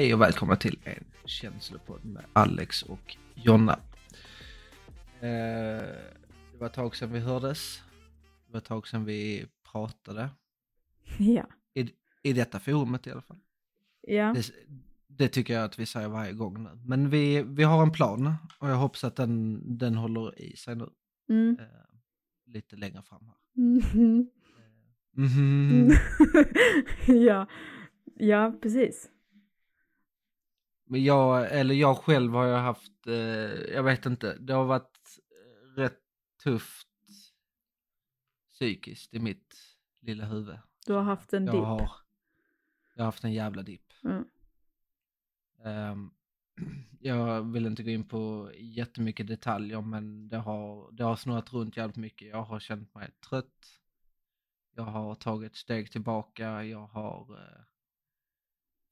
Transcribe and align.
Hej 0.00 0.14
och 0.14 0.20
välkomna 0.20 0.56
till 0.56 0.78
en 0.84 1.04
känslopodd 1.24 2.04
med 2.04 2.24
Alex 2.32 2.82
och 2.82 3.16
Jonna. 3.34 3.78
Eh, 5.20 5.30
det 6.52 6.58
var 6.58 6.66
ett 6.66 6.72
tag 6.72 6.96
sedan 6.96 7.12
vi 7.12 7.20
hördes. 7.20 7.82
Det 8.46 8.52
var 8.52 8.58
ett 8.58 8.64
tag 8.64 8.88
sedan 8.88 9.04
vi 9.04 9.46
pratade. 9.72 10.28
Ja. 11.18 11.46
I, 11.74 11.90
i 12.22 12.32
detta 12.32 12.60
forumet 12.60 13.06
i 13.06 13.10
alla 13.10 13.22
fall. 13.22 13.38
Ja. 14.00 14.34
Det, 14.34 14.50
det 15.06 15.28
tycker 15.28 15.54
jag 15.54 15.64
att 15.64 15.78
vi 15.78 15.86
säger 15.86 16.08
varje 16.08 16.32
gång 16.32 16.62
nu. 16.62 16.70
Men 16.86 17.10
vi, 17.10 17.42
vi 17.42 17.62
har 17.62 17.82
en 17.82 17.92
plan 17.92 18.34
och 18.58 18.68
jag 18.68 18.76
hoppas 18.76 19.04
att 19.04 19.16
den, 19.16 19.62
den 19.78 19.94
håller 19.94 20.40
i 20.40 20.56
sig 20.56 20.76
nu. 20.76 20.88
Mm. 21.28 21.56
Eh, 21.60 21.66
lite 22.46 22.76
längre 22.76 23.02
fram 23.02 23.26
här. 23.26 23.36
Mhm. 23.54 24.30
Mhm. 25.12 25.90
ja. 27.26 27.46
Ja, 28.16 28.58
precis. 28.62 29.10
Men 30.84 31.04
jag, 31.04 31.52
eller 31.52 31.74
jag 31.74 31.96
själv 31.98 32.32
har 32.32 32.46
jag 32.46 32.58
haft, 32.58 33.06
eh, 33.06 33.14
jag 33.74 33.82
vet 33.82 34.06
inte, 34.06 34.36
det 34.40 34.52
har 34.52 34.64
varit 34.64 34.98
eh, 35.76 35.80
rätt 35.80 36.00
tufft 36.44 36.89
psykiskt 38.60 39.14
i 39.14 39.18
mitt 39.18 39.78
lilla 40.00 40.24
huvud. 40.24 40.58
Du 40.86 40.92
har 40.92 41.02
haft 41.02 41.32
en 41.32 41.46
jag 41.46 41.54
dipp. 41.54 41.64
Har, 41.64 41.90
jag 42.94 43.02
har 43.02 43.04
haft 43.04 43.24
en 43.24 43.32
jävla 43.32 43.62
dipp. 43.62 43.92
Mm. 44.04 44.24
Ehm, 45.64 46.10
jag 47.00 47.52
vill 47.52 47.66
inte 47.66 47.82
gå 47.82 47.90
in 47.90 48.08
på 48.08 48.50
jättemycket 48.54 49.26
detaljer 49.26 49.80
men 49.80 50.28
det 50.28 50.36
har, 50.36 50.92
det 50.92 51.04
har 51.04 51.16
snurrat 51.16 51.52
runt 51.52 51.76
jävligt 51.76 51.96
mycket. 51.96 52.28
Jag 52.28 52.42
har 52.42 52.60
känt 52.60 52.94
mig 52.94 53.10
trött. 53.28 53.80
Jag 54.74 54.84
har 54.84 55.14
tagit 55.14 55.56
steg 55.56 55.92
tillbaka. 55.92 56.64
Jag 56.64 56.86
har 56.86 57.38
eh, 57.38 57.62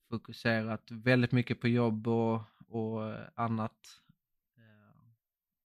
fokuserat 0.09 0.91
väldigt 0.91 1.33
mycket 1.33 1.61
på 1.61 1.69
jobb 1.69 2.09
och, 2.09 2.43
och 2.69 3.15
annat 3.41 4.01
eh, 4.57 5.01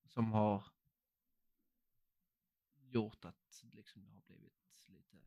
som 0.07 0.31
har 0.31 0.63
gjort 2.93 3.25
att 3.25 3.43
liksom, 3.71 4.03
det 4.05 4.11
har 4.11 4.21
blivit 4.21 4.53
lite, 4.87 5.17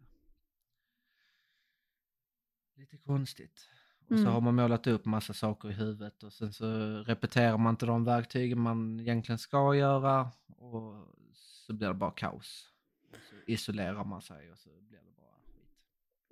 lite 2.93 2.97
konstigt. 3.05 3.69
Och 4.09 4.17
så 4.17 4.23
Mm. 4.23 4.33
har 4.33 4.41
man 4.41 4.55
målat 4.55 4.87
upp 4.87 5.05
massa 5.05 5.33
saker 5.33 5.69
i 5.71 5.73
huvudet 5.73 6.23
och 6.23 6.33
sen 6.33 6.53
så 6.53 6.67
repeterar 7.07 7.59
man 7.59 7.71
inte 7.73 7.87
de 7.87 8.05
verktygen 8.05 8.61
man 8.61 9.01
egentligen 9.01 9.39
ska 9.39 9.75
göra 9.75 10.31
och 10.59 11.15
så 11.33 11.73
blir 11.73 11.89
det 11.89 11.95
bara 11.95 12.11
kaos. 12.11 12.73
Så 13.31 13.35
isolerar 13.47 14.05
man 14.05 14.23
sig 14.23 14.53
och 14.53 14.59
så 14.59 14.71
blir 14.81 14.99
det 14.99 15.17
bara 15.17 15.39
skit. 15.47 15.69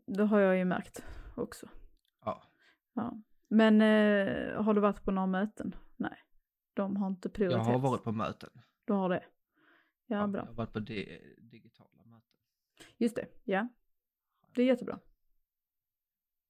Det 0.06 0.24
har 0.24 0.40
jag 0.40 0.56
ju 0.56 0.64
märkt 0.64 1.04
också. 1.36 1.68
Ja, 2.24 2.42
Ja. 2.94 3.18
Men 3.48 3.80
eh, 3.82 4.62
har 4.62 4.74
du 4.74 4.80
varit 4.80 5.02
på 5.04 5.10
några 5.10 5.26
möten? 5.26 5.74
Nej. 5.96 6.16
De 6.74 6.96
har 6.96 7.06
inte 7.08 7.26
jag 7.28 7.34
prioriterat. 7.34 7.66
har 7.66 7.78
varit 7.78 8.04
på 8.04 8.12
möten. 8.12 8.50
Du 8.84 8.92
har 8.92 9.08
det? 9.08 9.24
Ja, 10.06 10.16
Jag 10.16 10.30
bra. 10.30 10.44
har 10.44 10.52
varit 10.52 10.72
på 10.72 10.78
di- 10.80 11.36
digitala 11.38 12.04
möten. 12.04 12.28
Just 12.98 13.16
det, 13.16 13.26
ja. 13.44 13.68
Det 14.54 14.62
är 14.62 14.66
jättebra. 14.66 14.98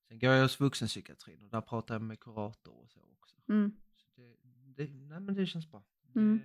Sen 0.09 0.19
går 0.19 0.31
jag 0.33 0.43
hos 0.43 0.61
vuxenpsykiatrin 0.61 1.43
och 1.45 1.51
där 1.51 1.61
pratar 1.61 1.95
jag 1.95 2.03
med 2.03 2.21
kurator 2.21 2.75
och 2.83 2.91
så 2.91 3.01
också. 3.01 3.37
Mm. 3.49 3.73
Så 3.97 4.21
det, 4.21 4.85
det, 4.85 4.93
nej 4.95 5.21
men 5.21 5.35
det 5.35 5.47
känns 5.47 5.71
bra. 5.71 5.85
Mm. 6.17 6.41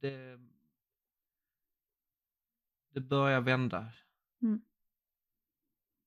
Det, 0.00 0.10
det, 0.10 0.38
det 2.94 3.00
börjar 3.00 3.40
vända. 3.40 3.92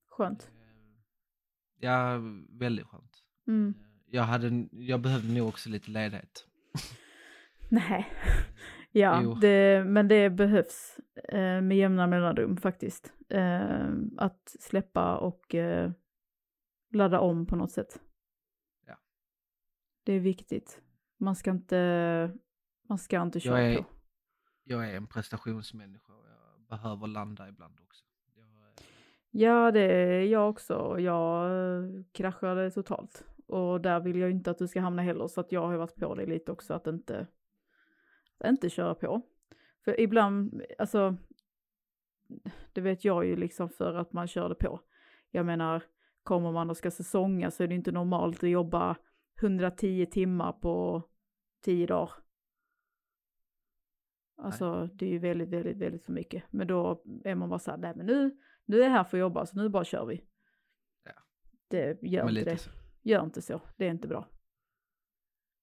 Skönt. 0.08 0.42
Eh, 0.42 0.58
Ja, 1.80 2.18
väldigt 2.48 2.86
skönt. 2.86 3.24
Mm. 3.46 3.74
Eh, 3.80 3.86
Jag, 4.06 4.22
hade, 4.22 4.68
jag 4.72 5.00
behövde 5.00 5.32
nog 5.34 5.48
också 5.48 5.70
lite 5.70 5.90
ledighet. 5.90 6.46
Nej. 7.70 8.12
Ja, 8.92 9.20
Jo. 9.22 9.34
det, 9.34 9.84
men 9.86 10.08
det 10.08 10.30
behövs 10.30 10.98
eh, 11.28 11.60
med 11.60 11.76
jämna 11.76 12.06
mellanrum 12.06 12.56
faktiskt. 12.56 13.12
Eh, 13.28 13.88
att 14.16 14.56
släppa 14.60 15.16
och 15.16 15.54
eh, 15.54 15.90
ladda 16.92 17.20
om 17.20 17.46
på 17.46 17.56
något 17.56 17.70
sätt. 17.72 18.00
Ja. 18.86 18.98
Det 20.04 20.12
är 20.12 20.20
viktigt. 20.20 20.82
Man 21.18 21.36
ska 21.36 21.50
inte, 21.50 22.36
man 22.88 22.98
ska 22.98 23.22
inte 23.22 23.40
köra 23.40 23.60
är- 23.60 23.76
på. 23.78 23.84
Jag 24.64 24.90
är 24.90 24.96
en 24.96 25.06
prestationsmänniska 25.06 26.12
och 26.12 26.24
jag 26.28 26.66
behöver 26.68 27.06
landa 27.06 27.48
ibland 27.48 27.80
också. 27.80 28.04
Jag, 28.34 28.44
eh, 28.44 28.84
Ja, 29.30 29.70
det 29.70 29.80
är 29.80 30.22
jag 30.22 30.50
också. 30.50 30.98
Jag 30.98 31.50
eh, 31.50 31.84
kraschade 32.12 32.70
totalt. 32.70 33.24
Och 33.46 33.80
där 33.80 34.00
vill 34.00 34.18
jag 34.18 34.30
inte 34.30 34.50
att 34.50 34.58
du 34.58 34.68
ska 34.68 34.80
hamna 34.80 35.02
heller. 35.02 35.28
Så 35.28 35.40
att 35.40 35.52
jag 35.52 35.66
har 35.66 35.76
varit 35.76 35.94
på 35.94 36.14
dig 36.14 36.26
lite 36.26 36.52
också 36.52 36.74
att 36.74 36.86
inte, 36.86 37.26
att 38.38 38.48
inte 38.50 38.70
köra 38.70 38.94
på. 38.94 39.22
För 39.84 40.00
ibland, 40.00 40.62
alltså, 40.78 41.16
det 42.72 42.80
vet 42.80 43.04
jag 43.04 43.26
ju 43.26 43.36
liksom 43.36 43.68
för 43.68 43.94
att 43.94 44.12
man 44.12 44.28
körde 44.28 44.54
på. 44.54 44.80
Jag 45.30 45.46
menar, 45.46 45.82
kommer 46.28 46.52
man 46.52 46.70
och 46.70 46.76
ska 46.76 46.90
säsonga 46.90 47.50
så 47.50 47.62
är 47.62 47.68
det 47.68 47.74
inte 47.74 47.92
normalt 47.92 48.44
att 48.44 48.50
jobba 48.50 48.96
110 49.40 50.06
timmar 50.06 50.52
på 50.52 51.02
10 51.64 51.86
dagar. 51.86 52.10
Alltså 54.36 54.86
det 54.86 55.06
är 55.06 55.10
ju 55.10 55.18
väldigt, 55.18 55.48
väldigt, 55.48 55.76
väldigt 55.76 56.04
för 56.04 56.12
mycket. 56.12 56.44
Men 56.50 56.66
då 56.66 57.04
är 57.24 57.34
man 57.34 57.48
bara 57.48 57.58
så 57.58 57.70
här, 57.70 57.78
nej 57.78 57.92
men 57.96 58.06
nu, 58.06 58.36
nu 58.64 58.80
är 58.80 58.84
jag 58.84 58.90
här 58.90 59.04
för 59.04 59.16
att 59.16 59.20
jobba 59.20 59.46
så 59.46 59.56
nu 59.56 59.68
bara 59.68 59.84
kör 59.84 60.06
vi. 60.06 60.24
Ja. 61.04 61.12
Det 61.68 62.02
gör 62.02 62.24
men 62.24 62.36
inte 62.36 62.50
det. 62.50 62.58
så. 62.58 62.70
Gör 63.02 63.24
inte 63.24 63.42
så, 63.42 63.60
det 63.76 63.86
är 63.86 63.90
inte 63.90 64.08
bra. 64.08 64.28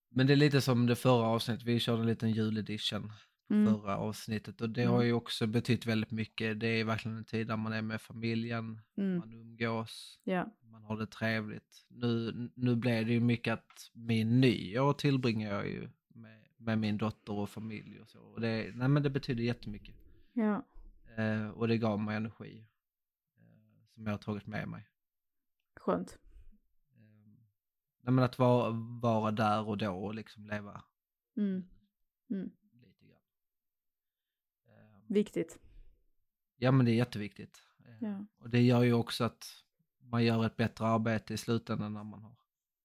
Men 0.09 0.27
det 0.27 0.33
är 0.33 0.37
lite 0.37 0.61
som 0.61 0.85
det 0.87 0.95
förra 0.95 1.27
avsnittet, 1.27 1.63
vi 1.63 1.79
körde 1.79 2.01
en 2.01 2.07
liten 2.07 2.31
juledition 2.31 3.11
Mm. 3.49 3.73
förra 3.73 3.97
avsnittet 3.97 4.61
och 4.61 4.69
det 4.69 4.81
Mm. 4.81 4.93
har 4.93 5.01
ju 5.03 5.13
också 5.13 5.47
betytt 5.47 5.85
väldigt 5.85 6.11
mycket. 6.11 6.59
Det 6.59 6.67
är 6.67 6.83
verkligen 6.83 7.17
en 7.17 7.25
tid 7.25 7.47
där 7.47 7.57
man 7.57 7.73
är 7.73 7.81
med 7.81 8.01
familjen, 8.01 8.81
Mm. 8.97 9.17
man 9.17 9.33
umgås, 9.33 10.19
Ja, 10.23 10.55
man 10.61 10.83
har 10.83 10.97
det 10.97 11.07
trevligt. 11.07 11.85
Nu, 11.89 12.31
nu 12.55 12.75
blev 12.75 13.05
det 13.05 13.13
ju 13.13 13.19
mycket 13.19 13.53
att 13.53 13.91
min 13.93 14.41
nyår 14.41 14.93
tillbringar 14.93 15.49
jag 15.53 15.67
ju 15.67 15.89
med, 16.07 16.47
med 16.57 16.77
min 16.79 16.97
dotter 16.97 17.33
och 17.33 17.49
familj 17.49 17.99
och 17.99 18.09
så. 18.09 18.19
Och 18.21 18.41
det, 18.41 18.71
nej 18.75 18.87
men 18.87 19.03
det 19.03 19.09
betyder 19.09 19.43
jättemycket. 19.43 19.95
ja, 20.33 20.65
Eh, 21.17 21.49
och 21.49 21.67
det 21.67 21.77
gav 21.77 21.99
mig 21.99 22.15
energi 22.17 22.67
eh, 23.37 23.85
som 23.93 24.05
jag 24.05 24.13
har 24.13 24.17
tagit 24.17 24.47
med 24.47 24.67
mig. 24.67 24.87
skönt. 25.79 26.19
Eh, 26.95 27.33
nej 28.01 28.13
men 28.13 28.23
att 28.23 28.39
vara, 28.39 28.71
vara 29.01 29.31
där 29.31 29.67
och 29.67 29.77
då 29.77 29.91
och 29.91 30.15
liksom 30.15 30.47
leva 30.47 30.83
Mm. 31.37 31.63
Mm. 32.29 32.51
Viktigt. 35.07 35.59
Ja 36.57 36.71
men 36.71 36.85
det 36.85 36.91
är 36.91 36.95
jätteviktigt. 36.95 37.61
Eh, 37.85 37.95
Ja. 38.07 38.25
Och 38.37 38.49
det 38.49 38.61
gör 38.61 38.83
ju 38.83 38.93
också 38.93 39.23
att 39.23 39.47
man 39.99 40.23
gör 40.23 40.45
ett 40.45 40.57
bättre 40.57 40.85
arbete 40.85 41.33
i 41.33 41.37
slutändan 41.37 41.93
när 41.93 42.03
man 42.03 42.23
har 42.23 42.35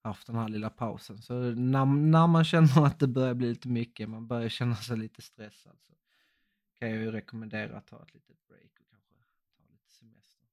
haft 0.02 0.26
den 0.26 0.36
här 0.36 0.48
lilla 0.48 0.70
pausen. 0.70 1.18
Så 1.22 1.34
när, 1.40 1.84
när 1.86 2.26
man 2.26 2.44
känner 2.44 2.86
att 2.86 2.98
det 2.98 3.06
börjar 3.08 3.34
bli 3.34 3.48
lite 3.48 3.68
mycket, 3.68 4.08
man 4.08 4.26
börjar 4.26 4.48
känna 4.48 4.76
sig 4.76 4.96
lite 4.96 5.22
stressad 5.22 5.76
så 5.80 5.94
kan 6.74 6.90
jag 6.90 6.98
ju 6.98 7.10
rekommendera 7.10 7.76
att 7.76 7.86
ta 7.86 8.02
ett 8.02 8.14
litet 8.14 8.46
break 8.48 8.70
och 8.80 8.88
kanske 8.90 9.14
ta 9.56 9.62
lite 9.72 9.90
semester. 9.90 10.48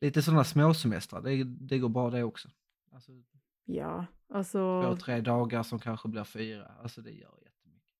Lite 0.00 0.22
sådana 0.22 0.44
småsemestrar, 0.44 1.22
det, 1.22 1.44
det 1.44 1.78
går 1.78 1.88
bra 1.88 2.10
det 2.10 2.22
också. 2.24 2.48
Alltså 2.92 3.12
Ja, 3.64 4.06
två, 4.28 4.34
alltså, 4.34 4.96
tre 5.04 5.20
dagar 5.20 5.62
som 5.62 5.78
kanske 5.78 6.08
blir 6.08 6.24
fyra, 6.24 6.66
alltså 6.66 7.00
det 7.02 7.10
gör 7.12 7.38
jättemycket. 7.42 7.90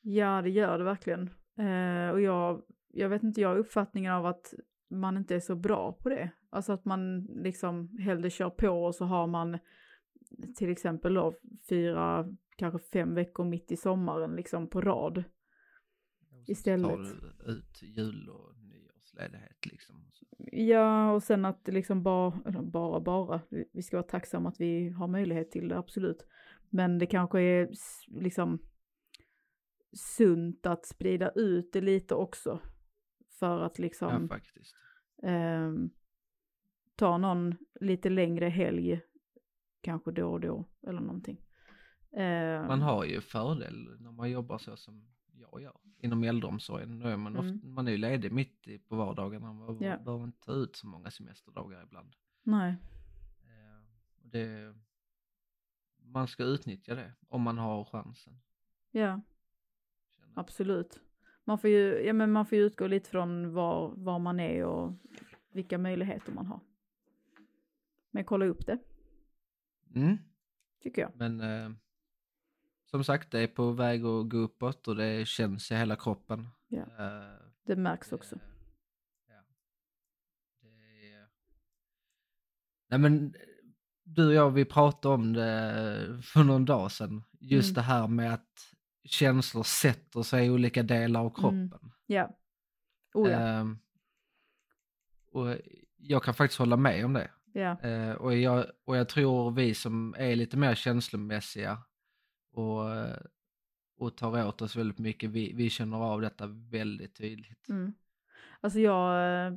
ja 0.00 0.42
det 0.42 0.50
gör 0.50 0.78
det 0.78 0.84
verkligen. 0.84 1.30
Eh, 1.58 2.10
och 2.10 2.20
jag, 2.20 2.62
jag 2.92 3.08
vet 3.08 3.22
inte, 3.22 3.40
jag 3.40 3.48
har 3.48 3.56
uppfattningen 3.56 4.12
av 4.12 4.26
att 4.26 4.54
man 4.88 5.16
inte 5.16 5.34
är 5.34 5.40
så 5.40 5.54
bra 5.56 5.92
på 5.92 6.08
det. 6.08 6.30
Alltså 6.50 6.72
att 6.72 6.84
man 6.84 7.22
liksom 7.24 7.98
hellre 7.98 8.30
kör 8.30 8.50
på 8.50 8.68
och 8.68 8.94
så 8.94 9.04
har 9.04 9.26
man 9.26 9.58
till 10.56 10.70
exempel 10.70 11.14
då 11.14 11.34
fyra, 11.68 12.34
kanske 12.56 12.78
fem 12.78 13.14
veckor 13.14 13.44
mitt 13.44 13.72
i 13.72 13.76
sommaren 13.76 14.36
liksom 14.36 14.68
på 14.68 14.80
rad. 14.80 15.24
Istället. 16.46 16.90
tar 16.90 16.98
du 17.44 17.52
ut 17.52 17.82
jul 17.82 18.28
och 18.30 18.52
nyårsledighet 18.58 19.66
liksom. 19.66 20.10
Ja, 20.52 21.12
och 21.12 21.22
sen 21.22 21.44
att 21.44 21.68
liksom 21.68 22.02
bara, 22.02 22.30
bara, 22.62 23.00
bara, 23.00 23.40
vi- 23.72 23.82
ska 23.82 23.96
vara 23.96 24.06
tacksamma 24.06 24.48
att 24.48 24.60
vi 24.60 24.88
har 24.88 25.08
möjlighet 25.08 25.50
till 25.50 25.68
det, 25.68 25.78
absolut. 25.78 26.26
Men 26.70 26.98
det 26.98 27.06
kanske 27.06 27.40
är 27.40 27.68
liksom 28.06 28.58
sunt 29.92 30.66
att 30.66 30.86
sprida 30.86 31.30
ut 31.30 31.72
det 31.72 31.80
lite 31.80 32.14
också. 32.14 32.60
För 33.38 33.60
att 33.60 33.78
liksom 33.78 34.22
Ja 34.22 34.28
faktiskt. 34.36 34.74
Ehm, 35.22 35.90
ta 36.96 37.18
någon 37.18 37.54
lite 37.80 38.10
längre 38.10 38.46
helg, 38.48 39.00
kanske 39.80 40.12
då 40.12 40.32
och 40.32 40.40
då 40.40 40.64
eller 40.86 41.00
någonting. 41.00 41.40
Ehm, 42.12 42.66
Man 42.66 42.82
har 42.82 43.04
ju 43.04 43.20
fördel 43.20 43.96
när 44.00 44.12
man 44.12 44.30
jobbar 44.30 44.58
så 44.58 44.76
som 44.76 45.08
jag 45.32 45.60
gör 45.62 45.76
inom 45.98 46.24
äldreomsorgen. 46.24 46.98
Då 46.98 47.08
är 47.08 47.16
man, 47.16 47.36
Mm. 47.36 47.54
ofta, 47.56 47.66
man 47.68 47.86
är 47.88 47.92
ju 47.92 47.98
ledig 47.98 48.32
mitt 48.32 48.68
i, 48.68 48.78
på 48.78 48.96
vardagarna. 48.96 49.52
Man 49.52 49.78
Ja. 49.80 49.96
behöver 49.98 50.24
inte 50.24 50.40
ta 50.40 50.52
ut 50.52 50.76
så 50.76 50.86
många 50.86 51.10
semesterdagar 51.10 51.82
ibland. 51.82 52.12
Nej, 52.42 52.76
Eh, 53.42 53.82
det, 54.22 54.74
man 55.98 56.28
ska 56.28 56.44
utnyttja 56.44 56.94
det 56.94 57.12
om 57.28 57.42
man 57.42 57.58
har 57.58 57.84
chansen. 57.84 58.38
ja. 58.90 59.20
Absolut. 60.36 61.00
Man 61.44 61.58
får 61.58 61.70
ju, 61.70 62.04
ja, 62.06 62.12
men 62.12 62.32
man 62.32 62.46
får 62.46 62.58
utgå 62.58 62.86
lite 62.86 63.10
från 63.10 63.52
var, 63.52 63.94
var 63.96 64.18
man 64.18 64.40
är 64.40 64.64
och 64.64 64.92
vilka 65.52 65.78
möjligheter 65.78 66.32
man 66.32 66.46
har. 66.46 66.60
Men 68.10 68.24
kolla 68.24 68.46
upp 68.46 68.66
det, 68.66 68.78
Mm. 69.94 70.16
tycker 70.82 71.02
jag. 71.02 71.10
Men 71.16 71.40
eh, 71.40 71.70
som 72.90 73.04
sagt, 73.04 73.30
det 73.30 73.40
är 73.40 73.46
på 73.46 73.72
väg 73.72 74.04
att 74.04 74.28
gå 74.28 74.36
uppåt 74.36 74.88
och 74.88 74.96
det 74.96 75.28
känns 75.28 75.70
i 75.70 75.74
hela 75.74 75.96
kroppen. 75.96 76.48
Ja. 76.68 76.80
Eh, 76.82 77.38
Det 77.66 77.76
märks 77.76 78.08
det- 78.08 78.16
också. 78.16 78.38
Ja. 79.28 79.42
Det 80.60 81.12
är... 81.12 81.28
Nej 82.88 82.98
men, 82.98 83.34
du 84.04 84.26
och 84.26 84.34
jag 84.34 84.50
vi 84.50 84.64
pratade 84.64 85.14
om 85.14 85.32
det 85.32 86.20
för 86.22 86.44
någon 86.44 86.64
dag 86.64 86.92
sedan. 86.92 87.22
Just 87.40 87.68
Mm. 87.68 87.74
det 87.74 87.80
här 87.82 88.08
med 88.08 88.34
att 88.34 88.74
känslor 89.06 89.62
sätter 89.62 90.22
sig 90.22 90.46
i 90.46 90.50
olika 90.50 90.82
delar 90.82 91.20
av 91.20 91.26
Mm. 91.26 91.70
kroppen. 91.70 91.90
Ja. 92.06 92.36
Oh 93.14 93.30
ja. 93.30 93.38
Ehm, 93.38 93.78
och 95.32 95.56
jag 95.96 96.22
kan 96.22 96.34
faktiskt 96.34 96.58
hålla 96.58 96.76
med 96.76 97.04
om 97.04 97.12
det. 97.12 97.30
ja. 97.52 97.80
Eh, 97.80 98.12
och, 98.12 98.36
jag, 98.36 98.66
och 98.84 98.96
jag 98.96 99.08
tror 99.08 99.50
vi 99.50 99.74
som 99.74 100.14
är 100.18 100.36
lite 100.36 100.56
mer 100.56 100.74
känslomässiga 100.74 101.78
och, 102.52 102.82
och 103.98 104.16
tar 104.16 104.46
åt 104.46 104.62
oss 104.62 104.76
väldigt 104.76 104.98
mycket, 104.98 105.30
vi, 105.30 105.52
vi 105.52 105.70
känner 105.70 105.96
av 105.96 106.20
detta 106.20 106.46
väldigt 106.46 107.14
tydligt. 107.16 107.68
Mm. 107.68 107.92
Alltså 108.60 108.80
jag, 108.80 109.46
eh, 109.46 109.52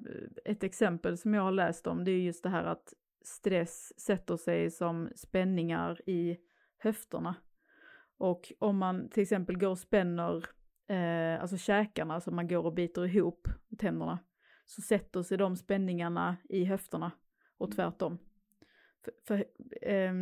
ett 0.46 0.64
exempel 0.64 1.18
som 1.18 1.34
jag 1.34 1.42
har 1.42 1.52
läst 1.52 1.88
om 1.88 2.04
det 2.06 2.12
är 2.12 2.20
just 2.22 2.44
det 2.44 2.50
här 2.50 2.64
att 2.64 2.94
stress 3.24 4.00
sätter 4.02 4.38
sig 4.38 4.72
som 4.72 5.10
spänningar 5.16 6.10
i 6.10 6.38
höfterna. 6.78 7.36
Och 8.20 8.54
om 8.60 8.78
man 8.78 9.10
till 9.10 9.24
exempel 9.24 9.58
går 9.58 9.70
och 9.70 9.80
spänner, 9.80 10.46
eh, 10.88 11.42
alltså 11.42 11.58
käkarna, 11.58 12.14
alltså 12.14 12.32
man 12.32 12.48
går 12.48 12.66
och 12.66 12.74
biter 12.74 13.06
ihop 13.06 13.48
tänderna, 13.78 14.20
så 14.66 14.82
sätter 14.82 15.22
sig 15.22 15.38
de 15.38 15.56
spänningarna 15.56 16.38
i 16.50 16.66
höfterna 16.66 17.12
och 17.58 17.72
tvärtom. 17.72 18.18
För, 19.04 19.14
för 19.28 19.46
eh, 19.90 20.14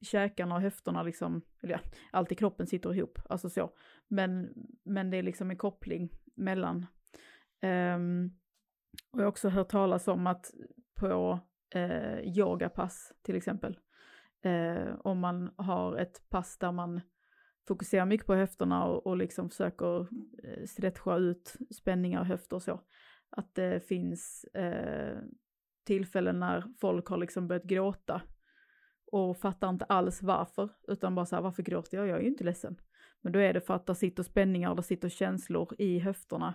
käkarna 0.00 0.54
och 0.54 0.60
höfterna 0.60 1.02
liksom, 1.02 1.42
eller 1.62 1.72
ja, 1.72 1.80
allt 2.10 2.32
i 2.32 2.34
kroppen 2.34 2.66
sitter 2.66 2.94
ihop, 2.94 3.18
alltså 3.28 3.50
så. 3.50 3.70
Men, 4.08 4.54
men 4.82 5.10
det 5.10 5.16
är 5.16 5.22
liksom 5.22 5.50
en 5.50 5.56
koppling 5.56 6.12
mellan. 6.34 6.86
Ehm, 7.60 8.30
och 9.10 9.20
jag 9.20 9.24
har 9.24 9.28
också 9.28 9.48
hört 9.48 9.68
talas 9.68 10.08
om 10.08 10.26
att 10.26 10.50
på 10.94 11.40
eh, 11.74 12.18
yogapass 12.20 13.12
till 13.22 13.36
exempel, 13.36 13.78
eh, 14.42 14.94
om 14.98 15.18
man 15.18 15.54
har 15.56 15.96
ett 15.96 16.28
pass 16.28 16.58
där 16.58 16.72
man 16.72 17.00
fokuserar 17.68 18.06
mycket 18.06 18.26
på 18.26 18.34
höfterna 18.34 18.84
och, 18.84 19.06
och 19.06 19.16
liksom 19.16 19.50
försöker 19.50 20.00
eh, 20.44 20.64
stretcha 20.66 21.16
ut 21.16 21.56
spänningar 21.70 22.20
och 22.20 22.26
höfter 22.26 22.56
och 22.56 22.62
så, 22.62 22.80
att 23.30 23.54
det 23.54 23.88
finns 23.88 24.44
eh, 24.44 25.18
tillfällen 25.86 26.40
när 26.40 26.64
folk 26.80 27.06
har 27.06 27.16
liksom 27.16 27.48
börjat 27.48 27.64
gråta 27.64 28.22
och 29.12 29.36
fattar 29.36 29.68
inte 29.68 29.84
alls 29.84 30.22
varför, 30.22 30.70
utan 30.88 31.14
bara 31.14 31.26
så 31.26 31.36
här, 31.36 31.42
varför 31.42 31.62
gråter 31.62 31.96
jag? 31.96 32.08
Jag 32.08 32.18
är 32.18 32.22
ju 32.22 32.28
inte 32.28 32.44
ledsen. 32.44 32.80
Men 33.20 33.32
då 33.32 33.38
är 33.38 33.54
det 33.54 33.60
för 33.60 33.74
att 33.74 33.86
det 33.86 33.94
sitter 33.94 34.22
spänningar 34.22 34.70
och 34.70 34.76
det 34.76 34.82
sitter 34.82 35.08
känslor 35.08 35.74
i 35.78 35.98
höfterna 35.98 36.54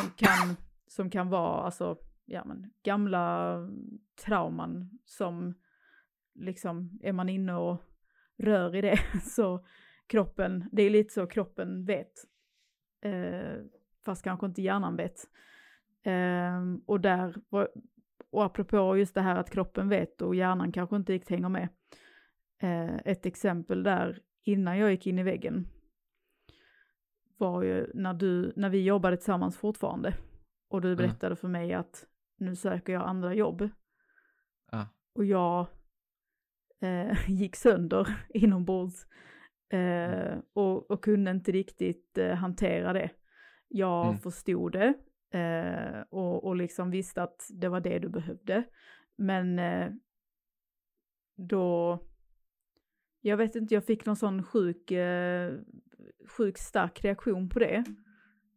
som 0.00 0.10
kan, 0.16 0.56
som 0.86 1.10
kan 1.10 1.28
vara 1.28 1.62
alltså, 1.62 1.98
ja, 2.24 2.44
men, 2.44 2.70
gamla 2.82 3.56
trauman 4.24 4.98
som 5.04 5.54
liksom 6.34 6.98
är 7.02 7.12
man 7.12 7.28
inne 7.28 7.54
och 7.54 7.82
rör 8.38 8.74
i 8.74 8.80
det 8.80 8.98
så 9.22 9.66
kroppen, 10.06 10.68
det 10.72 10.82
är 10.82 10.90
lite 10.90 11.12
så 11.14 11.26
kroppen 11.26 11.84
vet. 11.84 12.12
Eh, 13.00 13.56
fast 14.04 14.24
kanske 14.24 14.46
inte 14.46 14.62
hjärnan 14.62 14.96
vet. 14.96 15.20
Eh, 16.02 16.62
och 16.86 17.00
där, 17.00 17.34
och 18.30 18.44
apropå 18.44 18.96
just 18.96 19.14
det 19.14 19.20
här 19.20 19.36
att 19.36 19.50
kroppen 19.50 19.88
vet 19.88 20.22
och 20.22 20.34
hjärnan 20.34 20.72
kanske 20.72 20.96
inte 20.96 21.12
riktigt 21.12 21.30
hänger 21.30 21.48
med. 21.48 21.68
Eh, 22.62 22.96
ett 23.04 23.26
exempel 23.26 23.82
där 23.82 24.20
innan 24.42 24.78
jag 24.78 24.90
gick 24.90 25.06
in 25.06 25.18
i 25.18 25.22
väggen 25.22 25.68
var 27.36 27.62
ju 27.62 27.90
när, 27.94 28.14
du, 28.14 28.52
när 28.56 28.70
vi 28.70 28.84
jobbade 28.84 29.16
tillsammans 29.16 29.56
fortfarande 29.56 30.14
och 30.68 30.80
du 30.80 30.96
berättade 30.96 31.36
för 31.36 31.48
mig 31.48 31.74
att 31.74 32.06
nu 32.38 32.56
söker 32.56 32.92
jag 32.92 33.02
andra 33.02 33.34
jobb 33.34 33.68
Ja. 34.70 34.88
och 35.14 35.24
jag 35.24 35.66
eh, 36.80 37.30
gick 37.30 37.56
sönder 37.56 38.16
inombords 38.28 39.06
eh, 39.68 40.38
och, 40.52 40.90
och 40.90 41.04
kunde 41.04 41.30
inte 41.30 41.52
riktigt 41.52 42.18
eh, 42.18 42.34
hantera 42.34 42.92
det. 42.92 43.10
Jag 43.68 44.06
Mm. 44.06 44.18
förstod 44.18 44.72
det 44.72 44.94
eh, 45.38 46.00
och, 46.10 46.44
och 46.44 46.56
liksom 46.56 46.90
visste 46.90 47.22
att 47.22 47.46
det 47.50 47.68
var 47.68 47.80
det 47.80 47.98
du 47.98 48.08
behövde. 48.08 48.64
Men 49.16 49.58
eh, 49.58 49.90
då, 51.36 51.98
jag 53.20 53.36
vet 53.36 53.54
inte, 53.56 53.74
jag 53.74 53.84
fick 53.84 54.06
någon 54.06 54.16
sån 54.16 54.42
sjuk, 54.42 54.90
eh, 54.90 55.54
sjuk 56.36 56.58
stark 56.58 57.04
reaktion 57.04 57.48
på 57.48 57.58
det. 57.58 57.84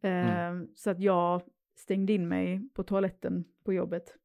Eh, 0.01 0.53
Så 0.75 0.89
att 0.89 0.99
jag 0.99 1.41
stängde 1.75 2.13
in 2.13 2.27
mig 2.27 2.69
på 2.73 2.83
toaletten 2.83 3.45
på 3.63 3.73
jobbet. 3.73 4.15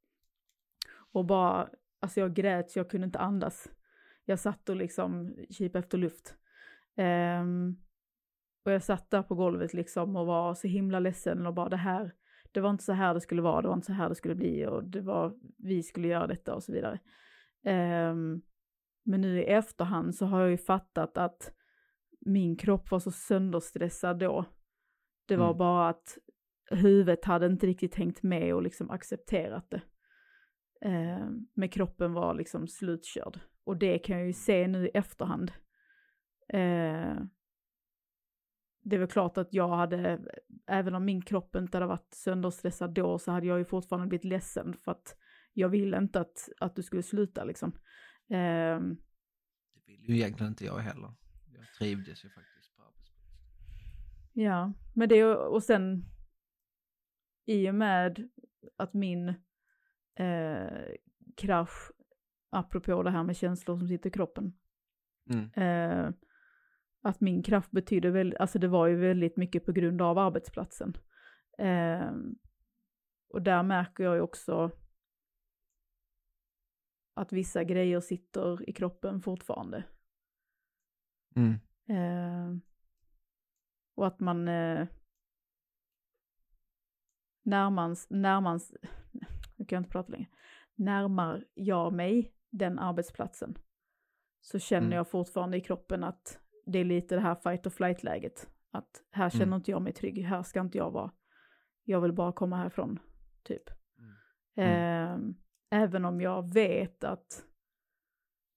Och 0.96 1.24
bara, 1.24 1.68
alltså 2.00 2.20
jag 2.20 2.34
grät 2.34 2.70
så 2.70 2.78
jag 2.78 2.90
kunde 2.90 3.04
inte 3.04 3.18
andas. 3.18 3.70
Jag 4.24 4.38
satt 4.38 4.68
och 4.68 4.76
liksom 4.76 5.36
kipade 5.50 5.78
efter 5.78 5.98
luft. 5.98 6.36
Ehm, 6.96 7.76
och 8.64 8.72
jag 8.72 8.82
satt 8.82 9.10
där 9.10 9.22
på 9.22 9.34
golvet 9.34 9.74
liksom 9.74 10.16
och 10.16 10.26
var 10.26 10.54
så 10.54 10.68
himla 10.68 10.98
ledsen 11.00 11.46
och 11.46 11.54
bara 11.54 11.68
det 11.68 11.76
här, 11.76 12.14
det 12.52 12.60
var 12.60 12.70
inte 12.70 12.84
så 12.84 12.92
här 12.92 13.14
det 13.14 13.20
skulle 13.20 13.42
vara, 13.42 13.62
det 13.62 13.68
var 13.68 13.74
inte 13.74 13.86
så 13.86 13.92
här 13.92 14.08
det 14.08 14.14
skulle 14.14 14.34
bli 14.34 14.66
och 14.66 14.84
det 14.84 15.00
var, 15.00 15.34
vi 15.58 15.82
skulle 15.82 16.08
göra 16.08 16.26
detta 16.26 16.54
och 16.54 16.62
så 16.62 16.72
vidare. 16.72 16.98
Ehm, 17.64 18.42
men 19.04 19.20
nu 19.20 19.38
i 19.40 19.44
efterhand 19.44 20.14
så 20.14 20.26
har 20.26 20.40
jag 20.40 20.50
ju 20.50 20.56
fattat 20.58 21.18
att 21.18 21.52
min 22.20 22.56
kropp 22.56 22.90
var 22.90 22.98
så 22.98 23.10
sönderstressad 23.10 24.18
då. 24.18 24.44
Det 25.28 25.36
var 25.36 25.46
Mm. 25.46 25.58
bara 25.58 25.88
att 25.88 26.18
huvudet 26.70 27.24
hade 27.24 27.46
inte 27.46 27.66
riktigt 27.66 27.94
hängt 27.94 28.22
med 28.22 28.54
och 28.54 28.62
liksom 28.62 28.90
accepterat 28.90 29.70
det. 29.70 29.82
Eh, 30.88 31.28
men 31.54 31.68
kroppen 31.68 32.12
var 32.12 32.34
liksom 32.34 32.68
slutkörd. 32.68 33.40
Och 33.64 33.76
det 33.76 33.98
kan 33.98 34.18
jag 34.18 34.26
ju 34.26 34.32
se 34.32 34.68
nu 34.68 34.86
i 34.86 34.90
efterhand. 34.94 35.52
Eh, 36.48 37.16
det 38.86 38.96
är 38.96 38.98
väl 39.00 39.08
klart 39.08 39.38
att 39.38 39.54
jag 39.54 39.68
hade, 39.68 40.20
även 40.66 40.94
om 40.94 41.04
min 41.04 41.22
kropp 41.22 41.56
inte 41.56 41.76
hade 41.76 41.86
varit 41.86 42.14
sönderstressad 42.14 42.94
då, 42.94 43.18
så 43.18 43.32
hade 43.32 43.46
jag 43.46 43.58
ju 43.58 43.64
fortfarande 43.64 44.06
blivit 44.08 44.24
ledsen 44.24 44.74
för 44.84 44.92
att 44.92 45.16
jag 45.52 45.68
ville 45.68 45.98
inte 45.98 46.20
att, 46.20 46.48
att 46.60 46.76
du 46.76 46.82
skulle 46.82 47.02
sluta 47.02 47.44
liksom. 47.44 47.72
Eh, 48.28 48.80
Det 49.74 49.82
vill 49.86 50.08
ju 50.08 50.14
egentligen 50.14 50.52
inte 50.52 50.64
jag 50.64 50.78
heller. 50.78 51.14
Jag 51.46 51.66
trivdes 51.78 52.24
ju 52.24 52.28
faktiskt 52.30 52.76
på 52.76 52.82
arbetsplatsen. 52.82 53.14
Ja, 54.32 54.72
men 54.94 55.08
det 55.08 55.24
och 55.24 55.62
sen 55.62 56.04
i 57.46 57.70
och 57.70 57.74
med 57.74 58.28
att 58.76 58.94
min 58.94 59.28
eh, 60.14 60.94
krasch, 61.36 61.90
apropå 62.50 63.02
det 63.02 63.10
här 63.10 63.22
med 63.22 63.36
känslor 63.36 63.78
som 63.78 63.88
sitter 63.88 64.08
i 64.08 64.12
kroppen, 64.12 64.52
Mm. 65.30 65.44
eh, 65.52 66.10
att 67.04 67.20
min 67.20 67.42
kraft 67.42 67.70
betyder 67.70 68.10
väl, 68.10 68.36
alltså 68.36 68.58
det 68.58 68.68
var 68.68 68.86
ju 68.86 68.96
väldigt 68.96 69.36
mycket 69.36 69.64
på 69.66 69.72
grund 69.72 70.02
av 70.02 70.18
arbetsplatsen. 70.18 70.96
Eh, 71.58 72.12
och 73.28 73.42
där 73.42 73.62
märker 73.62 74.04
jag 74.04 74.14
ju 74.14 74.20
också 74.20 74.70
att 77.14 77.32
vissa 77.32 77.64
grejer 77.64 78.00
sitter 78.00 78.68
i 78.68 78.72
kroppen 78.72 79.20
fortfarande. 79.22 79.84
Mm. 81.36 81.52
Eh, 81.88 82.58
och 83.94 84.06
att 84.06 84.20
man 84.20 84.48
eh, 84.48 84.88
närmans, 87.42 88.06
nu 89.56 89.64
kan 89.64 89.76
jag 89.76 89.80
inte 89.80 89.90
prata 89.90 90.12
längre, 90.12 90.28
närmar 90.74 91.44
jag 91.54 91.92
mig 91.92 92.34
den 92.50 92.78
arbetsplatsen 92.78 93.58
så 94.40 94.58
känner 94.58 94.86
Mm. 94.86 94.96
jag 94.96 95.10
fortfarande 95.10 95.56
i 95.56 95.60
kroppen 95.60 96.04
att 96.04 96.43
det 96.66 96.78
är 96.78 96.84
lite 96.84 97.14
det 97.14 97.20
här 97.20 97.34
fight 97.34 97.66
or 97.66 97.70
flight 97.70 98.02
läget. 98.02 98.50
Att 98.70 99.02
här 99.10 99.30
känner 99.30 99.44
Mm. 99.44 99.56
inte 99.56 99.70
jag 99.70 99.82
mig 99.82 99.92
trygg, 99.92 100.24
här 100.24 100.42
ska 100.42 100.60
inte 100.60 100.78
jag 100.78 100.90
vara. 100.90 101.10
Jag 101.84 102.00
vill 102.00 102.12
bara 102.12 102.32
komma 102.32 102.56
härifrån, 102.56 102.98
typ. 103.42 103.62
Mm. 104.56 105.32
Eh, 105.70 105.80
även 105.80 106.04
om 106.04 106.20
jag 106.20 106.54
vet 106.54 107.04
att 107.04 107.44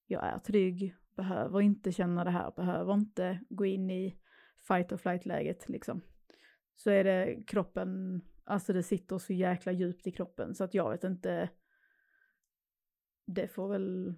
jag 0.08 0.26
är 0.26 0.40
trygg, 0.40 0.96
behöver 1.16 1.62
inte 1.62 1.92
känna 1.92 2.24
det 2.24 2.30
här, 2.32 2.52
behöver 2.56 2.94
inte 2.94 3.40
gå 3.50 3.66
in 3.66 3.90
i 3.90 4.20
fight 4.68 4.92
or 4.92 4.98
flight 4.98 5.26
läget 5.26 5.70
liksom. 5.70 6.02
Så 6.76 6.90
är 6.90 7.04
det 7.04 7.44
kroppen, 7.48 8.22
alltså 8.44 8.74
det 8.74 8.84
sitter 8.84 9.18
så 9.18 9.34
jäkla 9.34 9.72
djupt 9.72 10.08
i 10.08 10.12
kroppen 10.12 10.56
så 10.56 10.64
att 10.64 10.74
jag 10.74 10.92
vet 10.92 11.04
inte. 11.04 11.50
Det 13.26 13.48
får 13.48 13.68
väl 13.68 14.14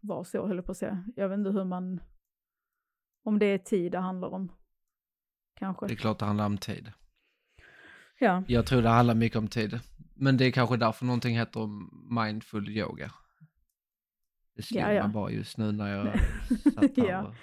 vara 0.00 0.24
så 0.24 0.46
höll 0.46 0.56
jag 0.56 0.64
på 0.66 0.72
att 0.72 0.78
säga. 0.78 1.04
Jag 1.16 1.28
vet 1.28 1.38
inte 1.38 1.50
hur 1.50 1.64
man, 1.64 2.00
om 3.24 3.38
det 3.38 3.46
är 3.46 3.58
tid 3.58 3.92
det 3.92 3.98
handlar 3.98 4.28
om. 4.28 4.52
Kanske. 5.54 5.86
Det 5.86 5.92
är 5.94 5.96
klart 5.96 6.18
det 6.18 6.24
handlar 6.24 6.46
om 6.46 6.58
tid. 6.58 6.92
Ja, 8.18 8.42
Jag 8.48 8.66
tror 8.66 8.82
det 8.82 8.88
handlar 8.88 9.14
mycket 9.14 9.38
om 9.38 9.48
tid. 9.48 9.80
Men 10.16 10.36
det 10.36 10.44
är 10.44 10.50
kanske 10.52 10.76
därför 10.76 11.04
någonting 11.04 11.36
heter 11.38 11.68
mindful 12.14 12.68
yoga. 12.68 13.10
Det 14.56 14.62
slog 14.62 14.82
Ja, 14.82 14.92
ja. 14.92 15.02
mig 15.04 15.12
bara 15.14 15.30
just 15.30 15.58
nu 15.58 15.72
när 15.72 15.96
jag 15.96 16.20
satt 16.74 16.96
här. 16.96 17.08
Ja. 17.08 17.22
och- 17.26 17.34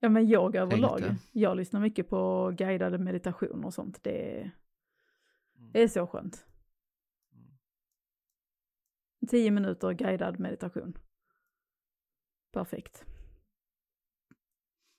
ja 0.00 0.08
men 0.08 0.28
yoga 0.30 0.60
överlag. 0.62 1.02
Jag 1.32 1.56
lyssnar 1.56 1.80
mycket 1.80 2.08
på 2.10 2.50
guidade 2.58 2.98
meditationer 2.98 3.66
och 3.66 3.74
sånt. 3.74 4.02
Det 4.04 4.40
är, 4.40 4.50
det 5.72 5.82
är 5.82 5.88
så 5.88 6.06
skönt. 6.06 6.46
Tio 9.30 9.50
minuter 9.50 9.92
guidad 9.92 10.40
meditation. 10.40 10.98
Perfekt. 12.52 13.04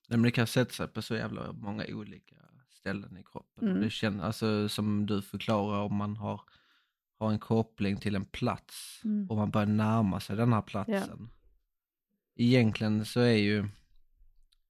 Nej, 0.07 0.17
men 0.17 0.21
det 0.23 0.31
kan 0.31 0.47
sätta 0.47 0.71
sig 0.71 0.87
på 0.87 1.01
så 1.01 1.15
jävla 1.15 1.51
många 1.51 1.85
olika 1.89 2.35
ställen 2.69 3.17
i 3.17 3.23
kroppen. 3.23 3.67
Mm. 3.69 3.81
Det 3.81 3.89
känns, 3.89 4.21
alltså, 4.21 4.69
som 4.69 5.05
du 5.05 5.21
förklarar, 5.21 5.79
om 5.79 5.95
man 5.95 6.17
har, 6.17 6.41
har 7.19 7.31
en 7.31 7.39
koppling 7.39 7.97
till 7.97 8.15
en 8.15 8.25
plats 8.25 9.01
Mm. 9.03 9.29
och 9.29 9.37
man 9.37 9.51
börjar 9.51 9.65
närma 9.67 10.19
sig 10.19 10.35
den 10.35 10.53
här 10.53 10.61
platsen. 10.61 11.29
Egentligen 12.35 13.05
så 13.05 13.19
är 13.19 13.37
ju 13.37 13.67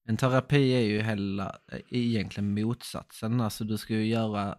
en 0.07 0.17
terapi 0.17 0.71
är 0.73 0.79
ju 0.81 1.01
hela, 1.01 1.55
är 1.67 1.81
egentligen 1.89 2.53
motsatsen. 2.61 3.41
Alltså 3.41 3.63
du 3.63 3.77
ska 3.77 3.93
ju 3.93 4.05
göra 4.05 4.57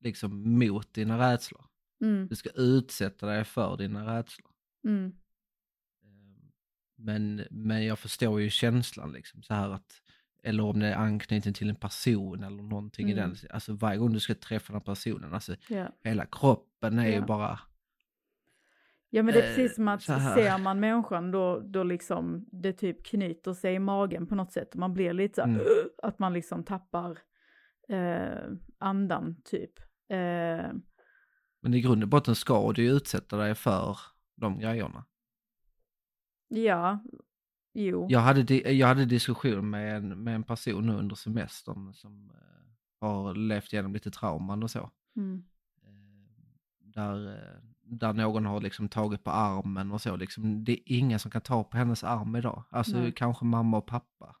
liksom 0.00 0.58
mot 0.58 0.94
dina 0.94 1.18
rädslor. 1.32 1.64
Mm, 2.00 2.28
Du 2.28 2.36
ska 2.36 2.50
utsätta 2.50 3.26
dig 3.26 3.44
för 3.44 3.76
dina 3.76 4.18
rädslor. 4.18 4.50
mm, 4.84 5.12
Men, 6.98 7.42
men 7.50 7.86
jag 7.86 7.98
förstår 7.98 8.40
ju 8.40 8.50
känslan 8.50 9.12
liksom 9.12 9.42
så 9.42 9.54
här 9.54 9.70
att, 9.70 9.92
eller 10.42 10.62
om 10.64 10.78
det 10.80 10.86
är 10.86 10.96
anknytning 10.96 11.54
till 11.54 11.68
en 11.70 11.76
person 11.76 12.44
eller 12.44 12.62
någonting 12.62 13.10
Mm. 13.10 13.18
i 13.18 13.20
den, 13.20 13.36
alltså 13.50 13.72
varje 13.72 13.98
gång 13.98 14.12
du 14.12 14.20
ska 14.20 14.34
träffa 14.34 14.72
den 14.72 14.82
personen, 14.82 15.34
alltså 15.34 15.56
ja. 15.68 15.88
hela 16.04 16.26
kroppen 16.26 16.98
är 16.98 17.06
ju 17.06 17.12
Ja. 17.14 17.26
bara, 17.26 17.60
ja 19.10 19.22
men 19.22 19.34
det 19.34 19.40
är 19.42 19.50
Eh, 19.50 19.54
precis 19.56 19.74
som 19.74 19.88
att 19.88 20.02
ser 20.02 20.58
man 20.58 20.80
människan 20.80 21.30
då, 21.30 21.60
då 21.60 21.82
liksom 21.82 22.46
det 22.52 22.72
typ 22.72 23.06
knyter 23.06 23.52
sig 23.52 23.74
i 23.74 23.78
magen 23.78 24.26
på 24.26 24.34
något 24.34 24.52
sätt. 24.52 24.74
Man 24.74 24.94
blir 24.94 25.12
lite 25.12 25.34
så 25.34 25.42
Mm. 25.42 25.60
att 26.02 26.18
man 26.18 26.32
liksom 26.32 26.64
tappar 26.64 27.18
eh, 27.88 28.50
andan 28.78 29.36
typ. 29.44 29.72
Eh, 30.10 30.72
men 31.60 31.74
i 31.74 31.80
grund 31.80 32.02
och 32.02 32.08
botten 32.08 32.34
ska 32.34 32.72
du 32.72 32.82
ju 32.82 32.90
utsätta 32.92 33.36
dig 33.36 33.54
för 33.54 33.96
de 34.36 34.58
grejerna. 34.58 35.04
Ja, 36.48 36.98
jo. 37.72 38.06
Jag 38.10 38.20
hade, 38.20 38.54
jag 38.72 38.86
hade 38.86 39.04
diskussion 39.04 39.70
med 39.70 39.96
en, 39.96 40.08
med 40.24 40.34
en 40.34 40.42
person 40.44 40.86
nu 40.86 40.92
under 40.92 41.14
semestern 41.16 41.94
som 41.94 42.30
eh, 42.30 42.70
har 43.00 43.34
levt 43.34 43.72
igenom 43.72 43.92
lite 43.92 44.10
trauman 44.10 44.62
och 44.62 44.70
så. 44.70 44.90
Mm, 45.16 45.44
Eh, 45.82 45.88
Där, 46.78 47.32
eh, 47.34 47.60
där 47.82 48.12
någon 48.12 48.46
har 48.46 48.60
liksom 48.60 48.88
tagit 48.88 49.24
på 49.24 49.30
armen 49.30 49.92
och 49.92 50.00
så. 50.00 50.16
Liksom, 50.16 50.64
det 50.64 50.72
är 50.72 50.82
ingen 50.98 51.18
som 51.18 51.30
kan 51.30 51.40
ta 51.42 51.64
på 51.64 51.76
hennes 51.76 52.04
arm 52.04 52.36
idag. 52.36 52.64
Alltså 52.70 52.96
Nej. 52.98 53.12
kanske 53.12 53.44
mamma 53.44 53.76
och 53.78 53.86
pappa. 53.86 54.36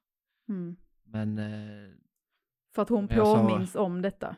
mm. 0.48 0.76
Men 1.04 1.36
För 2.74 2.82
att 2.82 2.88
hon 2.88 3.08
jag 3.10 3.26
sa- 3.26 3.48
påminns 3.48 3.74
om 3.74 4.02
detta. 4.02 4.36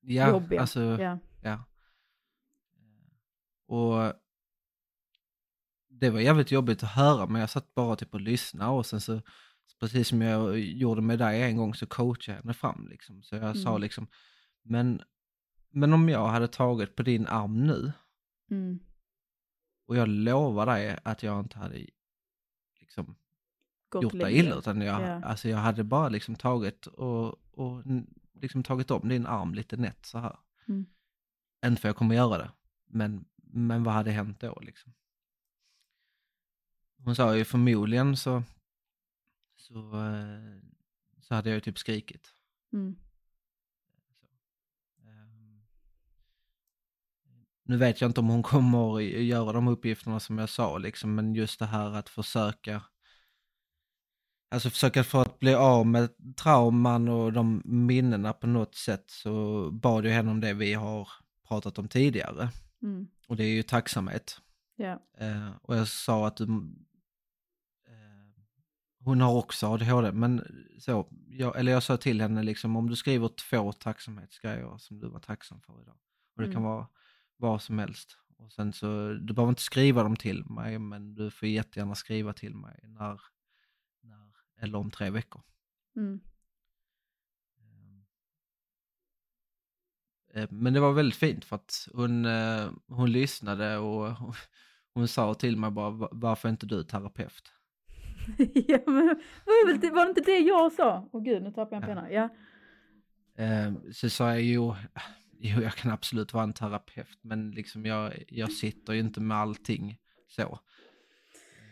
ja, 0.00 0.28
Jobbiga. 0.30 0.60
alltså 0.60 0.80
Ja. 0.82 1.18
ja. 1.42 1.64
Och 3.68 4.12
det 6.00 6.10
var 6.10 6.20
jävligt 6.20 6.50
jobbigt 6.50 6.82
att 6.82 6.90
höra 6.92 7.26
men 7.26 7.40
jag 7.40 7.50
satt 7.50 7.74
bara 7.74 7.96
typ 7.96 8.14
och 8.14 8.20
lyssnade 8.20 8.70
och 8.70 8.86
sen 8.86 9.00
så 9.00 9.22
precis 9.80 10.08
som 10.08 10.22
jag 10.22 10.58
gjorde 10.58 11.02
med 11.02 11.18
dig 11.18 11.42
en 11.42 11.56
gång 11.56 11.74
så 11.74 11.86
coachade 11.86 12.36
jag 12.36 12.42
henne 12.42 12.54
fram 12.54 12.88
liksom. 12.88 13.22
Så 13.22 13.36
jag 13.36 13.56
sa 13.58 13.68
Mm. 13.70 13.80
liksom, 13.82 14.06
men, 14.62 15.02
men 15.70 15.92
om 15.92 16.08
jag 16.08 16.28
hade 16.28 16.48
tagit 16.48 16.96
på 16.96 17.02
din 17.02 17.26
arm 17.26 17.66
nu 17.66 17.92
Mm, 18.50 18.78
och 19.88 19.96
jag 19.96 20.08
lovar 20.08 20.66
dig 20.66 20.98
att 21.04 21.22
jag 21.22 21.40
inte 21.40 21.58
hade 21.58 21.86
liksom 22.80 23.16
gått 23.88 24.02
gjort 24.02 24.12
dig 24.12 24.36
illa 24.38 24.54
utan 24.56 24.80
jag, 24.80 25.00
Ja. 25.02 25.22
alltså 25.24 25.48
jag 25.48 25.58
hade 25.58 25.84
bara 25.84 26.08
liksom 26.08 26.34
tagit 26.34 26.86
och, 26.86 27.28
och 27.58 27.82
liksom 28.34 28.62
tagit 28.62 28.90
om 28.90 29.08
din 29.08 29.26
arm 29.26 29.54
lite 29.54 29.76
nätt 29.76 30.06
så 30.06 30.18
här. 30.18 30.36
Mm. 30.68 30.86
Inte 31.66 31.80
för 31.82 31.88
jag 31.88 31.96
kommer 31.96 32.14
göra 32.14 32.38
det, 32.38 32.50
men, 32.86 33.24
men 33.36 33.84
vad 33.84 33.94
hade 33.94 34.10
hänt 34.10 34.40
då 34.40 34.58
liksom? 34.62 34.92
Hon 37.06 37.16
sa 37.16 37.36
ju 37.36 37.44
förmodligen 37.44 38.16
så, 38.16 38.42
så, 39.56 39.74
eh, 39.78 40.60
så 41.20 41.34
hade 41.34 41.48
jag 41.48 41.54
ju 41.54 41.60
typ 41.60 41.78
skrikit. 41.78 42.28
Mm, 42.72 42.96
Ehm, 45.02 45.62
Nu 47.62 47.76
vet 47.76 48.00
jag 48.00 48.08
inte 48.08 48.20
om 48.20 48.28
hon 48.28 48.42
kommer 48.42 49.00
göra 49.00 49.52
de 49.52 49.68
uppgifterna 49.68 50.20
som 50.20 50.38
jag 50.38 50.48
sa 50.48 50.78
liksom, 50.78 51.14
men 51.14 51.34
just 51.34 51.58
det 51.58 51.66
här 51.66 51.90
att 51.92 52.08
försöka 52.08 52.82
Alltså 54.48 54.70
försöka 54.70 55.04
få 55.04 55.18
att 55.20 55.38
bli 55.38 55.54
av 55.54 55.86
med 55.86 56.36
trauman 56.36 57.08
och 57.08 57.32
de 57.32 57.62
minnena 57.64 58.32
på 58.32 58.46
något 58.46 58.74
sätt 58.74 59.10
så 59.10 59.70
bad 59.70 60.06
jag 60.06 60.12
henne 60.12 60.30
om 60.30 60.40
det 60.40 60.54
vi 60.54 60.74
har 60.74 61.08
pratat 61.48 61.78
om 61.78 61.88
tidigare. 61.88 62.48
mm, 62.82 63.08
Och 63.28 63.36
det 63.36 63.44
är 63.44 63.54
ju 63.54 63.62
tacksamhet. 63.62 64.40
ja. 64.76 65.02
Eh, 65.18 65.50
och 65.62 65.76
jag 65.76 65.88
sa 65.88 66.26
att 66.26 66.36
du, 66.36 66.46
hon 69.06 69.20
har 69.20 69.34
också 69.34 69.66
ADHD, 69.66 70.12
men 70.12 70.42
så, 70.78 71.08
jag, 71.28 71.58
eller 71.58 71.72
jag 71.72 71.82
sa 71.82 71.96
till 71.96 72.20
henne 72.20 72.42
liksom 72.42 72.76
om 72.76 72.88
du 72.88 72.96
skriver 72.96 73.28
två 73.28 73.72
tacksamhetsgrejer 73.72 74.78
som 74.78 74.98
du 74.98 75.08
var 75.08 75.20
tacksam 75.20 75.60
för 75.60 75.82
idag. 75.82 75.96
Och 76.36 76.42
det 76.42 76.48
kan 76.48 76.62
Mm. 76.62 76.62
vara 76.62 76.86
vad 77.36 77.62
som 77.62 77.78
helst. 77.78 78.18
Och 78.38 78.52
sen 78.52 78.72
så, 78.72 79.12
du 79.12 79.34
behöver 79.34 79.48
inte 79.50 79.62
skriva 79.62 80.02
dem 80.02 80.16
till 80.16 80.44
mig, 80.44 80.78
men 80.78 81.14
du 81.14 81.30
får 81.30 81.48
jättegärna 81.48 81.94
skriva 81.94 82.32
till 82.32 82.54
mig 82.54 82.80
när, 82.88 83.20
när 84.00 84.32
eller 84.60 84.78
om 84.78 84.90
tre 84.90 85.10
veckor. 85.10 85.42
Mm, 85.96 86.20
Eh, 90.34 90.46
Men 90.50 90.72
det 90.72 90.80
var 90.80 90.92
väldigt 90.92 91.18
fint 91.18 91.44
för 91.44 91.56
att 91.56 91.88
hon, 91.94 92.24
eh, 92.24 92.70
hon 92.88 93.12
lyssnade 93.12 93.78
och 93.78 94.16
hon, 94.94 95.08
sa 95.08 95.34
till 95.34 95.56
mig 95.56 95.70
bara 95.70 95.90
"Va- 95.90 96.08
varför 96.12 96.48
är 96.48 96.50
inte 96.50 96.66
du 96.66 96.84
terapeut? 96.84 97.52
ja, 98.68 98.78
men 98.86 99.06
var 99.44 99.78
det, 99.78 99.90
var 99.90 100.04
det 100.04 100.08
inte 100.08 100.20
det 100.20 100.38
jag 100.38 100.72
sa? 100.72 101.08
Åh 101.12 101.22
gud, 101.22 101.42
nu 101.42 101.50
tappade 101.50 101.76
jag 101.76 101.76
en 101.76 101.82
penna. 101.82 102.12
Ja. 102.12 102.28
Eh, 103.38 103.72
Så 103.92 104.10
sa 104.10 104.28
jag 104.30 104.42
jo, 104.42 104.76
jo, 105.38 105.60
jag 105.60 105.74
kan 105.74 105.90
absolut 105.92 106.32
vara 106.32 106.44
en 106.44 106.52
terapeut 106.52 107.18
men 107.22 107.50
liksom 107.50 107.86
jag, 107.86 108.24
jag 108.28 108.52
sitter 108.52 108.92
ju 108.92 109.00
inte 109.00 109.20
med 109.20 109.36
allting 109.36 109.98
så. 110.28 110.60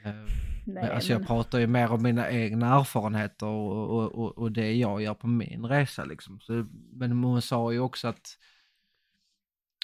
Eh, 0.05 0.31
Nej, 0.67 0.91
alltså 0.91 1.13
jag 1.13 1.19
men, 1.21 1.27
pratar 1.27 1.59
ju 1.59 1.67
mer 1.67 1.93
om 1.93 2.03
mina 2.03 2.31
egna 2.31 2.81
erfarenheter 2.81 3.47
och, 3.47 3.91
och, 3.91 4.13
och, 4.15 4.39
och 4.39 4.53
det 4.53 4.73
jag 4.73 5.03
gör 5.03 5.15
på 5.15 5.27
min 5.27 5.67
resa 5.67 6.05
liksom. 6.05 6.41
Så, 6.41 6.67
men 6.93 7.13
hon 7.13 7.43
sa 7.43 7.73
ju 7.73 7.79
också 7.81 8.09
att 8.09 8.39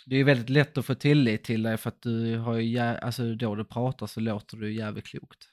det 0.06 0.16
är 0.16 0.24
väldigt 0.24 0.48
lätt 0.50 0.78
att 0.78 0.86
få 0.86 0.94
tillit 0.94 1.44
till 1.44 1.62
dig 1.62 1.76
för 1.76 1.88
att 1.88 2.02
du 2.02 2.36
har 2.38 2.56
ju, 2.56 2.78
alltså 2.78 3.34
då 3.34 3.54
du 3.54 3.64
pratar 3.64 4.06
så 4.06 4.20
låter 4.20 4.56
du 4.56 4.72
jävligt 4.72 5.06
klokt. 5.06 5.49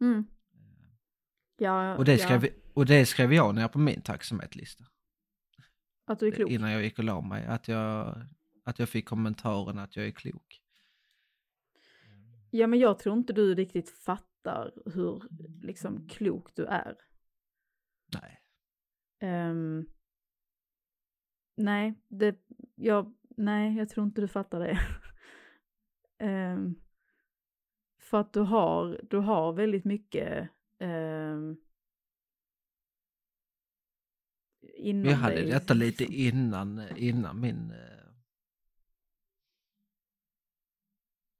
Mm. 0.00 0.26
ja, 1.56 1.96
Och 1.96 2.04
det 2.04 2.12
ja, 2.12 2.18
skrev, 2.18 2.48
och 2.74 2.86
det 2.86 3.06
skrev 3.06 3.32
jag 3.32 3.54
ner 3.54 3.68
på 3.68 3.78
min 3.78 4.00
tacksamhetslista. 4.00 4.84
att 6.04 6.18
du 6.18 6.26
är 6.26 6.30
klok. 6.30 6.50
Innan 6.50 6.72
jag 6.72 6.82
gick 6.82 6.98
och 6.98 7.04
la 7.04 7.20
mig, 7.20 7.46
att 7.46 7.68
jag, 7.68 8.16
att 8.64 8.78
jag 8.78 8.88
fick 8.88 9.08
kommentaren 9.08 9.78
att 9.78 9.96
jag 9.96 10.06
är 10.06 10.10
klok. 10.10 10.60
Ja, 12.50 12.66
men 12.66 12.78
jag 12.78 12.98
tror 12.98 13.16
inte 13.18 13.32
du 13.32 13.54
riktigt 13.54 13.90
fattar 13.90 14.72
hur 14.94 15.22
liksom 15.62 16.08
klok 16.08 16.54
du 16.54 16.64
är. 16.64 16.96
Nej. 18.12 18.40
Ehm, 19.20 19.86
nej, 21.56 21.94
det, 22.08 22.36
jag, 22.74 23.14
nej, 23.36 23.76
jag 23.76 23.88
tror 23.88 24.06
inte 24.06 24.20
du 24.20 24.28
fattar 24.28 24.60
det. 24.60 24.78
Ehm, 26.18 26.74
för 28.14 28.20
att 28.20 28.32
du 28.32 28.40
har, 28.40 29.00
du 29.10 29.16
har 29.16 29.52
väldigt 29.52 29.84
mycket 29.84 30.48
um, 30.78 31.56
inom 34.62 35.02
Vi 35.02 35.12
hade 35.12 35.34
dig, 35.34 35.46
detta 35.46 35.74
lite 35.74 36.04
liksom. 36.04 36.16
innan, 36.16 36.96
innan 36.96 37.40
min... 37.40 37.70
eh, 37.70 38.06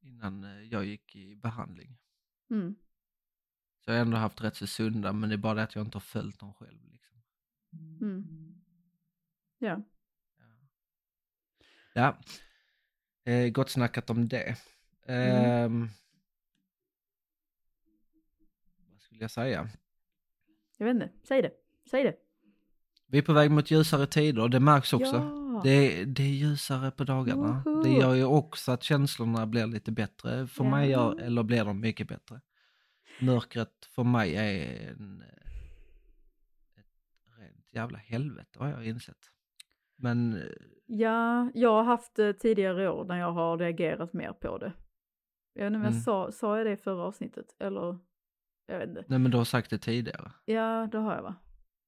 innan 0.01 0.45
eh, 0.45 0.63
jag 0.63 0.85
gick 0.85 1.17
i 1.17 1.37
behandling. 1.37 1.99
Mm. 2.51 2.75
Så 3.85 3.91
jag 3.91 3.95
har 3.95 4.01
ändå 4.01 4.17
haft 4.17 4.41
rätt 4.41 4.57
så 4.57 4.67
sunda, 4.67 5.13
men 5.13 5.29
det 5.29 5.35
är 5.35 5.39
bara 5.39 5.55
det 5.55 5.63
att 5.63 5.75
jag 5.75 5.85
inte 5.85 5.97
har 5.97 6.01
följt 6.01 6.39
dem 6.39 6.55
själv. 6.55 6.85
Liksom. 6.85 7.23
Mm. 8.01 8.55
Ja. 9.59 9.83
Ja, 11.95 12.19
eh, 13.25 13.49
gott 13.49 13.71
snackat 13.71 14.11
om 14.11 14.29
det. 14.29 14.57
Mm. 15.07 15.45
Ehm, 15.45 15.89
vad 18.95 19.03
skulle 19.15 19.25
jag 19.25 19.31
säga? 19.31 19.69
Jag 20.79 20.87
vet 20.87 20.95
inte, 20.95 21.11
säg 21.23 21.43
det, 21.43 21.51
säg 21.91 22.05
det. 22.05 22.15
Vi 23.07 23.19
är 23.19 23.23
på 23.23 23.33
väg 23.33 23.51
mot 23.51 23.71
ljusare 23.71 24.07
tider 24.07 24.43
och 24.43 24.51
det 24.51 24.61
märks 24.61 24.93
också. 24.93 25.17
Ja. 25.17 25.61
Det, 25.65 25.71
är, 25.71 26.07
det 26.07 26.23
är 26.23 26.27
ljusare 26.27 26.91
på 26.91 27.05
dagarna. 27.05 27.63
Woho! 27.65 27.83
Det 27.83 27.91
gör 27.91 28.15
ju 28.15 28.25
också 28.25 28.73
att 28.73 28.83
känslorna 28.83 29.47
blir 29.47 29.67
lite 29.67 29.93
bättre. 29.93 30.47
För 30.47 30.65
mig 30.65 30.91
Ja. 30.91 31.15
gör, 31.15 31.21
eller 31.27 31.43
blir 31.43 31.65
de 31.65 31.81
mycket 31.81 32.09
bättre. 32.09 32.41
Mörkret 33.21 33.89
för 33.95 34.05
mig 34.05 34.35
är 34.37 34.91
en, 34.91 35.23
eh, 35.23 35.51
ett 36.81 37.39
rent 37.39 37.73
jävla 37.73 37.99
helvete 37.99 38.59
har 38.59 38.69
jag 38.69 38.87
insett. 38.87 39.31
Men 39.97 40.35
eh, 40.35 40.43
Ja, 40.87 41.51
jag 41.55 41.71
har 41.71 41.83
haft 41.85 42.15
det 42.17 42.33
tidigare 42.35 42.91
år 42.91 43.05
när 43.05 43.19
jag 43.19 43.33
har 43.33 43.59
reagerat 43.59 44.13
mer 44.13 44.33
på 44.33 44.59
det. 44.59 44.73
Jag 45.53 45.65
vet 45.65 45.75
inte 45.77 45.89
Mm. 45.89 46.01
sa, 46.01 46.33
sa 46.33 46.57
jag 46.57 46.67
det 46.67 46.73
i 46.73 46.77
förra 46.77 47.03
avsnittet 47.03 47.47
eller? 47.59 47.99
Jag 48.67 48.79
vet 48.79 48.89
inte. 48.89 49.05
nej 49.09 49.19
men 49.19 49.31
du 49.31 49.37
har 49.37 49.45
sagt 49.45 49.71
det 49.71 49.79
tidigare. 49.79 50.33
Ja, 50.45 50.89
det 50.93 50.99
har 50.99 51.15
jag 51.15 51.23
va. 51.23 51.35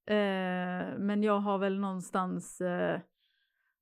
Eh, 0.07 0.99
men 0.99 1.23
jag 1.23 1.39
har 1.39 1.59
väl 1.59 1.79
någonstans 1.79 2.61
eh, 2.61 3.01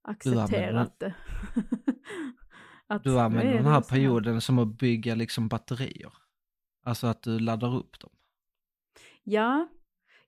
accepterat 0.02 0.98
det. 0.98 1.14
Att 2.86 3.04
Du 3.04 3.20
använder 3.20 3.54
den 3.54 3.66
här 3.66 3.80
perioden 3.80 4.40
som 4.40 4.58
att 4.58 4.78
bygga 4.78 5.14
liksom 5.14 5.48
batterier. 5.48 6.12
Alltså 6.84 7.06
att 7.06 7.22
du 7.22 7.38
laddar 7.38 7.76
upp 7.76 8.00
dem. 8.00 8.10
Ja, 9.22 9.68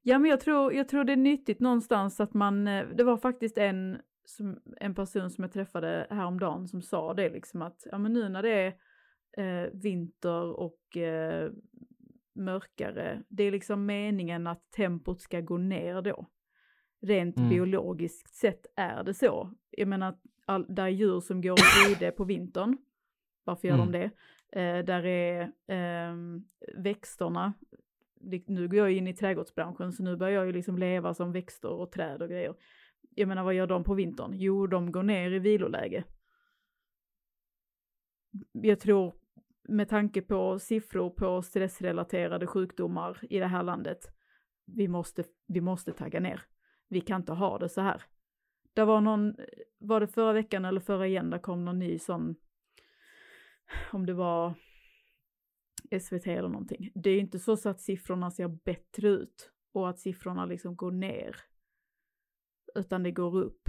ja 0.03 0.19
men 0.19 0.31
jag 0.31 0.41
tror, 0.41 0.73
jag 0.73 0.89
tror 0.89 1.05
det 1.05 1.13
är 1.13 1.17
nyttigt 1.17 1.61
någonstans 1.61 2.21
att 2.21 2.35
man, 2.35 2.69
eh, 2.69 2.87
det 2.89 3.05
var 3.05 3.17
faktiskt 3.17 3.59
en, 3.59 3.99
som, 4.25 4.61
en 4.77 4.95
person 4.95 5.31
som 5.31 5.45
jag 5.45 5.53
träffade 5.53 6.07
häromdagen 6.11 6.69
som 6.69 6.83
sa 6.83 7.15
det 7.15 7.31
liksom 7.31 7.63
att, 7.63 7.87
ja 7.91 7.99
men 7.99 8.13
nu 8.13 8.29
när 8.29 8.43
det 8.43 8.51
är 8.51 8.75
eh, 9.39 9.71
vinter 9.73 10.61
och 10.61 10.97
eh, 10.97 11.51
mörkare, 12.37 13.23
det 13.29 13.43
är 13.45 13.51
liksom 13.53 13.87
meningen 13.87 14.47
att 14.47 14.71
tempot 14.71 15.21
ska 15.21 15.41
gå 15.41 15.59
ner 15.59 16.03
då. 16.03 16.27
Rent 17.01 17.37
Mm. 17.37 17.49
biologiskt 17.51 18.35
sett 18.35 18.67
är 18.77 19.05
det 19.05 19.15
så. 19.15 19.55
Jag 19.71 19.89
menar, 19.89 20.19
all, 20.47 20.67
där 20.75 20.85
är 20.85 20.89
djur 20.89 21.21
som 21.21 21.41
går 21.43 21.53
och 21.53 21.59
rider 21.89 22.11
på 22.11 22.25
vintern. 22.25 22.79
Varför 23.45 23.69
gör 23.69 23.75
Mm. 23.75 23.93
de 23.93 23.99
det? 23.99 24.11
Eh, 24.61 24.85
där 24.85 25.07
är 25.07 25.53
ehm, 25.67 26.45
växterna, 26.77 27.53
nu 28.47 28.69
går 28.69 28.79
jag 28.79 28.93
in 28.93 29.07
i 29.09 29.15
trädgårdsbranschen 29.15 29.93
så 29.93 30.03
nu 30.03 30.17
börjar 30.17 30.35
jag 30.35 30.47
ju 30.47 30.53
liksom 30.53 30.79
leva 30.79 31.15
som 31.15 31.33
växter 31.33 31.69
och 31.71 31.93
träd 31.93 32.23
och 32.23 32.29
grejer. 32.29 32.55
Jag 33.15 33.29
menar 33.29 33.45
vad 33.45 33.55
gör 33.55 33.67
de 33.67 33.85
på 33.85 33.95
vintern? 33.95 34.31
Jo, 34.35 34.67
de 34.67 34.93
går 34.93 35.03
ner 35.03 35.31
i 35.31 35.39
viloläge. 35.39 36.05
Jag 38.53 38.81
tror 38.81 39.15
med 39.69 39.89
tanke 39.89 40.23
på 40.23 40.59
siffror 40.59 41.11
på 41.11 41.43
stressrelaterade 41.43 42.47
sjukdomar 42.47 43.19
i 43.31 43.39
det 43.39 43.47
här 43.47 43.63
landet, 43.63 43.99
vi 44.65 44.89
måste, 44.89 45.25
vi 45.47 45.61
måste 45.61 45.93
tagga 45.93 46.21
ner. 46.21 46.43
Vi 46.89 47.01
kan 47.01 47.21
inte 47.21 47.33
ha 47.33 47.59
det 47.59 47.69
så 47.69 47.81
här. 47.81 48.03
Det 48.75 48.85
var 48.85 49.01
någon, 49.01 49.37
var 49.79 50.01
det 50.01 50.07
förra 50.07 50.33
veckan 50.33 50.65
eller 50.65 50.81
förra 50.81 51.07
igen, 51.07 51.31
där 51.31 51.39
kom 51.39 51.65
någon 51.65 51.79
ny 51.79 51.99
sån, 51.99 52.37
om 53.93 54.07
det 54.07 54.15
var 54.15 54.55
SVT 56.01 56.27
eller 56.27 56.49
någonting. 56.49 56.91
Det 56.95 57.11
är 57.11 57.21
inte 57.21 57.39
så, 57.39 57.57
så 57.57 57.69
att 57.69 57.81
siffrorna 57.81 58.31
ser 58.31 58.49
bättre 58.49 59.09
ut 59.09 59.53
och 59.73 59.89
att 59.89 59.99
siffrorna 59.99 60.47
liksom 60.47 60.77
går 60.77 60.91
ner. 60.91 61.37
Utan 62.75 63.03
det 63.03 63.11
går 63.11 63.37
upp. 63.37 63.69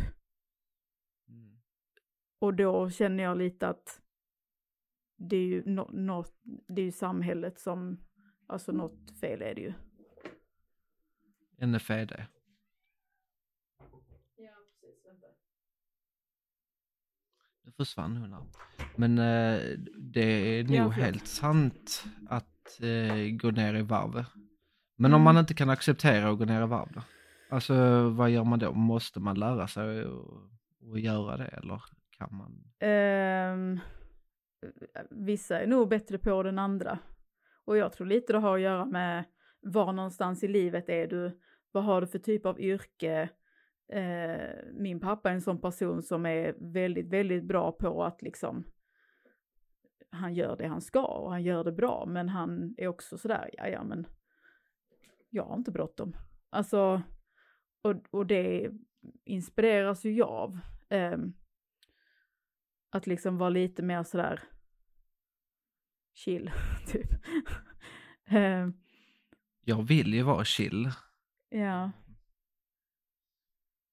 Och 2.39 2.53
då 2.53 2.89
känner 2.89 3.23
jag 3.23 3.37
lite 3.37 3.67
att 3.67 4.01
det 5.17 5.35
är 5.35 5.45
ju 5.45 5.63
nå- 5.65 5.89
något, 5.93 6.33
det 6.67 6.81
är 6.81 6.85
ju 6.85 6.91
samhället 6.91 7.59
som, 7.59 7.97
alltså 8.47 8.71
något 8.71 9.19
fel 9.19 9.41
är 9.41 9.55
det 9.55 9.61
ju. 9.61 9.73
NFED. 11.67 12.11
Ja, 14.37 14.49
precis, 14.65 15.05
vänta. 15.05 15.27
Det 17.63 17.71
försvann 17.71 18.17
hon 18.17 18.33
här. 18.33 18.43
Men 18.95 19.17
eh, 19.17 19.77
det 19.97 20.21
är 20.59 20.63
nog 20.63 20.73
Ja, 20.75 20.87
helt 20.89 21.27
sant 21.27 22.03
att 22.29 22.81
eh, 22.81 23.35
gå 23.41 23.51
ner 23.51 23.73
i 23.75 23.81
varv. 23.81 24.25
Men 24.95 25.13
om 25.13 25.21
Mm. 25.21 25.23
man 25.23 25.37
inte 25.37 25.53
kan 25.53 25.69
acceptera 25.69 26.29
att 26.29 26.37
gå 26.39 26.45
ner 26.45 26.63
i 26.63 26.67
varv 26.67 26.91
då? 26.93 27.01
Alltså 27.49 28.09
vad 28.09 28.29
gör 28.29 28.43
man 28.43 28.59
då? 28.59 28.73
Måste 28.73 29.19
man 29.19 29.39
lära 29.39 29.67
sig 29.67 30.03
att, 30.03 30.99
göra 31.01 31.37
det 31.37 31.45
eller 31.47 31.83
kan 32.17 32.35
man? 32.37 32.63
Ehm, 32.79 33.79
vissa 35.09 35.59
är 35.59 35.67
nog 35.67 35.89
bättre 35.89 36.17
på 36.17 36.43
den 36.43 36.59
andra. 36.59 36.99
Och 37.65 37.77
jag 37.77 37.93
tror 37.93 38.07
lite 38.07 38.33
det 38.33 38.39
har 38.39 38.55
att 38.55 38.61
göra 38.61 38.85
med 38.85 39.23
var 39.59 39.93
någonstans 39.93 40.43
i 40.43 40.47
livet 40.47 40.89
är 40.89 41.07
du, 41.07 41.39
vad 41.71 41.83
har 41.83 42.01
du 42.01 42.07
för 42.07 42.19
typ 42.19 42.45
av 42.45 42.59
yrke? 42.59 43.29
Eh, 43.87 44.49
min 44.73 44.99
pappa 44.99 45.29
är 45.29 45.33
en 45.33 45.41
sån 45.41 45.61
person 45.61 46.03
som 46.03 46.25
är 46.25 46.55
väldigt, 46.73 47.07
väldigt 47.07 47.43
bra 47.43 47.71
på 47.71 48.03
att 48.03 48.21
liksom 48.21 48.63
han 50.09 50.33
gör 50.33 50.57
det 50.57 50.67
han 50.67 50.81
ska 50.81 51.05
och 51.05 51.31
han 51.31 51.43
gör 51.43 51.63
det 51.63 51.71
bra 51.71 52.05
men 52.07 52.29
han 52.29 52.75
är 52.77 52.87
också 52.87 53.17
sådär, 53.17 53.49
ja 53.53 53.67
ja 53.67 53.83
men 53.83 54.07
jag 55.29 55.43
har 55.43 55.55
inte 55.55 55.71
bråttom. 55.71 56.13
Alltså, 56.49 57.01
och, 57.81 57.95
och 58.11 58.25
det 58.25 58.71
inspireras 59.23 60.05
ju 60.05 60.13
jag 60.13 60.29
av. 60.29 60.59
Ehm, 60.89 61.33
att 62.97 63.07
liksom 63.07 63.37
vara 63.37 63.49
lite 63.49 63.81
mer 63.83 64.03
sådär 64.03 64.43
chill, 66.13 66.51
typ. 66.87 67.09
Ehm, 68.25 68.73
Jag 69.61 69.83
vill 69.83 70.13
ju 70.13 70.21
vara 70.23 70.45
chill. 70.45 70.91
ja. 71.49 71.91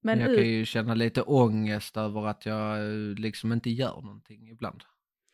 Men 0.01 0.19
jag 0.19 0.29
kan 0.29 0.35
ut, 0.38 0.47
ju 0.47 0.64
känna 0.64 0.95
lite 0.95 1.23
ångest 1.23 1.97
över 1.97 2.27
att 2.27 2.47
jag 2.47 2.79
eh, 2.79 3.14
liksom 3.14 3.53
inte 3.53 3.71
gör 3.71 4.01
någonting 4.03 4.49
ibland. 4.49 4.85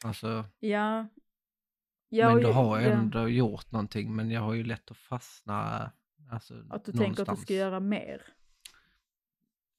Alltså, 0.05 0.45
ja. 0.59 1.09
ja 2.09 2.35
men 2.35 2.43
då 2.43 2.53
har 2.53 2.81
jag 2.81 2.91
ja, 2.91 2.95
ändå 2.95 3.29
gjort 3.29 3.73
någonting 3.73 4.17
men 4.17 4.31
jag 4.31 4.41
har 4.41 4.55
ju 4.55 4.65
lätt 4.65 4.91
att 4.91 4.97
fastna. 4.97 5.91
Alltså, 6.31 6.55
Att 6.71 6.85
du 6.85 6.93
tänker 6.93 7.05
att 7.11 7.17
du 7.17 7.21
någonstans. 7.21 7.43
ska 7.43 7.55
göra 7.55 7.81
mer. 7.81 8.23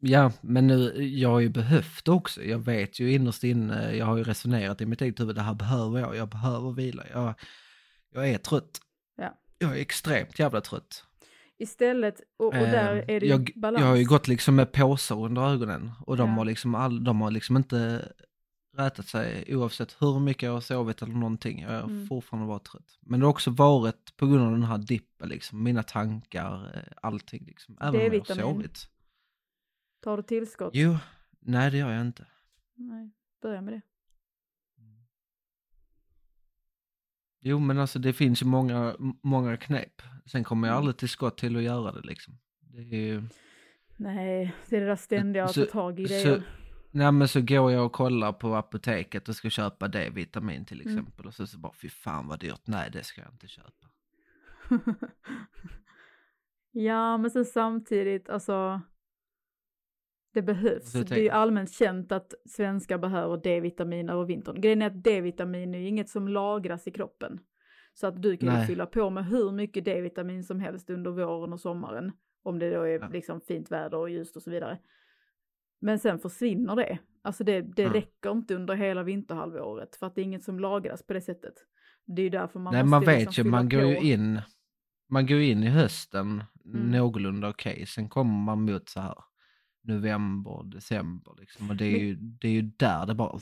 Ja, 0.03 0.31
men 0.41 0.67
nu, 0.67 1.03
jag 1.03 1.29
har 1.29 1.39
ju 1.39 1.49
behövt 1.49 2.05
det 2.05 2.11
också. 2.11 2.43
Jag 2.43 2.59
vet 2.59 2.99
ju 2.99 3.13
innerst 3.13 3.43
inne, 3.43 3.95
jag 3.95 4.05
har 4.05 4.17
ju 4.17 4.23
resonerat 4.23 4.81
i 4.81 4.85
mitt 4.85 5.01
eget 5.01 5.19
huvud, 5.19 5.35
det 5.35 5.41
här 5.41 5.53
behöver 5.53 5.99
jag, 5.99 6.15
jag 6.15 6.29
behöver 6.29 6.71
vila. 6.71 7.03
Jag, 7.13 7.33
jag 8.13 8.29
är 8.29 8.37
trött. 8.37 8.79
Ja. 9.17 9.37
Jag 9.57 9.71
är 9.77 9.81
extremt 9.81 10.39
jävla 10.39 10.61
trött. 10.61 11.03
Istället, 11.59 12.15
och, 12.37 12.45
och 12.45 12.53
där 12.53 12.95
Eh, 12.95 13.15
är 13.15 13.19
det 13.19 13.25
ju 13.25 13.31
jag, 13.31 13.51
balans. 13.55 13.81
jag 13.81 13.87
har 13.89 13.95
ju 13.95 14.05
gått 14.05 14.27
liksom 14.27 14.55
med 14.55 14.71
påsar 14.71 15.25
under 15.25 15.41
ögonen 15.53 15.91
och 16.05 16.17
de, 16.17 16.29
Ja. 16.29 16.35
har, 16.35 16.45
liksom 16.45 16.75
all, 16.75 17.03
de 17.03 17.21
har 17.21 17.31
liksom 17.31 17.57
inte 17.57 18.11
rätat 18.77 19.07
sig 19.07 19.55
oavsett 19.55 19.95
hur 19.99 20.19
mycket 20.19 20.43
jag 20.43 20.53
har 20.53 20.61
sovit 20.61 21.01
eller 21.01 21.13
någonting. 21.13 21.59
Jag 21.61 21.69
har 21.71 21.79
Mm. 21.83 22.07
fortfarande 22.07 22.47
varit 22.47 22.63
trött. 22.65 22.97
Men 23.01 23.19
det 23.19 23.25
har 23.25 23.31
också 23.31 23.51
varit 23.51 24.13
på 24.17 24.27
grund 24.27 24.43
av 24.45 24.51
den 24.51 24.63
här 24.63 24.77
dippen, 24.77 25.29
liksom, 25.29 25.63
mina 25.63 25.83
tankar, 25.83 26.71
eh, 26.75 26.81
allting. 27.01 27.43
Liksom, 27.47 27.77
även 27.81 27.95
om 27.95 28.13
jag 28.13 28.35
har 28.35 28.41
sovit. 28.41 28.87
Tar 30.01 30.17
du 30.17 30.23
tillskott? 30.23 30.71
Jo, 30.75 30.97
nej 31.39 31.71
det 31.71 31.77
gör 31.77 31.91
jag 31.91 32.01
inte. 32.01 32.25
Nej, 32.75 33.11
börja 33.41 33.61
med 33.61 33.73
det. 33.73 33.81
Jo 37.43 37.59
men 37.59 37.77
alltså 37.79 37.99
det 37.99 38.13
finns 38.13 38.41
ju 38.41 38.45
många, 38.45 38.95
många 39.23 39.57
knep. 39.57 40.01
Sen 40.25 40.43
kommer 40.43 40.67
jag 40.67 40.73
Mm. 40.75 40.79
aldrig 40.81 40.97
till 40.97 41.09
skott 41.09 41.37
till 41.37 41.55
att 41.57 41.63
göra 41.63 41.91
det 41.91 42.01
liksom. 42.01 42.37
Det 42.59 42.77
är 42.81 42.83
ju... 43.07 43.23
Nej, 43.97 44.55
det 44.69 44.75
är 44.77 44.81
det 44.81 44.87
där 44.87 44.95
ständiga 44.95 45.43
att 45.45 45.53
ta 45.53 45.65
tag 45.65 45.99
i 45.99 46.05
det. 46.05 46.43
Nej 46.91 47.11
men 47.11 47.27
så 47.27 47.41
går 47.41 47.71
jag 47.71 47.85
och 47.85 47.91
kollar 47.91 48.33
på 48.33 48.55
apoteket 48.55 49.29
och 49.29 49.35
ska 49.35 49.49
köpa 49.49 49.87
D-vitamin 49.87 50.65
till 50.65 50.81
Mm. 50.81 50.93
exempel. 50.93 51.25
Och 51.25 51.33
så, 51.33 51.47
så 51.47 51.57
bara 51.57 51.73
fy 51.73 51.89
fan 51.89 52.27
vad 52.27 52.39
dyrt. 52.39 52.61
Nej 52.67 52.89
det 52.93 53.03
ska 53.03 53.21
jag 53.21 53.31
inte 53.31 53.47
köpa. 53.47 53.87
ja, 56.71 57.17
men 57.17 57.31
sen 57.31 57.45
samtidigt, 57.45 58.29
alltså. 58.29 58.81
Det 60.33 60.41
behövs. 60.41 60.91
Det 60.93 61.11
är 61.11 61.21
ju 61.21 61.29
allmänt 61.29 61.71
känt 61.73 62.11
att 62.11 62.33
svenskar 62.45 62.97
behöver 62.97 63.37
D-vitamin 63.37 64.09
över 64.09 64.25
vintern. 64.25 64.61
Grejen 64.61 64.81
är 64.81 64.87
att 64.87 65.03
D-vitamin 65.03 65.75
är 65.75 65.79
ju 65.79 65.87
inget 65.87 66.09
som 66.09 66.27
lagras 66.27 66.87
i 66.87 66.91
kroppen. 66.91 67.39
Så 67.93 68.07
att 68.07 68.21
du 68.21 68.37
kan 68.37 68.59
ju 68.61 68.65
fylla 68.67 68.85
på 68.85 69.09
med 69.09 69.25
hur 69.25 69.51
mycket 69.51 69.85
D-vitamin 69.85 70.43
som 70.43 70.59
helst 70.59 70.89
under 70.89 71.11
våren 71.11 71.53
och 71.53 71.59
sommaren. 71.59 72.11
Om 72.43 72.59
det 72.59 72.75
då 72.75 72.81
är 72.81 72.99
Ja. 72.99 73.07
liksom 73.07 73.41
fint 73.41 73.71
väder 73.71 73.97
och 73.97 74.09
ljust 74.09 74.35
och 74.35 74.41
så 74.43 74.51
vidare. 74.51 74.77
Men 75.81 75.99
sen 75.99 76.19
försvinner 76.19 76.75
det. 76.75 76.97
Alltså 77.21 77.43
det, 77.43 77.61
det 77.61 77.81
Mm. 77.83 77.93
räcker 77.93 78.31
inte 78.31 78.55
under 78.55 78.73
hela 78.75 79.03
vinterhalvåret 79.03 79.95
för 79.95 80.07
att 80.07 80.15
det 80.15 80.21
är 80.21 80.23
inget 80.25 80.43
som 80.43 80.59
lagras 80.59 81.03
på 81.07 81.13
det 81.13 81.21
sättet. 81.21 81.53
Det 82.05 82.21
är 82.21 82.23
ju 82.23 82.29
därför 82.29 82.59
man 82.59 82.73
Nej, 82.73 82.83
måste 82.83 82.91
man 82.91 83.05
vet 83.05 83.19
liksom 83.19 83.45
ju, 83.45 83.51
man 83.51 83.69
går 83.69 83.81
ju 83.83 83.95
på. 83.95 84.01
in, 84.03 84.41
man 85.09 85.25
går 85.27 85.39
in 85.39 85.63
i 85.63 85.67
hösten 85.69 86.43
Mm. 86.65 86.91
någorlunda 86.91 87.49
okej, 87.49 87.85
sen 87.87 88.09
kommer 88.09 88.33
man 88.45 88.61
mot 88.65 88.89
så 88.89 88.99
här 88.99 89.15
november, 89.81 90.63
december 90.63 91.33
liksom, 91.39 91.69
och 91.69 91.75
det 91.75 91.85
är, 91.85 91.91
Men- 91.91 92.01
ju, 92.07 92.15
det 92.15 92.47
är 92.47 92.51
ju 92.51 92.61
där 92.61 93.05
det 93.05 93.15
bara... 93.15 93.39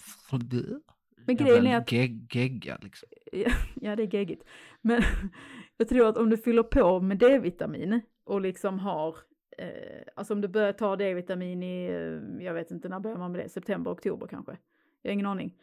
Men 1.26 1.36
grejen 1.36 1.68
är 1.68 1.78
att- 1.78 1.92
Gegg, 1.92 2.36
gegga 2.36 2.78
liksom. 2.82 3.10
Ja, 3.32 3.52
det 3.96 4.04
är 4.04 4.14
geggigt. 4.16 4.44
Men 4.82 5.02
jag 5.78 5.90
tror 5.90 6.08
att 6.08 6.18
om 6.18 6.30
du 6.30 6.38
fyller 6.38 6.64
på 6.64 7.02
med 7.02 7.18
D-vitamin 7.18 8.02
och 8.24 8.42
liksom 8.42 8.80
har, 8.80 9.16
eh, 9.58 10.02
alltså 10.16 10.34
om 10.34 10.42
du 10.42 10.48
börjar 10.48 10.74
ta 10.74 10.96
D-vitamin 10.96 11.64
i, 11.64 11.86
eh, 11.86 12.46
jag 12.46 12.54
vet 12.54 12.72
inte, 12.72 12.90
när 12.90 13.00
börjar 13.00 13.18
man 13.18 13.32
med 13.32 13.42
det? 13.42 13.50
September, 13.50 13.92
oktober 13.92 14.28
kanske? 14.28 14.58
Jag 15.02 15.10
har 15.12 15.14
ingen 15.14 15.26
aning. 15.26 15.56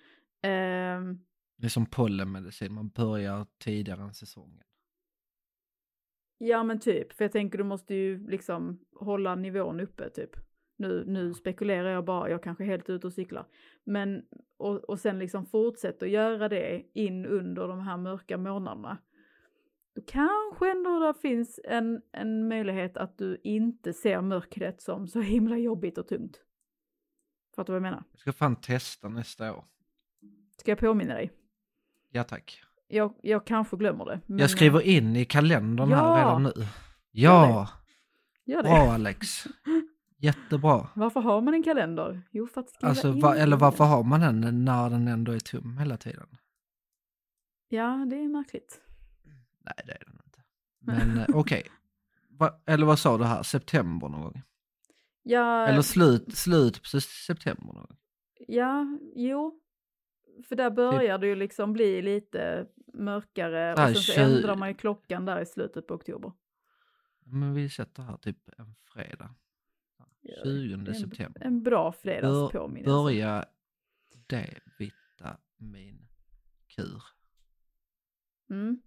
Ehm, 0.43 1.19
Det 1.57 1.67
är 1.67 1.69
som 1.69 1.87
pollenmedicin, 1.87 2.73
man 2.75 2.89
börjar 2.89 3.47
tidigare 3.59 4.03
än 4.03 4.15
säsongen. 4.15 4.63
ja 6.39 6.63
men 6.63 6.81
typ, 6.81 7.13
för 7.13 7.25
jag 7.25 7.33
tänker 7.33 7.59
du 7.59 7.65
måste 7.65 7.95
ju 7.95 8.31
liksom 8.31 8.79
hålla 9.01 9.35
nivån 9.35 9.81
uppe 9.81 10.11
typ. 10.11 10.31
Nu, 10.77 11.05
nu 11.07 11.35
spekulerar 11.35 11.89
jag 11.91 12.05
bara, 12.05 12.31
jag 12.31 12.43
kanske 12.43 12.65
är 12.65 12.69
helt 12.69 12.91
ute 12.91 13.07
och 13.07 13.13
cyklar. 13.13 13.47
Men, 13.85 14.23
och, 14.57 14.77
och 14.77 14.99
sen 15.01 15.19
liksom 15.19 15.47
fortsätta 15.47 16.05
att 16.05 16.11
göra 16.11 16.49
det 16.49 16.83
in 16.95 17.27
under 17.27 17.69
de 17.69 17.81
här 17.81 17.97
mörka 17.97 18.39
månaderna. 18.39 18.99
Då 19.95 20.03
kanske 20.07 20.71
ändå 20.71 20.99
det 20.99 21.21
finns 21.21 21.61
en, 21.65 22.03
en 22.13 22.49
möjlighet 22.49 22.97
att 22.97 23.19
du 23.19 23.41
inte 23.45 23.93
ser 23.93 24.21
mörkret 24.21 24.81
som 24.83 25.09
så 25.09 25.21
himla 25.21 25.57
jobbigt 25.59 25.99
och 25.99 26.09
tungt. 26.09 26.41
Fattar 27.57 27.73
du 27.75 27.81
vad 27.81 27.87
jag 27.87 27.93
menar? 27.93 28.05
Jag 28.13 28.21
ska 28.21 28.33
fan 28.33 28.57
testa 28.57 29.09
nästa 29.09 29.53
år. 29.57 29.65
Ska 30.57 30.71
jag 30.71 30.79
påminna 30.79 31.15
dig? 31.15 31.33
Ja 32.11 32.25
tack. 32.25 32.63
Jag, 32.89 33.15
jag 33.23 33.47
kanske 33.47 33.77
glömmer 33.77 34.05
det. 34.05 34.21
men- 34.27 34.39
Jag 34.39 34.51
skriver 34.51 34.81
in 34.81 35.17
i 35.17 35.25
kalendern 35.25 35.91
Ja! 35.91 35.97
här 35.97 36.17
redan 36.17 36.43
nu. 36.43 36.53
Ja, 37.11 37.69
Gör 38.45 38.57
det. 38.63 38.69
bra 38.69 38.77
Alex. 38.93 39.45
Jättebra. 40.19 40.89
Varför 40.95 41.21
har 41.21 41.41
man 41.41 41.55
en 41.55 41.63
kalender? 41.63 42.23
Jo, 42.31 42.47
för 42.47 42.61
att 42.61 42.71
skriva 42.71 42.89
Alltså, 42.89 43.09
in 43.09 43.21
va, 43.21 43.37
eller 43.37 43.57
varför 43.57 43.85
har 43.85 44.03
man 44.05 44.21
den 44.21 44.65
när 44.65 44.91
den 44.91 45.09
ändå 45.09 45.33
är 45.33 45.39
tom 45.39 45.79
hela 45.79 45.97
tiden? 45.97 46.27
Ja, 47.69 48.07
det 48.11 48.17
är 48.17 48.29
märkligt. 48.29 48.81
Nej, 49.65 49.75
det 49.87 49.93
är 49.93 50.03
den 50.07 50.21
inte. 50.25 50.41
Men 50.81 51.19
eh, 51.19 51.27
okej. 51.35 51.63
Va, 52.39 52.61
eller 52.67 52.87
vad 52.87 52.99
sa 52.99 53.19
du 53.19 53.25
här, 53.25 53.43
september 53.43 54.09
någon 54.09 54.21
gång? 54.21 54.43
Ja, 55.23 55.67
Eller 55.67 55.83
slut, 55.83 56.37
slut 56.37 56.83
på 56.83 57.01
september 57.01 57.67
någon 57.67 57.75
gång? 57.75 57.97
ja, 58.49 58.99
jo. 59.15 59.61
För 60.49 60.57
där 60.57 60.71
börjar 60.71 61.19
det 61.19 61.27
ju 61.27 61.35
liksom 61.35 61.73
bli 61.73 62.03
lite 62.03 62.67
mörkare 62.95 63.73
och 63.73 63.79
sen 63.79 63.95
så 63.95 64.21
ändrar 64.21 64.57
man 64.57 64.69
ju 64.69 64.75
klockan 64.75 65.25
där 65.25 65.41
i 65.41 65.47
slutet 65.47 65.87
på 65.87 65.95
oktober. 65.95 66.33
Men 67.25 67.55
vi 67.55 67.69
sätter 67.71 68.03
här 68.03 68.17
typ 68.17 68.39
en 68.59 68.75
fredag. 68.93 69.35
Ja, 70.29 70.43
20 70.45 70.75
En, 70.75 70.95
september. 70.95 71.43
en 71.45 71.63
bra 71.63 71.85
Bör, 71.85 71.93
fredagspåminnelse. 71.99 72.91
börja 72.91 73.45
D-vitaminkur. 74.27 77.03
Mm. 78.51 78.83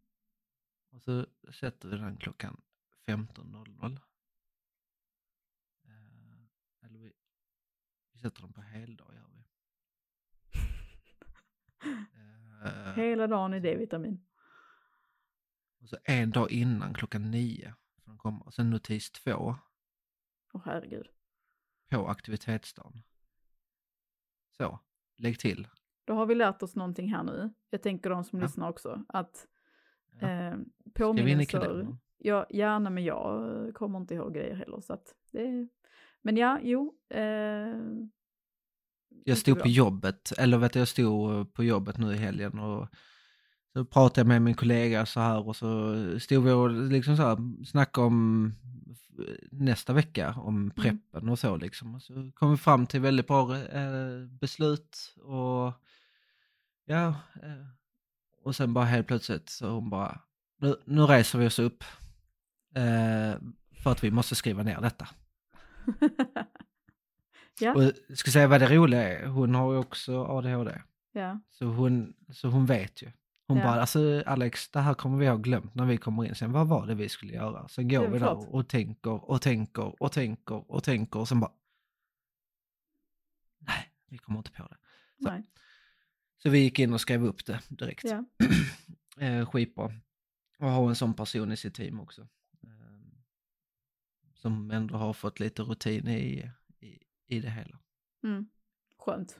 Och 0.91 1.01
så 1.01 1.25
sätter 1.53 1.89
vi 1.89 1.97
den 1.97 2.17
klockan 2.17 2.61
15.00. 3.05 3.99
Eh, 5.85 6.85
eller 6.85 6.99
vi, 6.99 7.13
vi 8.13 8.19
sätter 8.19 8.41
den 8.41 8.53
på 8.53 8.61
heldag 8.61 9.13
gör 9.15 9.29
vi. 9.33 9.43
Eh, 12.65 12.93
Hela 12.95 13.27
dagen 13.27 13.53
är 13.53 13.59
D-vitamin. 13.59 14.25
och 15.81 15.89
så 15.89 15.97
en 16.03 16.31
dag 16.31 16.51
innan 16.51 16.93
klockan 16.93 17.31
nio. 17.31 17.75
den. 18.05 18.41
Och 18.41 18.53
sen 18.53 18.69
notis 18.69 19.11
två 19.11 19.55
Åh 20.53 20.61
herregud. 20.65 21.07
På 21.89 22.07
aktivitetsdagen. 22.07 23.01
Så, 24.57 24.79
lägg 25.17 25.39
till. 25.39 25.67
Då 26.05 26.13
har 26.13 26.25
vi 26.25 26.35
lärt 26.35 26.63
oss 26.63 26.75
någonting 26.75 27.13
här 27.13 27.23
nu. 27.23 27.53
Jag 27.69 27.81
tänker 27.83 28.09
de 28.09 28.23
som 28.23 28.39
Ja. 28.39 28.45
lyssnar 28.45 28.69
också. 28.69 29.05
Att 29.09 29.47
Ja. 30.19 30.27
eh, 30.27 30.55
påminnelser. 30.95 31.87
Ja, 32.17 32.45
gärna 32.49 32.89
men 32.89 33.03
jag 33.03 33.57
eh, 33.67 33.71
kommer 33.73 33.99
inte 33.99 34.13
ihåg 34.15 34.33
grejer 34.33 34.55
heller. 34.55 34.81
Så 34.81 34.93
att 34.93 35.15
det. 35.31 35.67
Men 36.21 36.37
ja, 36.37 36.59
jo. 36.63 36.95
Eh, 37.09 37.75
Jag 39.25 39.37
stod 39.37 39.59
på 39.59 39.67
jobbet, 39.67 40.31
eller 40.37 40.57
vet 40.57 40.73
du, 40.73 40.79
jag 40.79 40.87
stod 40.87 41.53
på 41.53 41.63
jobbet 41.63 41.97
nu 41.97 42.13
i 42.13 42.17
helgen 42.17 42.59
och 42.59 42.87
så 43.73 43.85
pratade 43.85 44.19
jag 44.21 44.27
med 44.27 44.41
min 44.41 44.55
kollega 44.55 45.05
så 45.05 45.19
här 45.19 45.47
och 45.47 45.55
så 45.55 45.95
stod 46.19 46.43
vi 46.43 46.51
och 46.51 46.69
liksom 46.71 47.17
så 47.17 47.23
här 47.23 47.65
snackade 47.65 48.07
om 48.07 48.53
nästa 49.51 49.93
vecka, 49.93 50.33
om 50.33 50.71
preppen 50.71 51.29
och 51.29 51.39
så 51.39 51.57
liksom. 51.57 51.95
Och 51.95 52.01
så 52.03 52.31
kom 52.35 52.51
vi 52.51 52.57
fram 52.57 52.87
till 52.87 53.01
väldigt 53.01 53.27
bra 53.27 53.57
eh, 53.57 54.25
beslut 54.39 55.15
och 55.23 55.73
ja, 56.85 57.07
eh, 57.43 57.65
och 58.43 58.55
sen 58.55 58.73
bara 58.73 58.85
helt 58.85 59.07
plötsligt 59.07 59.49
så 59.49 59.69
hon 59.69 59.89
bara, 59.89 60.21
nu, 60.57 60.75
nu 60.85 61.01
reser 61.01 61.39
vi 61.39 61.47
oss 61.47 61.59
upp 61.59 61.83
eh, 62.75 63.41
för 63.83 63.91
att 63.91 64.03
vi 64.03 64.11
måste 64.11 64.35
skriva 64.35 64.63
ner 64.63 64.81
detta. 64.81 65.07
ja, 67.59 67.73
Och 67.73 67.83
jag 67.83 68.17
ska 68.17 68.31
säga 68.31 68.47
vad 68.47 68.61
det 68.61 68.75
roliga 68.75 69.19
är, 69.19 69.25
hon 69.27 69.55
har 69.55 69.73
ju 69.73 69.77
också 69.79 70.25
ADHD. 70.25 70.81
ja, 71.11 71.39
Så 71.49 71.65
hon, 71.65 72.13
så 72.33 72.47
hon 72.47 72.65
vet 72.65 73.01
ju. 73.01 73.11
Hon 73.49 73.57
Ja. 73.57 73.63
bara, 73.63 73.81
alltså 73.81 74.23
Alex, 74.25 74.71
det 74.71 74.79
här 74.79 74.93
kommer 74.93 75.17
vi 75.17 75.27
ha 75.27 75.35
glömt 75.35 75.75
när 75.75 75.85
vi 75.85 75.97
kommer 75.97 76.25
in 76.25 76.35
sen. 76.35 76.51
Vad 76.51 76.67
var 76.67 76.87
det 76.87 76.95
vi 76.95 77.09
skulle 77.09 77.33
göra? 77.33 77.67
Sen 77.67 77.87
går 77.87 78.07
vi 78.07 78.17
klart. 78.17 78.41
där 78.41 78.55
och 78.55 78.69
tänker 78.69 79.29
och 79.29 79.41
tänker 79.41 80.03
och 80.03 80.11
tänker 80.11 80.71
och 80.71 80.83
tänker 80.83 81.19
och 81.19 81.27
sen 81.27 81.39
bara, 81.39 81.51
nej, 83.59 83.93
vi 84.09 84.17
kommer 84.17 84.39
inte 84.39 84.51
på 84.51 84.63
det. 84.67 84.77
Så. 85.23 85.29
nej, 85.29 85.43
Så 86.37 86.49
vi 86.49 86.59
gick 86.59 86.79
in 86.79 86.93
och 86.93 87.01
skrev 87.01 87.25
upp 87.25 87.45
det 87.45 87.61
direkt. 87.69 88.03
ja. 88.03 88.25
Eh, 89.19 89.49
skitbra. 89.49 89.91
Och 90.59 90.69
ha 90.69 90.89
en 90.89 90.95
sån 90.95 91.13
person 91.13 91.51
i 91.51 91.57
sitt 91.57 91.73
team 91.75 91.99
också. 91.99 92.21
Eh, 92.63 92.69
som 94.33 94.71
ändå 94.71 94.95
har 94.97 95.13
fått 95.13 95.39
lite 95.39 95.61
rutin 95.61 96.07
i, 96.07 96.51
i, 96.79 97.03
i 97.27 97.39
det 97.39 97.49
hela. 97.49 97.79
Mm. 98.23 98.49
Skönt. 98.99 99.39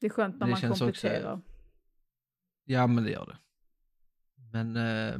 Det 0.00 0.06
är 0.06 0.10
skönt 0.10 0.34
när 0.38 0.46
Det 0.46 0.50
man 0.50 0.60
känns 0.60 0.72
också- 0.72 0.84
kompletterar. 0.84 1.40
Ja, 2.68 2.86
men 2.86 3.04
det 3.04 3.10
gör 3.10 3.26
det. 3.26 3.38
Men 4.52 4.76
eh, 4.76 5.18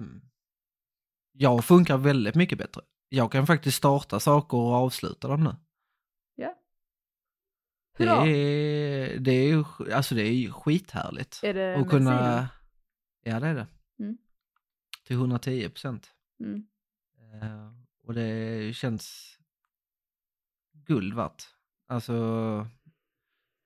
jag 1.33 1.65
funkar 1.65 1.97
väldigt 1.99 2.35
mycket 2.35 2.59
bättre. 2.59 2.81
Jag 3.09 3.33
kan 3.33 3.47
faktiskt 3.47 3.77
starta 3.77 4.21
saker 4.21 4.57
och 4.57 4.73
avsluta 4.73 5.29
dem 5.29 5.45
nu. 5.45 5.57
Ja. 6.35 6.55
Det 7.97 8.05
Hurra! 8.05 8.27
är, 8.27 9.19
det 9.19 9.33
är 9.33 9.65
alltså 9.93 10.15
det 10.15 10.23
är 10.23 10.51
skithärligt. 10.51 11.41
Är 11.43 11.55
det 11.55 11.77
att 11.77 11.91
kunna... 11.91 12.49
Ja, 13.23 13.41
det 13.41 13.47
är 13.47 13.55
det. 13.55 13.67
Mm. 13.99 14.19
Till 15.05 15.17
110 15.17 15.69
procent. 15.69 16.15
Mm. 16.41 16.67
Eh, 17.43 17.73
och 18.03 18.15
det 18.15 18.77
känns 18.77 19.37
guld 20.73 21.15
värt. 21.15 21.43
Alltså, 21.87 22.67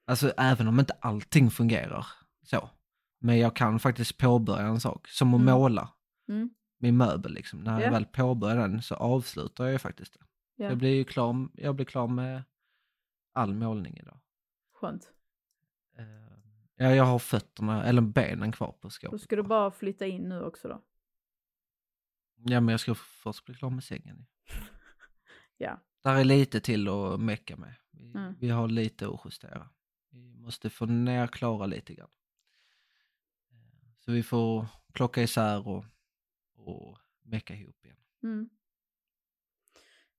alltså 0.06 0.32
även 0.36 0.68
om 0.68 0.80
inte 0.80 0.96
allting 1.00 1.50
fungerar 1.50 2.06
så. 2.42 2.70
Men 3.22 3.38
jag 3.38 3.56
kan 3.56 3.78
faktiskt 3.78 4.18
påbörja 4.18 4.66
en 4.66 4.80
sak, 4.80 5.08
som 5.08 5.34
att 5.34 5.40
Mm. 5.40 5.54
måla 5.54 5.92
Mm. 6.28 6.50
min 6.78 6.96
möbel. 6.96 7.32
Liksom. 7.32 7.60
När 7.60 7.72
Ja. 7.80 7.84
jag 7.84 7.90
väl 7.92 8.06
påbörjar 8.06 8.56
den 8.68 8.82
så 8.82 8.94
avslutar 8.94 9.64
jag 9.64 9.72
ju 9.72 9.78
faktiskt 9.78 10.12
det. 10.12 10.24
Ja. 10.56 10.68
Jag 10.68 10.78
blir 10.78 10.94
ju 10.94 11.04
klar, 11.04 11.48
jag 11.54 11.74
blir 11.74 11.86
klar 11.86 12.06
med 12.08 12.42
all 13.32 13.54
målning 13.54 13.96
idag. 13.98 14.20
Skönt. 14.74 15.12
Eh, 15.98 16.04
ja, 16.76 16.94
jag 16.94 17.04
har 17.04 17.18
fötterna, 17.18 17.84
eller 17.84 18.02
benen 18.02 18.52
kvar 18.52 18.72
på 18.72 18.78
Då 18.82 18.90
skåpet. 18.90 19.20
ska 19.20 19.36
du 19.36 19.42
bara 19.42 19.70
flytta 19.70 20.06
in 20.06 20.22
nu 20.28 20.40
också 20.42 20.68
då. 20.68 20.82
Ja, 22.36 22.60
men 22.60 22.68
jag 22.68 22.80
ska 22.80 22.94
först 22.94 23.44
bli 23.44 23.54
klar 23.54 23.70
med 23.70 23.84
sängen. 23.84 24.26
Ja. 25.56 25.80
Där 26.02 26.14
är 26.16 26.24
lite 26.24 26.60
till 26.60 26.88
att 26.88 27.20
mecka 27.20 27.56
med. 27.56 27.74
Vi, 27.90 28.10
Mm. 28.14 28.34
vi 28.38 28.48
har 28.50 28.68
lite 28.68 29.08
att 29.08 29.20
justera. 29.24 29.68
Vi 30.10 30.34
måste 30.38 30.70
få 30.70 30.86
ner 30.86 31.26
Klara 31.26 31.66
lite 31.66 31.94
grann. 31.94 32.10
Så 34.04 34.12
vi 34.12 34.22
får 34.22 34.66
plocka 34.92 35.22
isär 35.22 35.68
och, 35.68 35.84
och 36.56 36.98
mecka 37.22 37.54
ihop 37.54 37.84
igen. 37.84 37.96
Mm. 38.22 38.50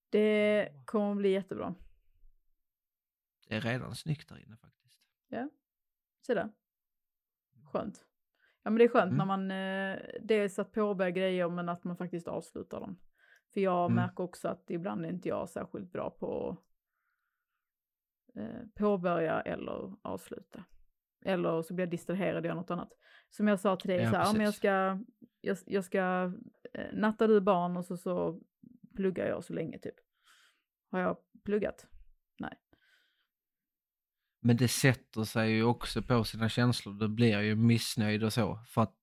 Det 0.10 0.70
kommer 0.86 1.12
att 1.12 1.18
bli 1.18 1.30
jättebra. 1.32 1.76
Det 3.48 3.56
är 3.56 3.62
redan 3.62 3.96
snyggt 3.96 4.30
där 4.30 4.38
inne 4.38 4.58
faktiskt. 4.58 5.00
Se 6.28 6.34
där. 6.34 6.50
Skönt. 7.72 8.06
Ja 8.64 8.70
men 8.70 8.76
det 8.78 8.84
är 8.84 8.88
skönt 8.90 9.12
Mm. 9.12 9.18
när 9.18 9.26
man 9.26 9.52
eh, 9.52 10.00
dels 10.22 10.60
att 10.60 10.72
påbörja 10.72 11.12
grejer 11.12 11.50
men 11.50 11.70
att 11.70 11.84
man 11.84 11.98
faktiskt 11.98 12.28
avslutar 12.28 12.80
dem. 12.80 13.00
För 13.54 13.62
jag 13.62 13.86
Mm. 13.86 13.96
märker 13.96 14.24
också 14.24 14.48
att 14.48 14.70
ibland 14.70 15.06
är 15.06 15.10
inte 15.10 15.30
jag 15.30 15.50
särskilt 15.50 15.92
bra 15.92 16.10
på 16.10 16.58
eh, 18.36 18.62
påbörja 18.76 19.42
eller 19.42 19.96
avsluta. 20.02 20.64
Eller 21.26 21.62
så 21.62 21.74
blir 21.74 21.86
jag 21.86 21.92
distraherad 21.92 22.38
och 22.44 22.46
gör 22.46 22.56
något 22.56 22.72
annat. 22.72 22.90
Som 23.30 23.48
jag 23.48 23.60
sa 23.60 23.76
till 23.76 23.90
dig, 23.90 24.02
Ja, 24.02 24.12
så 24.12 24.16
här, 24.18 24.26
ja, 24.26 24.34
men 24.34 24.42
jag 24.42 24.54
ska, 24.54 25.00
jag, 25.42 25.58
jag 25.66 25.84
ska 25.86 26.32
eh, 26.74 26.94
natta 26.94 27.28
du 27.28 27.42
barn 27.42 27.78
och 27.78 27.86
så, 27.86 27.98
så 27.98 28.40
pluggar 28.96 29.28
jag 29.28 29.44
så 29.44 29.54
länge 29.54 29.80
typ. 29.80 29.96
Har 30.92 31.00
jag 31.00 31.18
pluggat? 31.46 31.86
Nej. 32.40 32.54
Men 34.42 34.58
det 34.58 34.68
sätter 34.68 35.24
sig 35.24 35.52
ju 35.52 35.64
också 35.64 36.02
på 36.02 36.24
sina 36.24 36.50
känslor. 36.50 36.94
Du 36.94 37.08
blir 37.08 37.42
ju 37.42 37.56
missnöjd 37.56 38.24
och 38.24 38.34
så. 38.34 38.60
För 38.68 38.82
att 38.82 38.98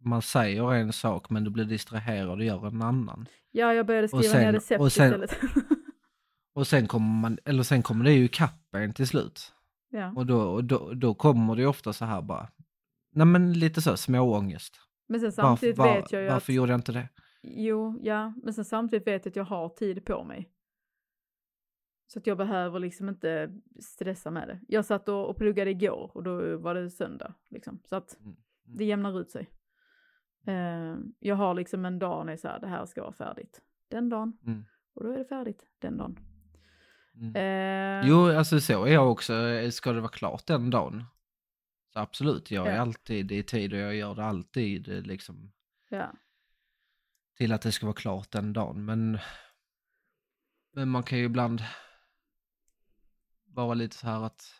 man 0.00 0.22
säger 0.22 0.72
en 0.72 0.92
sak 0.92 1.30
men 1.30 1.44
du 1.44 1.50
blir 1.50 1.64
distraherad 1.64 2.30
och 2.30 2.44
gör 2.44 2.66
en 2.66 2.82
annan. 2.82 3.26
Ja, 3.50 3.74
jag 3.74 3.86
började 3.86 4.08
skriva 4.08 4.22
ner 4.34 4.42
sen- 4.42 4.54
recept 4.54 4.80
och 4.80 4.92
sen- 4.92 5.22
istället. 5.22 5.52
Och 6.54 6.66
sen 6.66 6.86
kommer 6.86 7.20
man, 7.20 7.38
eller 7.44 7.62
sen 7.62 7.82
kommer 7.82 8.04
det 8.04 8.12
ju 8.12 8.24
ikapp 8.24 8.74
en 8.74 8.92
till 8.94 9.08
slut. 9.08 9.52
Ja. 9.92 10.12
Och 10.16 10.26
då, 10.26 10.40
och 10.40 10.64
då, 10.64 10.94
då 10.94 11.14
kommer 11.14 11.56
det 11.56 11.62
ju 11.62 11.68
ofta 11.68 11.92
så 11.92 12.04
här 12.04 12.22
bara, 12.22 12.48
nej 13.12 13.26
men 13.26 13.52
lite 13.52 13.82
så 13.82 13.96
småångest. 13.96 14.76
Men 15.08 15.20
sen 15.20 15.26
Varför, 15.26 15.42
samtidigt 15.42 15.78
var, 15.78 15.94
vet 15.94 16.12
jag 16.12 16.22
ju 16.22 16.28
varför 16.28 16.52
att, 16.52 16.56
gjorde 16.56 16.72
jag 16.72 16.78
inte 16.78 16.92
det? 16.92 17.08
jo, 17.42 17.98
ja, 18.02 18.34
men 18.42 18.54
sen 18.54 18.64
samtidigt 18.64 19.06
vet 19.06 19.24
jag 19.24 19.30
att 19.32 19.36
jag 19.36 19.44
har 19.44 19.68
tid 19.68 20.04
på 20.04 20.24
mig. 20.24 20.48
Så 22.06 22.18
att 22.18 22.26
jag 22.26 22.38
behöver 22.38 22.78
liksom 22.78 23.08
inte 23.08 23.52
stressa 23.80 24.30
med 24.30 24.48
det. 24.48 24.60
Jag 24.68 24.84
satt 24.84 25.08
och, 25.08 25.28
och 25.30 25.36
pluggade 25.36 25.70
igår 25.70 26.10
och 26.14 26.22
då 26.22 26.56
var 26.58 26.74
det 26.74 26.90
söndag 26.90 27.34
liksom. 27.50 27.80
Så 27.84 27.96
att 27.96 28.20
Mm. 28.20 28.36
det 28.64 28.84
jämnar 28.84 29.20
ut 29.20 29.30
sig. 29.30 29.50
Eh, 30.46 30.96
jag 31.18 31.36
har 31.36 31.54
liksom 31.54 31.84
en 31.84 31.98
dag 31.98 32.26
när 32.26 32.32
jag 32.32 32.40
säger 32.40 32.60
det 32.60 32.66
här 32.66 32.86
ska 32.86 33.02
vara 33.02 33.12
färdigt. 33.12 33.60
Den 33.88 34.08
dagen. 34.08 34.38
Mm. 34.46 34.64
Och 34.94 35.04
då 35.04 35.10
är 35.10 35.18
det 35.18 35.24
färdigt 35.24 35.66
den 35.78 35.96
dagen. 35.96 36.18
Mm. 37.14 37.36
Eh, 37.36 38.08
Jo, 38.08 38.26
alltså 38.38 38.60
så 38.60 38.84
är 38.84 38.92
jag 38.92 39.10
också. 39.12 39.32
Ska 39.70 39.92
det 39.92 40.00
vara 40.00 40.10
klart 40.12 40.46
den 40.46 40.70
dagen? 40.70 41.04
Så 41.92 41.98
absolut, 41.98 42.50
jag 42.50 42.66
är 42.66 42.74
Ja. 42.74 42.80
alltid 42.80 43.32
i 43.32 43.42
tid 43.42 43.72
och 43.72 43.78
jag 43.78 43.94
gör 43.94 44.14
det 44.14 44.24
alltid 44.24 44.88
eh, 44.88 45.00
liksom 45.02 45.52
Ja. 45.88 46.12
till 47.36 47.52
att 47.52 47.62
det 47.62 47.72
ska 47.72 47.86
vara 47.86 47.94
klart 47.96 48.30
den 48.30 48.52
dagen. 48.52 48.84
Men, 48.84 49.18
men 50.72 50.88
man 50.88 51.02
kan 51.02 51.18
ju 51.18 51.24
ibland 51.24 51.62
vara 53.44 53.74
lite 53.74 53.96
så 53.96 54.06
här 54.06 54.22
att... 54.24 54.54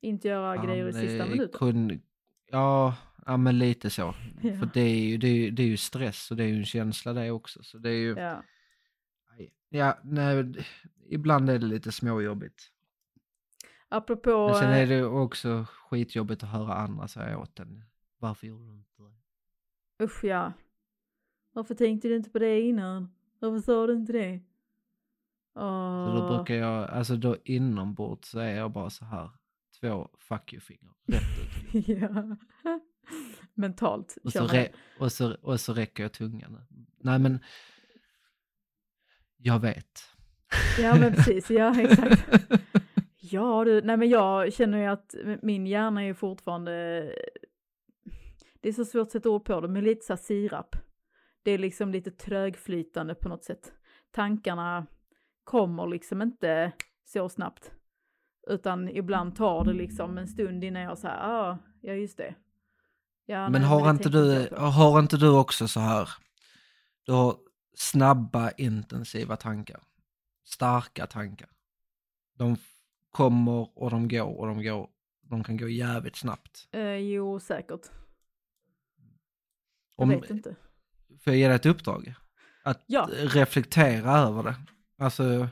Inte 0.00 0.28
göra 0.28 0.56
fan, 0.56 0.66
grejer 0.66 0.88
i 0.88 0.92
sista 0.92 1.26
minuten. 1.26 1.58
kun- 1.60 2.00
ja, 2.50 2.96
ja, 3.26 3.36
men 3.36 3.58
lite 3.58 3.90
så. 3.90 4.02
Ja. 4.42 4.58
För 4.58 4.68
det 4.74 4.80
är, 4.80 4.98
ju, 5.00 5.16
det, 5.18 5.28
är 5.28 5.50
det 5.50 5.62
är 5.62 5.66
ju 5.66 5.76
stress 5.76 6.30
och 6.30 6.36
det 6.36 6.44
är 6.44 6.48
ju 6.48 6.56
en 6.56 6.64
känsla 6.64 7.12
det 7.12 7.30
också. 7.30 7.62
Så 7.62 7.78
det 7.78 7.90
är 7.90 7.94
ju... 7.98 8.14
Ja. 8.18 8.42
Ja, 9.68 9.98
nej, 10.02 10.66
ibland 11.08 11.50
är 11.50 11.58
det 11.58 11.66
lite 11.66 11.92
småjobbigt. 11.92 12.72
Apropå... 13.88 14.46
Men 14.46 14.54
sen 14.54 14.70
eh, 14.70 14.78
är 14.78 14.86
det 14.86 15.04
också 15.04 15.66
skitjobbigt 15.68 16.42
att 16.42 16.48
höra 16.48 16.74
andra 16.74 17.08
säga 17.08 17.38
åt 17.38 17.60
en. 17.60 17.84
Varför 18.18 18.46
gjorde 18.46 18.64
du 18.64 18.76
inte 18.76 19.02
det? 19.02 20.04
Usch 20.04 20.24
ja. 20.24 20.52
Varför 21.52 21.74
tänkte 21.74 22.08
du 22.08 22.16
inte 22.16 22.30
på 22.30 22.38
det 22.38 22.60
innan? 22.60 23.14
Varför 23.38 23.58
sa 23.58 23.86
du 23.86 23.92
inte 23.92 24.12
det? 24.12 24.40
Åh. 25.54 26.06
Så 26.06 26.20
då 26.20 26.36
brukar 26.36 26.54
jag, 26.54 26.90
alltså 26.90 27.16
då 27.16 27.36
inombords 27.44 28.28
så 28.28 28.38
är 28.38 28.56
jag 28.56 28.72
bara 28.72 28.90
så 28.90 29.04
här. 29.04 29.30
Två 29.80 30.08
fuck 30.18 30.52
you-fingrar 30.52 30.94
rätt 31.06 31.22
ut. 31.72 31.88
ja. 31.88 32.36
Mentalt. 33.54 34.18
Och 34.24 34.32
så, 34.32 34.48
och, 34.98 35.12
så, 35.12 35.34
och 35.42 35.60
så 35.60 35.72
räcker 35.74 36.02
jag 36.02 36.12
tungan. 36.12 36.62
Nej 36.98 37.18
men, 37.18 37.40
jag 39.38 39.60
vet. 39.60 40.00
Ja 40.78 40.94
men 40.94 41.12
precis, 41.12 41.50
ja 41.50 41.80
exakt. 41.80 42.28
Ja 43.20 43.64
du, 43.64 43.82
nej 43.82 43.96
men 43.96 44.08
jag 44.08 44.52
känner 44.52 44.78
ju 44.78 44.86
att 44.86 45.14
min 45.42 45.66
hjärna 45.66 46.02
är 46.02 46.06
ju 46.06 46.14
fortfarande, 46.14 46.72
det 48.60 48.68
är 48.68 48.72
så 48.72 48.84
svårt 48.84 49.02
att 49.06 49.10
sätta 49.10 49.30
ord 49.30 49.44
på 49.44 49.60
det, 49.60 49.68
men 49.68 49.84
lite 49.84 50.06
så 50.06 50.12
här 50.12 50.20
sirap. 50.20 50.76
Det 51.42 51.50
är 51.50 51.58
liksom 51.58 51.92
lite 51.92 52.10
trögflytande 52.10 53.14
på 53.14 53.28
något 53.28 53.44
sätt. 53.44 53.72
Tankarna 54.10 54.86
kommer 55.44 55.86
liksom 55.86 56.22
inte 56.22 56.72
så 57.04 57.28
snabbt. 57.28 57.72
Utan 58.46 58.88
ibland 58.88 59.36
tar 59.36 59.64
det 59.64 59.72
liksom 59.72 60.18
en 60.18 60.28
stund 60.28 60.64
innan 60.64 60.82
jag 60.82 60.98
säger, 60.98 61.16
ah, 61.20 61.58
ja 61.80 61.92
just 61.92 62.16
det. 62.16 62.34
Ja, 63.26 63.48
Men 63.48 63.60
nej, 63.60 63.70
har 63.70 63.84
det 63.84 63.90
inte, 63.90 64.08
du, 64.08 64.48
har 64.56 64.98
inte 64.98 65.16
du 65.16 65.38
också 65.38 65.68
så 65.68 65.80
här, 65.80 66.08
du 67.06 67.12
har 67.12 67.36
snabba 67.78 68.50
intensiva 68.50 69.36
tankar, 69.36 69.80
starka 70.44 71.06
tankar. 71.06 71.48
De 72.34 72.56
kommer 73.10 73.78
och 73.78 73.90
de 73.90 74.08
går 74.08 74.36
och 74.38 74.46
de 74.46 74.62
går, 74.62 74.88
de 75.22 75.44
kan 75.44 75.56
gå 75.56 75.68
jävligt 75.68 76.16
snabbt. 76.16 76.68
Eh, 76.72 76.94
jo, 76.94 77.40
säkert. 77.40 77.86
Jag 79.96 80.02
Om, 80.02 80.08
vet 80.08 80.30
inte. 80.30 80.56
får 81.20 81.32
jag 81.32 81.36
ge 81.36 81.46
dig 81.48 81.56
ett 81.56 81.66
uppdrag? 81.66 82.14
Att 82.62 82.84
Ja. 82.86 83.08
reflektera 83.12 84.12
över 84.18 84.42
det. 84.42 84.54
Alltså, 84.98 85.48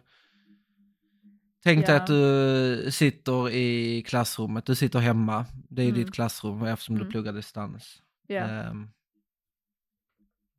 tänk 1.62 1.86
dig 1.86 1.94
Ja. 1.94 2.00
att 2.02 2.06
du 2.06 2.90
sitter 2.92 3.50
i 3.50 4.02
klassrummet, 4.02 4.66
du 4.66 4.74
sitter 4.74 4.98
hemma, 4.98 5.46
det 5.68 5.82
är 5.82 5.88
Mm. 5.88 6.00
ditt 6.04 6.14
klassrum 6.14 6.62
eftersom 6.62 6.94
du 6.94 7.00
Mm. 7.00 7.10
pluggar 7.12 7.32
distans. 7.32 8.02
Ja. 8.26 8.40
Ehm, 8.40 8.90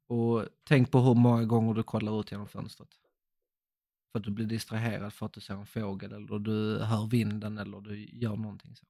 och 0.08 0.46
tänk 0.63 0.91
på 0.91 1.00
hur 1.00 1.15
många 1.15 1.43
gånger 1.46 1.74
du 1.74 1.84
kollar 1.84 2.20
ut 2.20 2.32
genom 2.32 2.48
fönstret. 2.48 2.89
För 4.12 4.20
att 4.20 4.26
du 4.26 4.32
blir 4.32 4.46
distraherad 4.46 5.13
för 5.13 5.26
att 5.26 5.34
du 5.34 5.41
ser 5.41 5.54
en 5.54 5.65
fågel 5.65 6.13
eller 6.13 6.39
du 6.39 6.80
hör 6.80 7.08
vinden 7.08 7.58
eller 7.58 7.82
du 7.82 8.06
gör 8.06 8.36
någonting 8.36 8.76
så. 8.76 8.86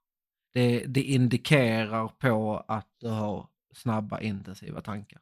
Det, 0.51 0.85
det 0.85 1.03
indikerar 1.03 2.07
på 2.07 2.57
att 2.67 2.87
du 2.99 3.07
har 3.07 3.47
snabba 3.71 4.19
intensiva 4.21 4.81
tankar. 4.81 5.21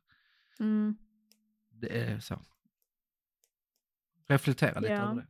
Mm. 0.59 0.97
Det 1.69 1.97
är 2.01 2.19
så. 2.19 2.39
Reflektera 4.27 4.79
lite 4.79 4.93
Ja. 4.93 5.01
över 5.01 5.15
det. 5.15 5.27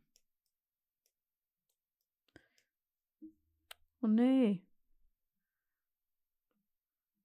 Åh 4.00 4.10
nej. 4.10 4.62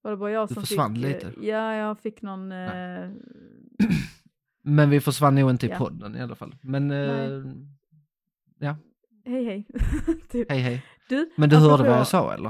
Var 0.02 0.12
det 0.12 0.18
bara 0.18 0.32
jag 0.32 0.48
Du 0.48 0.54
som 0.54 0.64
försvann 0.64 0.96
fick... 0.96 1.04
eh, 1.06 1.10
lite. 1.10 1.34
Ja, 1.48 1.74
jag 1.76 2.00
fick 2.00 2.22
någon... 2.22 2.52
Eh, 2.52 3.10
Men 4.64 4.90
vi 4.90 5.02
försvann 5.02 5.36
nog 5.36 5.50
inte 5.50 5.66
i 5.66 5.70
Ja. 5.70 5.78
podden 5.78 6.16
i 6.16 6.22
alla 6.22 6.36
fall. 6.36 6.56
Men 6.62 6.92
eh, 6.92 7.44
ja, 8.60 8.76
hej 9.26 9.46
hej. 9.46 9.68
typ. 10.30 10.52
hej 10.52 10.60
hej. 10.60 10.86
Du, 11.10 11.30
Men 11.38 11.50
du 11.50 11.56
hörde 11.58 11.84
vad 11.84 11.98
jag 11.98 12.08
sa 12.08 12.34
eller? 12.34 12.50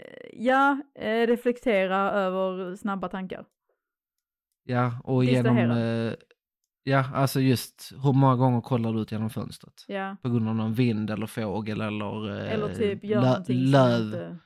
eh, 0.00 0.28
Ja, 0.32 0.82
eh, 0.94 1.26
reflektera 1.26 1.96
över 2.10 2.76
snabba 2.76 3.08
tankar. 3.08 3.44
Ja, 4.64 5.00
och 5.04 5.24
genom... 5.24 5.56
Eh, 5.70 6.12
ja, 6.82 7.04
alltså 7.14 7.40
just 7.40 7.92
hur 8.02 8.12
många 8.12 8.36
gånger 8.36 8.60
kollar 8.60 8.92
du 8.92 9.00
ut 9.00 9.12
genom 9.12 9.30
fönstret? 9.30 9.84
Ja. 9.88 10.16
På 10.22 10.28
grund 10.28 10.48
av 10.48 10.54
någon 10.54 10.74
vind 10.74 11.10
eller 11.10 11.26
fågel 11.26 11.80
eller, 11.80 12.30
eh, 12.46 12.52
Eller 12.52 12.74
typ 12.74 13.04
gör 13.04 13.20
lö- 13.22 13.44
löv, 13.52 14.36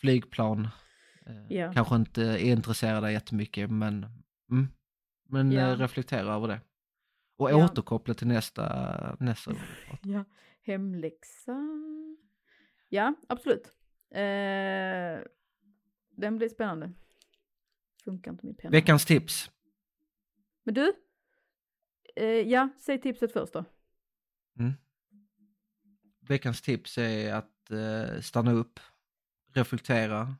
flygplan. 0.00 0.68
Eh, 1.26 1.52
Ja. 1.52 1.72
Kanske 1.72 1.96
inte 1.96 2.22
är 2.22 2.38
intresserade 2.52 3.12
jättemycket 3.12 3.70
men, 3.70 4.06
mm, 4.50 4.68
men 5.28 5.52
Ja. 5.52 5.60
eh, 5.72 5.76
reflektera 5.78 6.34
över 6.34 6.48
det. 6.48 6.60
Och 7.36 7.50
Ja. 7.50 7.64
återkoppla 7.64 8.14
till 8.14 8.26
nästa, 8.26 9.16
nästa. 9.20 9.50
Ja, 10.02 10.24
hemläxa. 10.62 11.56
Ja, 12.88 13.14
absolut. 13.28 13.66
Eh, 14.10 15.20
den 16.10 16.36
blir 16.38 16.48
spännande. 16.48 16.92
Funkar 18.04 18.30
inte 18.30 18.46
min 18.46 18.54
penna. 18.56 18.70
Veckans 18.70 19.04
tips. 19.06 19.50
Men 20.62 20.74
du? 20.74 20.92
Eh, 22.16 22.24
ja, 22.26 22.68
säg 22.78 23.00
tipset 23.00 23.32
först 23.32 23.52
då. 23.52 23.64
Mm. 24.58 24.72
Veckans 26.20 26.62
tips 26.62 26.98
är 26.98 27.34
att 27.34 27.70
eh, 27.70 28.20
stanna 28.20 28.52
upp, 28.52 28.80
reflektera 29.54 30.36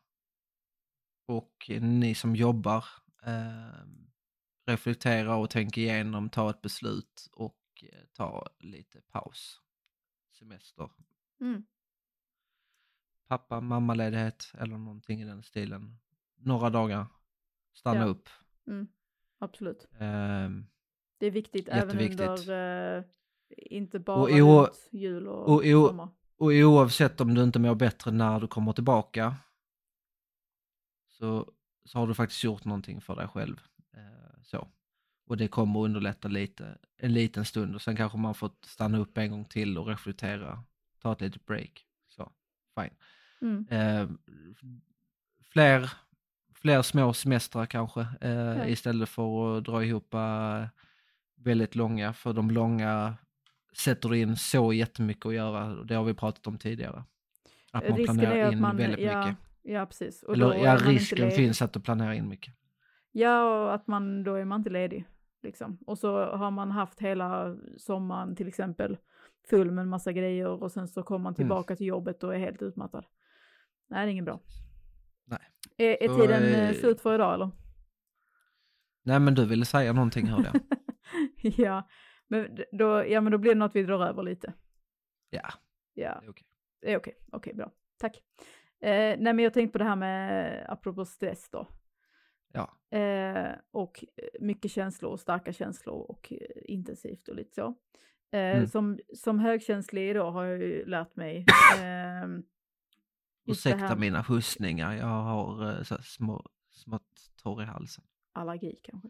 och 1.27 1.71
ni 1.81 2.15
som 2.15 2.37
jobbar 2.37 2.85
eh, 3.27 3.85
reflektera 4.67 5.37
och 5.37 5.51
tänk 5.51 5.77
igenom, 5.79 6.29
ta 6.31 6.51
ett 6.51 6.63
beslut 6.63 7.29
och 7.33 7.59
eh, 7.93 7.99
ta 8.13 8.47
lite 8.59 9.01
paus. 9.01 9.61
Semester, 10.39 10.91
Mm. 11.41 11.65
pappa, 13.29 13.61
mammaledighet 13.61 14.53
eller 14.59 14.79
någonting 14.79 15.21
i 15.23 15.25
den 15.25 15.43
stilen. 15.43 15.99
Några 16.37 16.71
dagar, 16.71 17.07
stanna 17.75 18.01
Ja. 18.01 18.07
upp. 18.07 18.29
Mm. 18.67 18.87
Absolut. 19.39 19.87
Ehm, 19.99 20.67
Det 21.19 21.27
är 21.27 21.31
viktigt 21.31 21.69
även 21.69 21.99
under, 21.99 22.97
eh, 22.99 23.05
inte 23.49 23.99
bara 23.99 24.17
Och 24.17 24.29
runt 24.29 24.89
jul 24.93 25.29
och, 25.29 25.49
och 25.49 25.55
år- 25.65 25.89
sommar. 25.89 26.09
Och 26.37 26.47
oavsett 26.53 27.21
om 27.21 27.35
du 27.35 27.43
inte 27.43 27.59
mår 27.59 27.75
bättre 27.75 28.11
när 28.11 28.41
du 28.41 28.47
kommer 28.47 28.73
tillbaka 28.73 29.37
så, 31.19 31.53
så 31.85 31.99
har 31.99 32.07
du 32.07 32.15
faktiskt 32.15 32.45
gjort 32.45 32.65
någonting 32.65 33.01
för 33.01 33.17
dig 33.17 33.29
själv. 33.29 33.61
Eh, 33.97 34.43
så. 34.43 34.69
Och 35.27 35.37
det 35.37 35.49
kommer 35.49 35.81
underlätta 35.81 36.29
lite, 36.29 36.79
en 36.97 37.13
liten 37.13 37.45
stund 37.45 37.75
och 37.75 37.83
sen 37.83 37.97
kanske 37.97 38.19
man 38.19 38.35
får 38.35 38.51
stanna 38.67 38.99
upp 38.99 39.19
en 39.19 39.31
gång 39.31 39.45
till 39.45 39.79
och 39.79 39.87
reflektera, 39.87 40.63
ta 41.03 41.13
ett 41.13 41.21
litet 41.21 41.47
break. 41.47 41.87
Så, 42.09 42.33
fine. 42.75 42.95
Mm. 43.41 43.67
Eh, 43.71 44.09
fler, 45.53 45.93
fler 46.55 46.83
små 46.83 47.13
semestrar 47.13 47.67
kanske, 47.67 48.07
eh, 48.21 48.31
Ja. 48.31 48.67
istället 48.67 49.09
för 49.09 49.59
att 49.59 49.65
dra 49.65 49.85
ihop 49.85 50.15
eh, 50.15 50.67
väldigt 51.37 51.75
långa, 51.75 52.13
för 52.13 52.33
de 52.33 52.51
långa 52.51 53.17
sätter 53.77 54.09
du 54.09 54.19
in 54.19 54.37
så 54.37 54.73
jättemycket 54.73 55.27
att 55.27 55.35
göra, 55.35 55.85
det 55.85 55.95
har 55.95 56.05
vi 56.05 56.15
pratat 56.15 56.47
om 56.47 56.59
tidigare. 56.59 57.05
Att 57.73 57.89
man 57.89 57.99
Risken 57.99 58.17
planerar 58.17 58.53
in 58.53 58.61
man, 58.61 58.77
väldigt 58.77 59.01
ja, 59.01 59.27
mycket. 59.27 59.45
Ja 59.65 59.87
precis. 59.87 60.23
Och 60.23 60.35
Eller 60.35 60.51
är 60.55 60.65
ja, 60.65 60.77
risken 60.77 61.31
finns 61.31 61.63
att 61.63 61.73
du 61.73 61.81
planerar 61.81 62.13
in 62.13 62.29
mycket. 62.29 62.55
Ja, 63.13 63.65
och 63.65 63.75
att 63.75 63.87
man, 63.87 64.25
då 64.25 64.35
är 64.35 64.45
man 64.45 64.61
inte 64.61 64.71
ledig. 64.71 65.09
Liksom. 65.43 65.79
Och 65.87 65.99
så 65.99 66.25
har 66.37 66.51
man 66.51 66.71
haft 66.71 67.01
hela 67.01 67.57
sommaren 67.79 68.37
till 68.37 68.49
exempel 68.49 68.97
full 69.51 69.71
med 69.71 69.83
en 69.83 69.89
massa 69.89 70.13
grejer 70.13 70.49
och 70.63 70.73
sen 70.73 70.89
så 70.89 71.03
kommer 71.03 71.17
Mm. 71.17 71.23
man 71.25 71.35
tillbaka 71.35 71.77
till 71.77 71.87
jobbet 71.87 72.23
och 72.25 72.35
är 72.35 72.39
helt 72.39 72.63
utmattad. 72.63 73.07
Nej, 73.89 74.07
det 74.07 74.11
är 74.11 74.13
inget 74.13 74.25
bra. 74.25 74.41
Nej. 75.25 75.39
Är, 75.77 76.03
är 76.03 76.09
tiden 76.09 76.43
eh, 76.43 76.69
eh, 76.69 76.75
slut 76.75 77.01
för 77.01 77.15
idag 77.15 77.35
eller? 77.35 77.51
Nej 79.03 79.21
men 79.21 79.35
du 79.35 79.47
ville 79.47 79.65
säga 79.65 79.93
någonting 79.93 80.27
hörde 80.27 80.51
jag. 80.53 80.63
ja, 81.59 81.89
men 82.29 82.59
då, 82.73 83.05
ja, 83.09 83.21
men 83.21 83.33
då 83.33 83.39
blir 83.39 83.53
det 83.55 83.59
något 83.59 83.77
vi 83.77 83.83
drar 83.83 84.07
över 84.07 84.23
lite. 84.23 84.53
Ja, 85.31 85.49
Ja, 85.95 86.19
det 86.21 86.27
är 86.27 86.31
okej. 86.31 86.47
det 86.81 86.93
är 86.93 86.97
okej. 86.97 87.15
Okej, 87.33 87.55
bra. 87.55 87.71
Tack. 87.99 88.23
Eh, 88.85 89.17
nej, 89.19 89.33
men 89.35 89.39
jag 89.39 89.55
tänkte 89.55 89.73
på 89.73 89.79
det 89.79 89.85
här 89.85 89.97
med, 89.97 90.67
apropå 90.69 91.05
stress 91.05 91.49
då. 91.51 91.69
Ja. 92.53 92.79
Eh, 92.99 93.53
och 93.71 94.05
mycket 94.41 94.71
känslor, 94.71 95.17
starka 95.17 95.53
känslor 95.53 95.95
och 96.11 96.33
eh, 96.33 96.39
intensivt 96.65 97.29
och 97.29 97.35
lite 97.37 97.55
så. 97.55 97.67
Eh, 97.67 97.75
Mm. 98.57 98.67
som, 98.67 98.99
som 99.15 99.39
högkänslig 99.39 100.15
då 100.15 100.31
har 100.31 100.45
jag 100.45 100.59
ju 100.59 100.87
lärt 100.87 101.17
mig. 101.17 101.45
det 101.79 102.43
Ursäkta 103.47 103.97
mina 103.97 104.21
hostningar, 104.23 104.93
jag 104.93 105.07
har 105.07 105.71
eh, 105.77 105.83
så 105.83 105.97
små, 106.03 106.47
smått 106.71 107.31
torr 107.43 107.63
i 107.63 107.65
halsen. 107.65 108.05
Allergi 108.33 108.77
kanske. 108.83 109.09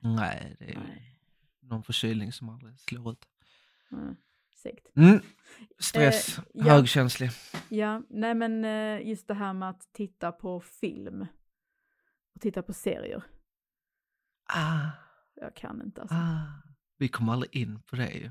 Nej, 0.00 0.56
det 0.58 0.70
är 0.72 0.78
Nej. 0.78 1.20
någon 1.60 1.82
förkylning 1.82 2.32
som 2.32 2.48
aldrig 2.48 2.80
slår 2.80 3.12
ut. 3.12 3.28
Mm, 3.92 4.16
segt. 4.56 4.96
Mm. 4.96 5.20
Stress, 5.78 6.38
Eh, 6.38 6.44
ja. 6.52 6.64
högkänslig. 6.64 7.30
Ja, 7.68 8.02
nej 8.08 8.34
men 8.34 8.64
eh, 8.64 9.08
just 9.08 9.28
det 9.28 9.34
här 9.34 9.52
med 9.52 9.70
att 9.70 9.88
titta 9.92 10.32
på 10.32 10.60
film. 10.60 11.26
Och 12.34 12.40
titta 12.40 12.62
på 12.62 12.72
serier. 12.72 13.22
Ah, 14.48 14.90
Jag 15.34 15.56
kan 15.56 15.82
inte 15.82 16.00
alltså. 16.00 16.16
ah. 16.16 16.62
Vi 16.98 17.08
kommer 17.08 17.32
aldrig 17.32 17.56
in 17.56 17.82
på 17.82 17.96
det 17.96 18.10
ju. 18.10 18.30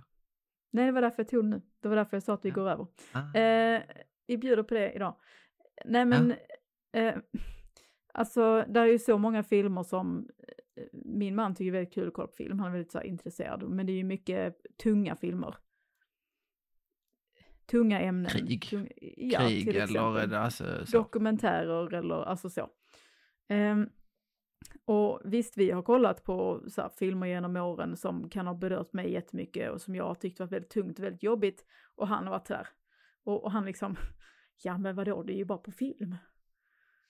Nej, 0.72 0.86
det 0.86 0.92
var 0.92 1.02
därför 1.02 1.24
jag 1.24 1.30
tog 1.30 1.44
det 1.44 1.50
nu. 1.50 1.62
Det 1.82 1.88
var 1.88 1.96
därför 1.96 2.16
jag 2.18 2.24
sa 2.24 2.34
att 2.34 2.46
vi 2.46 2.50
Ja. 2.50 2.56
går 2.56 2.70
över. 2.70 2.88
Ah. 3.12 3.38
Eh, 3.38 3.82
vi 4.28 4.38
bjuder 4.38 4.64
på 4.64 4.74
det 4.74 4.92
idag. 4.94 5.16
Nej 5.86 6.06
men, 6.06 6.34
eh, 6.94 7.16
alltså 8.14 8.66
det 8.70 8.80
är 8.80 8.86
ju 8.86 9.00
så 9.00 9.18
många 9.18 9.44
filmer 9.44 9.84
som 9.84 10.30
eh, 10.78 10.84
min 10.94 11.36
man 11.36 11.56
tycker 11.56 11.68
är 11.68 11.72
väldigt 11.72 11.94
kul 11.94 12.08
att 12.08 12.14
kolla 12.14 12.28
på 12.28 12.34
film, 12.34 12.60
han 12.60 12.68
är 12.68 12.72
väldigt 12.72 12.92
så 12.92 13.02
intresserad, 13.02 13.70
men 13.70 13.86
det 13.86 13.92
är 13.92 13.98
ju 13.98 14.04
mycket 14.04 14.58
tunga 14.84 15.16
filmer. 15.16 15.56
Tunga 17.72 18.00
ämnen. 18.00 18.32
Krig. 18.32 18.70
Tung, 18.70 18.90
ja, 19.18 19.40
Krig 19.40 19.66
till 19.66 19.76
eller 19.76 19.84
exempel. 19.84 20.30
det 20.30 20.40
alltså 20.40 20.86
så. 20.86 20.98
Dokumentärer 20.98 21.94
eller 21.94 22.24
alltså 22.24 22.50
så. 22.50 22.70
Ehm, 23.48 23.90
och 24.86 25.22
visst, 25.24 25.58
vi 25.58 25.72
har 25.72 25.82
kollat 25.82 26.24
på 26.24 26.64
så 26.68 26.82
här, 26.82 26.90
filmer 26.90 27.28
genom 27.28 27.56
åren 27.56 27.98
som 27.98 28.30
kan 28.30 28.48
ha 28.48 28.54
berört 28.54 28.94
mig 28.94 29.12
jättemycket 29.12 29.72
och 29.72 29.82
som 29.82 29.96
jag 29.96 30.04
har 30.04 30.16
tyckt 30.16 30.40
varit 30.40 30.52
väldigt 30.52 30.70
tungt 30.72 31.00
och 31.00 31.06
väldigt 31.06 31.24
jobbigt. 31.24 31.66
Och 31.96 32.08
han 32.08 32.24
har 32.24 32.32
varit 32.32 32.48
där. 32.48 32.68
Och, 33.24 33.44
och 33.44 33.52
han 33.52 33.66
liksom, 33.66 33.96
ja 34.64 34.78
men 34.78 34.96
vadå, 34.96 35.24
det 35.24 35.34
är 35.34 35.38
ju 35.38 35.46
bara 35.46 35.58
på 35.58 35.72
film. 35.72 36.16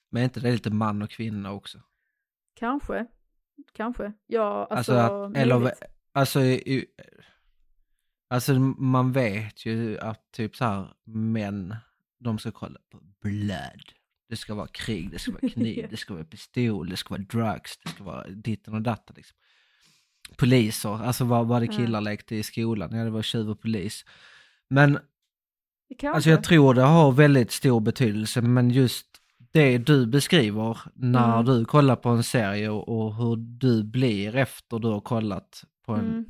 Men 0.09 0.21
är 0.21 0.23
inte 0.23 0.39
det 0.39 0.51
lite 0.51 0.71
man 0.71 1.01
och 1.01 1.09
kvinna 1.09 1.51
också? 1.53 1.79
Kanske, 2.53 3.05
kanske. 3.73 4.13
Ja, 4.27 4.67
alltså, 4.69 4.93
Alltså, 4.93 5.23
att, 5.23 5.37
eller, 5.37 5.73
alltså, 6.11 6.39
alltså 8.27 8.53
man 8.77 9.11
vet 9.11 9.65
ju 9.65 9.99
att 9.99 10.31
typ 10.31 10.55
så 10.55 10.65
här 10.65 10.87
män, 11.05 11.75
de 12.19 12.37
ska 12.39 12.51
kolla 12.51 12.79
på 12.91 12.99
blood. 13.21 13.83
Det 14.29 14.35
ska 14.35 14.55
vara 14.55 14.67
krig, 14.67 15.11
det 15.11 15.19
ska 15.19 15.31
vara 15.31 15.49
kniv, 15.53 15.87
det 15.89 15.97
ska 15.97 16.13
vara 16.13 16.23
pistol, 16.23 16.89
det 16.89 16.97
ska 16.97 17.13
vara 17.13 17.21
drugs, 17.29 17.77
det 17.83 17.89
ska 17.89 18.03
vara 18.03 18.27
ditten 18.27 18.73
och 18.73 18.81
datten 18.81 19.13
liksom. 19.17 19.37
Poliser, 20.37 21.03
alltså 21.03 21.25
vad 21.25 21.47
var 21.47 21.59
det 21.59 21.67
killar 21.67 22.01
lekte 22.01 22.35
i 22.35 22.43
skolan? 22.43 22.95
Ja 22.97 23.03
det 23.03 23.09
var 23.09 23.21
tjuv 23.21 23.49
och 23.49 23.61
polis. 23.61 24.05
Men. 24.69 24.99
Alltså 26.03 26.29
jag 26.29 26.43
tror 26.43 26.73
det 26.73 26.81
har 26.81 27.11
väldigt 27.11 27.51
stor 27.51 27.79
betydelse, 27.79 28.41
men 28.41 28.69
just 28.69 29.05
det 29.51 29.77
du 29.77 30.05
beskriver 30.07 30.77
när 30.93 31.33
Mm. 31.33 31.45
du 31.45 31.65
kollar 31.65 31.95
på 31.95 32.09
en 32.09 32.23
serie 32.23 32.69
och, 32.69 32.89
och 32.89 33.15
hur 33.15 33.35
du 33.35 33.83
blir 33.83 34.35
efter 34.35 34.79
du 34.79 34.87
har 34.87 35.01
kollat 35.01 35.63
på 35.85 35.93
en 35.93 35.99
Mm. 36.05 36.25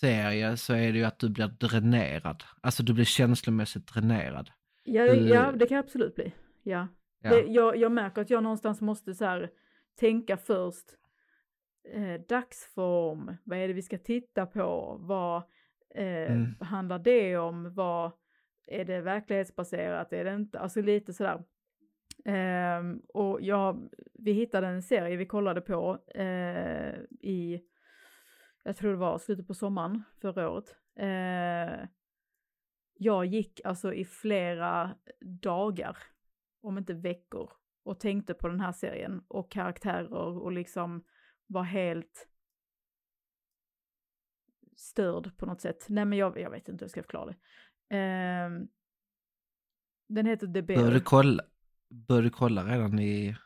Serie 0.00 0.56
så 0.56 0.74
är 0.74 0.92
det 0.92 0.98
ju 0.98 1.04
att 1.04 1.18
du 1.18 1.28
blir 1.30 1.46
dränerad. 1.48 2.44
Alltså 2.60 2.82
du 2.82 2.94
blir 2.94 3.04
känslomässigt 3.04 3.86
dränerad. 3.94 4.50
Ja, 4.84 5.14
du- 5.14 5.28
ja, 5.28 5.52
det 5.52 5.66
kan 5.66 5.76
jag 5.76 5.84
absolut 5.84 6.14
bli. 6.14 6.32
Ja. 6.62 6.88
Ja. 7.20 7.30
Det, 7.30 7.40
jag, 7.42 7.76
jag 7.76 7.92
märker 7.92 8.22
att 8.22 8.30
jag 8.30 8.42
någonstans 8.42 8.80
måste 8.80 9.14
så 9.14 9.24
här, 9.24 9.50
tänka 10.00 10.36
först. 10.36 10.86
Eh, 11.94 12.20
dagsform, 12.28 13.36
vad 13.44 13.58
är 13.58 13.68
det 13.68 13.74
vi 13.74 13.82
ska 13.82 13.98
titta 13.98 14.46
på? 14.46 14.96
Vad 15.00 15.36
eh, 15.94 16.32
Mm. 16.32 16.54
handlar 16.60 16.98
det 16.98 17.36
om? 17.36 17.74
Vad 17.74 18.10
är 18.66 18.84
det 18.84 19.00
verklighetsbaserat? 19.00 20.12
Är 20.12 20.24
det 20.24 20.34
inte? 20.34 20.58
Alltså 20.58 20.80
lite 20.82 21.12
sådär. 21.12 21.42
Ehm, 22.24 23.00
och 23.14 23.38
jag, 23.42 23.88
vi 24.18 24.32
hittade 24.32 24.66
en 24.66 24.82
serie 24.82 25.16
vi 25.16 25.26
kollade 25.26 25.60
på 25.60 25.98
eh, 26.14 26.94
i, 27.20 27.60
jag 28.62 28.76
tror 28.76 28.90
det 28.90 28.96
var 28.96 29.18
slutet 29.18 29.46
på 29.46 29.54
sommaren 29.54 30.02
förra 30.20 30.50
året. 30.50 30.76
Eh, 30.96 31.88
jag 32.94 33.26
gick 33.26 33.60
alltså 33.64 33.94
i 33.94 34.04
flera 34.04 34.96
dagar, 35.20 35.96
om 36.60 36.78
inte 36.78 36.94
veckor, 36.94 37.50
och 37.84 38.00
tänkte 38.00 38.34
på 38.34 38.48
den 38.48 38.60
här 38.60 38.72
serien 38.72 39.24
och 39.28 39.50
karaktärer 39.50 40.12
och 40.14 40.52
liksom 40.52 41.04
var 41.46 41.62
helt 41.62 42.28
störd 44.76 45.36
på 45.36 45.46
något 45.46 45.60
sätt. 45.60 45.86
Nej 45.88 46.04
men 46.04 46.18
jag, 46.18 46.40
jag 46.40 46.50
vet 46.50 46.68
inte 46.68 46.82
hur 46.82 46.84
jag 46.84 46.90
ska 46.90 47.02
förklara 47.02 47.26
det. 47.26 47.36
Ehm, 47.96 48.68
den 50.08 50.26
heter 50.26 50.46
The 50.46 50.62
Bear. 50.62 50.82
Bör 50.82 50.90
du 50.90 51.00
kolla, 51.00 51.42
bör 51.88 52.22
du 52.22 52.30
kolla 52.30 52.64
redan 52.64 52.98
i... 52.98 53.36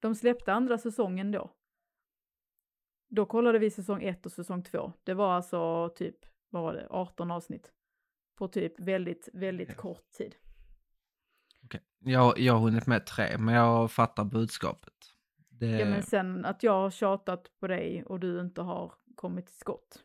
De 0.00 0.14
släppte 0.14 0.52
andra 0.52 0.78
säsongen 0.78 1.30
då. 1.30 1.57
Då 3.08 3.26
kollade 3.26 3.58
vi 3.58 3.70
säsong 3.70 4.02
ett 4.02 4.26
och 4.26 4.32
säsong 4.32 4.62
två. 4.62 4.92
Det 5.04 5.14
var 5.14 5.32
alltså 5.32 5.88
typ, 5.96 6.16
vad 6.50 6.62
var 6.62 6.74
det, 6.74 6.86
18 6.90 7.30
avsnitt. 7.30 7.72
På 8.36 8.48
typ 8.48 8.80
väldigt, 8.80 9.28
väldigt 9.32 9.76
kort 9.76 10.10
tid. 10.12 10.34
Okej. 11.64 11.80
Jag, 11.98 12.38
jag 12.38 12.52
har 12.52 12.60
hunnit 12.60 12.86
med 12.86 13.06
tre, 13.06 13.38
men 13.38 13.54
jag 13.54 13.90
fattar 13.90 14.24
budskapet. 14.24 14.94
Det, 15.48 15.66
Ja 15.66 15.86
men 15.86 16.02
sen 16.02 16.44
att 16.44 16.62
jag 16.62 16.72
har 16.72 16.90
tjatat 16.90 17.52
på 17.60 17.66
dig 17.66 18.04
och 18.04 18.20
du 18.20 18.40
inte 18.40 18.62
har 18.62 18.92
kommit 19.14 19.46
till 19.46 19.56
skott. 19.56 20.04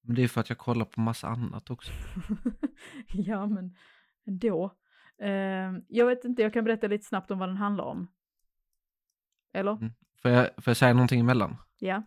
men 0.00 0.16
det 0.16 0.22
är 0.22 0.28
för 0.28 0.40
att 0.40 0.48
jag 0.48 0.58
kollar 0.58 0.84
på 0.84 1.00
massa 1.00 1.28
annat 1.28 1.70
också. 1.70 1.92
ja 3.12 3.46
men 3.46 3.76
ändå. 4.26 4.74
Ehm, 5.18 5.82
jag 5.88 6.06
vet 6.06 6.24
inte, 6.24 6.42
jag 6.42 6.52
kan 6.52 6.64
berätta 6.64 6.86
lite 6.86 7.04
snabbt 7.04 7.30
om 7.30 7.38
vad 7.38 7.48
den 7.48 7.56
handlar 7.56 7.84
om. 7.84 8.08
Eller? 9.52 9.72
Mm. 9.72 9.92
Får 10.22 10.30
jag, 10.30 10.46
får 10.46 10.70
jag 10.70 10.76
säga 10.76 10.92
någonting 10.92 11.20
emellan? 11.20 11.56
Ja. 11.78 12.02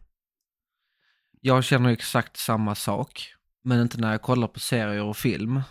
Jag 1.42 1.64
känner 1.64 1.90
exakt 1.90 2.38
samma 2.38 2.76
sak, 2.76 3.34
men 3.64 3.82
inte 3.82 4.02
när 4.02 4.12
jag 4.12 4.22
kollar 4.22 4.48
på 4.48 4.60
serier 4.60 5.04
och 5.04 5.18
film, 5.18 5.62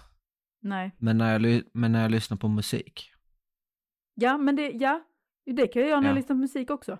Nej. 0.62 0.90
men 0.98 1.18
när 1.18 1.40
jag, 1.40 1.62
men 1.74 1.92
när 1.92 2.02
jag 2.02 2.10
lyssnar 2.10 2.36
på 2.36 2.48
musik. 2.48 3.12
Ja 4.14 4.38
men 4.38 4.56
det, 4.56 4.70
ja. 4.70 5.04
Det 5.56 5.66
kan 5.66 5.82
jag 5.82 5.88
göra 5.88 6.00
när 6.00 6.08
jag 6.08 6.14
Ja. 6.14 6.18
lyssnar 6.18 6.36
på 6.36 6.40
musik 6.40 6.70
också. 6.70 6.98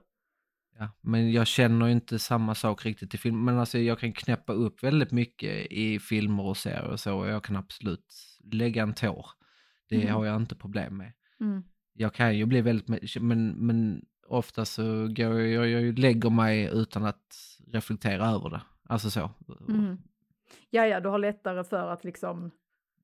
Ja, 0.78 0.90
men 1.00 1.32
jag 1.32 1.46
känner 1.46 1.88
inte 1.88 2.18
samma 2.18 2.54
sak 2.54 2.86
riktigt 2.86 3.14
i 3.14 3.18
film, 3.18 3.44
men 3.44 3.58
alltså 3.58 3.78
jag 3.78 3.98
kan 3.98 4.12
knäppa 4.12 4.52
upp 4.52 4.82
väldigt 4.82 5.10
mycket 5.10 5.66
i 5.72 5.98
filmer 5.98 6.42
och 6.46 6.56
serier 6.56 6.84
och 6.90 7.00
så, 7.00 7.18
och 7.18 7.28
jag 7.28 7.44
kan 7.44 7.56
absolut 7.56 8.14
lägga 8.52 8.82
en 8.82 8.94
tår. 8.94 9.26
Det 9.88 9.98
Mhm. 9.98 10.08
har 10.14 10.24
jag 10.24 10.36
inte 10.36 10.54
problem 10.56 10.96
med. 10.96 11.12
Mm. 11.40 11.62
Jag 11.92 12.14
kan 12.14 12.36
ju 12.38 12.46
bli 12.46 12.60
väldigt, 12.60 12.88
men, 13.20 13.48
men 13.66 14.04
ofta 14.30 14.64
så 14.64 14.82
går 15.08 15.40
jag, 15.40 15.48
jag, 15.48 15.68
jag 15.68 15.98
lägger 15.98 16.30
mig 16.30 16.70
utan 16.72 17.04
att 17.04 17.58
reflektera 17.66 18.26
över 18.28 18.50
det. 18.50 18.60
Alltså 18.88 19.10
så. 19.10 19.30
Mm. 19.68 19.96
Ja, 20.70 20.86
ja, 20.86 21.00
du 21.00 21.08
har 21.08 21.18
lättare 21.18 21.64
för 21.64 21.88
att 21.92 22.04
liksom, 22.04 22.50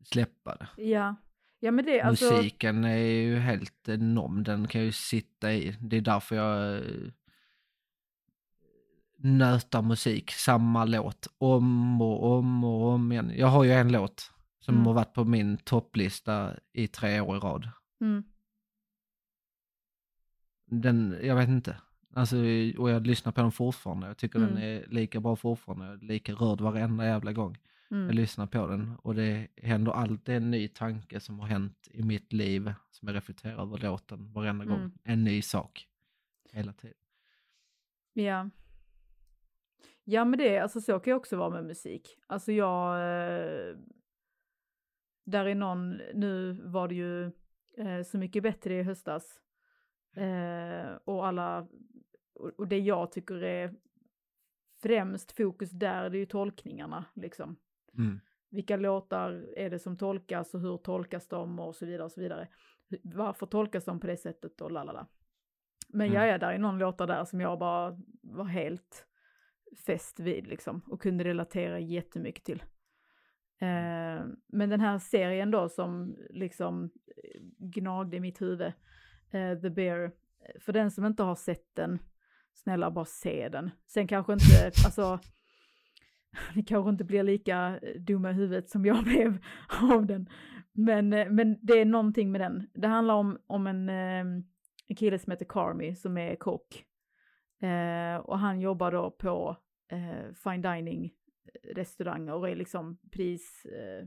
Släppa 0.02 0.56
det. 0.56 0.82
ja. 0.82 1.14
Ja, 1.58 1.70
men 1.70 1.84
det, 1.84 2.00
alltså. 2.00 2.24
Musiken 2.36 2.84
är 2.84 2.96
ju 2.96 3.36
helt 3.36 3.88
enorm, 3.88 4.44
den 4.44 4.68
kan 4.68 4.80
ju 4.82 4.92
sitta 4.92 5.52
i. 5.52 5.76
Det 5.80 5.96
är 5.96 6.00
därför 6.00 6.36
jag 6.36 6.76
eh, 6.76 6.82
nötar 9.18 9.82
musik, 9.82 10.30
samma 10.30 10.84
låt, 10.84 11.26
om 11.38 12.02
och 12.02 12.32
om 12.38 12.64
och 12.64 12.86
om 12.88 13.12
igen. 13.12 13.32
Jag 13.36 13.46
har 13.46 13.64
ju 13.64 13.72
en 13.72 13.92
låt 13.92 14.32
Som 14.60 14.74
Mm. 14.74 14.86
har 14.86 14.94
varit 14.94 15.12
på 15.14 15.24
min 15.24 15.56
topplista 15.56 16.50
i 16.72 16.88
tre 16.88 17.20
år 17.20 17.36
i 17.36 17.40
rad. 17.40 17.68
Mm. 18.00 18.24
Den, 20.66 21.18
jag 21.22 21.36
vet 21.36 21.48
inte. 21.48 21.76
Alltså, 22.14 22.36
och 22.78 22.90
jag 22.90 23.06
lyssnar 23.06 23.32
på 23.32 23.40
den 23.40 23.52
fortfarande. 23.52 24.06
Jag 24.06 24.16
tycker 24.16 24.38
den 24.38 24.50
Mm. 24.50 24.62
är 24.62 24.86
lika 24.86 25.20
bra 25.20 25.36
fortfarande. 25.36 25.86
Jag 25.86 25.94
är 26.02 26.06
lika 26.06 26.32
rörd 26.32 26.60
varenda 26.60 27.04
jävla 27.04 27.32
gång 27.32 27.58
jag 27.88 27.98
Mm. 27.98 28.16
lyssnar 28.16 28.46
på 28.46 28.66
den. 28.66 28.92
Och 29.02 29.14
det 29.14 29.48
händer 29.56 29.92
alltid 29.92 30.34
en 30.36 30.50
ny 30.50 30.68
tanke 30.68 31.20
som 31.20 31.38
har 31.40 31.46
hänt 31.46 31.88
i 31.90 32.02
mitt 32.02 32.32
liv 32.32 32.72
som 32.90 33.08
jag 33.08 33.14
reflekterar 33.16 33.62
över 33.62 33.78
låten 33.78 34.32
varenda 34.32 34.64
gång. 34.64 34.78
Mm. 34.78 34.92
En 35.04 35.24
ny 35.24 35.42
sak. 35.42 35.88
Hela 36.52 36.72
tiden. 36.72 36.96
Ja. 38.12 38.50
Ja 40.04 40.24
men 40.24 40.38
det, 40.38 40.58
alltså 40.58 40.80
så 40.80 41.00
kan 41.00 41.10
jag 41.10 41.18
också 41.18 41.36
vara 41.36 41.50
med 41.50 41.64
musik. 41.64 42.18
Alltså 42.26 42.52
jag, 42.52 42.94
eh, 42.96 43.76
där 45.26 45.44
är 45.46 45.54
någon, 45.54 45.90
nu 46.14 46.52
var 46.64 46.88
det 46.88 46.94
ju 46.94 47.24
eh, 47.78 48.02
Så 48.04 48.18
mycket 48.18 48.42
bättre 48.42 48.74
i 48.74 48.82
höstas. 48.82 49.40
Eh, 50.16 50.98
och 51.04 51.26
alla, 51.26 51.68
och, 52.34 52.50
och 52.58 52.68
det 52.68 52.78
jag 52.78 53.12
tycker 53.12 53.42
är 53.42 53.74
främst 54.82 55.32
fokus 55.32 55.70
där, 55.70 56.10
det 56.10 56.16
är 56.16 56.20
ju 56.20 56.26
tolkningarna 56.26 57.04
liksom. 57.14 57.56
Mm. 57.98 58.20
Vilka 58.50 58.76
låtar 58.76 59.30
är 59.56 59.70
det 59.70 59.78
som 59.78 59.96
tolkas 59.96 60.54
och 60.54 60.60
hur 60.60 60.76
tolkas 60.76 61.28
de 61.28 61.58
och 61.58 61.76
så 61.76 61.86
vidare 61.86 62.04
och 62.04 62.12
så 62.12 62.20
vidare. 62.20 62.48
Varför 63.02 63.46
tolkas 63.46 63.84
de 63.84 64.00
på 64.00 64.06
det 64.06 64.16
sättet 64.16 64.60
och 64.60 64.70
lalala. 64.70 65.06
Men 65.88 66.06
Mm. 66.06 66.14
jag 66.22 66.28
är 66.28 66.38
där 66.38 66.52
i 66.52 66.58
någon 66.58 66.78
låtar 66.78 67.06
där 67.06 67.24
som 67.24 67.40
jag 67.40 67.58
bara 67.58 67.98
var 68.22 68.44
helt 68.44 69.06
fäst 69.86 70.20
vid 70.20 70.46
liksom 70.46 70.80
och 70.86 71.02
kunde 71.02 71.24
relatera 71.24 71.80
jättemycket 71.80 72.44
till. 72.44 72.62
Eh, 73.60 74.24
men 74.46 74.70
den 74.70 74.80
här 74.80 74.98
serien 74.98 75.50
då 75.50 75.68
som 75.68 76.16
liksom 76.30 76.90
gnagde 77.58 78.16
i 78.16 78.20
mitt 78.20 78.40
huvud, 78.40 78.72
eh, 79.30 79.58
The 79.60 79.70
Bear, 79.70 80.12
för 80.60 80.72
den 80.72 80.90
som 80.90 81.04
inte 81.04 81.22
har 81.22 81.34
sett 81.34 81.74
den, 81.74 81.98
snälla 82.54 82.90
bara 82.90 83.04
se 83.04 83.48
den. 83.48 83.70
Sen 83.86 84.06
kanske 84.06 84.32
inte, 84.32 84.44
alltså, 84.84 85.18
ni 86.54 86.62
kanske 86.62 86.90
inte 86.90 87.04
blir 87.04 87.22
lika 87.22 87.78
eh, 87.82 88.00
dumma 88.00 88.30
i 88.30 88.34
huvudet 88.34 88.70
som 88.70 88.84
jag 88.86 89.04
blev 89.04 89.38
av 89.82 90.06
den. 90.06 90.28
Men, 90.72 91.12
eh, 91.12 91.28
men 91.30 91.58
det 91.62 91.72
är 91.80 91.84
någonting 91.84 92.32
med 92.32 92.40
den. 92.40 92.66
Det 92.74 92.88
handlar 92.88 93.14
om, 93.14 93.38
om 93.46 93.66
en, 93.66 93.88
eh, 93.88 94.42
en 94.88 94.96
kille 94.96 95.18
som 95.18 95.30
heter 95.30 95.46
Carmy 95.48 95.94
som 95.94 96.18
är 96.18 96.36
kock. 96.36 96.84
Eh, 97.62 98.16
och 98.16 98.38
han 98.38 98.60
jobbar 98.60 98.92
då 98.92 99.10
på 99.10 99.56
eh, 99.90 100.32
fine 100.44 100.62
dining 100.62 101.12
restauranger 101.74 102.32
och 102.34 102.48
är 102.48 102.56
liksom 102.56 102.98
pris... 103.12 103.64
Eh, 103.64 104.06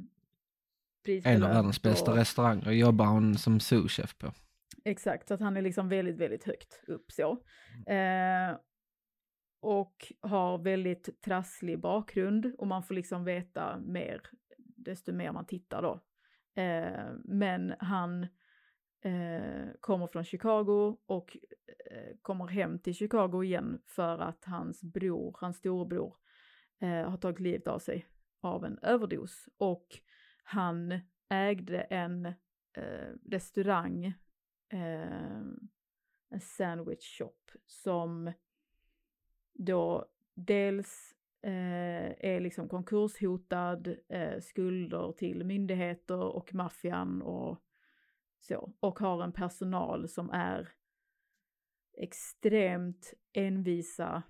En 1.24 1.44
av 1.44 1.50
världens 1.50 1.82
bästa 1.82 2.12
och- 2.12 2.18
restauranger 2.18 2.72
jobbar 2.72 3.06
hon 3.06 3.38
som 3.38 3.60
souschef 3.60 4.18
på. 4.18 4.32
Exakt, 4.86 5.28
så 5.28 5.34
att 5.34 5.40
han 5.40 5.58
är 5.58 5.62
liksom 5.62 5.90
väldigt, 5.90 6.18
väldigt 6.18 6.44
högt 6.44 6.84
upp 6.88 7.12
så. 7.12 7.32
Eh, 7.88 8.58
och 9.62 10.14
har 10.22 10.58
väldigt 10.58 11.22
trasslig 11.22 11.80
bakgrund 11.80 12.56
och 12.58 12.68
man 12.68 12.84
får 12.84 12.96
liksom 12.96 13.24
veta 13.24 13.80
mer 13.80 14.22
desto 14.58 15.14
mer 15.14 15.32
man 15.32 15.46
tittar 15.46 15.82
då. 15.82 16.02
Eh, 16.62 17.12
men 17.24 17.74
han 17.80 18.24
eh, 19.04 19.68
kommer 19.80 20.08
från 20.08 20.24
Chicago 20.24 20.98
och 21.06 21.38
eh, 21.92 22.18
kommer 22.22 22.48
hem 22.48 22.80
till 22.80 22.94
Chicago 22.94 23.44
igen 23.44 23.82
för 23.88 24.20
att 24.20 24.46
hans 24.46 24.84
bror, 24.84 25.38
hans 25.40 25.58
storebror, 25.58 26.16
eh, 26.82 27.10
har 27.10 27.18
tagit 27.18 27.40
livet 27.40 27.68
av 27.68 27.80
sig 27.80 28.06
av 28.42 28.66
en 28.66 28.80
överdos. 28.82 29.50
Och 29.58 29.88
han 30.44 31.00
ägde 31.30 31.82
en 31.82 32.26
eh, 32.26 33.14
restaurang, 33.32 34.14
eh, 34.70 35.42
en 36.30 36.42
sandwich 36.42 37.18
shop 37.18 37.60
som 37.66 38.32
då 39.54 40.06
dels 40.34 41.16
eh, 41.42 42.26
är 42.26 42.40
liksom 42.40 42.70
konkurshotad, 42.70 43.96
eh, 44.10 44.40
skulder 44.40 45.12
till 45.12 45.44
myndigheter 45.44 46.20
och 46.20 46.54
maffian 46.54 47.22
och 47.22 47.64
så. 48.40 48.74
Och 48.80 49.00
har 49.00 49.24
en 49.24 49.34
personal 49.34 50.08
som 50.08 50.30
är 50.30 50.70
extremt 51.98 53.14
envisa 53.34 54.24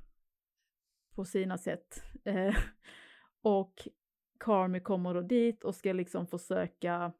på 1.15 1.25
sina 1.25 1.57
sätt. 1.57 2.03
Eh, 2.25 2.55
och 3.41 3.87
Carmy 4.39 4.79
kommer 4.79 5.13
då 5.13 5.21
dit 5.21 5.63
och 5.63 5.75
ska 5.75 5.93
liksom 5.93 6.27
försöka 6.27 7.13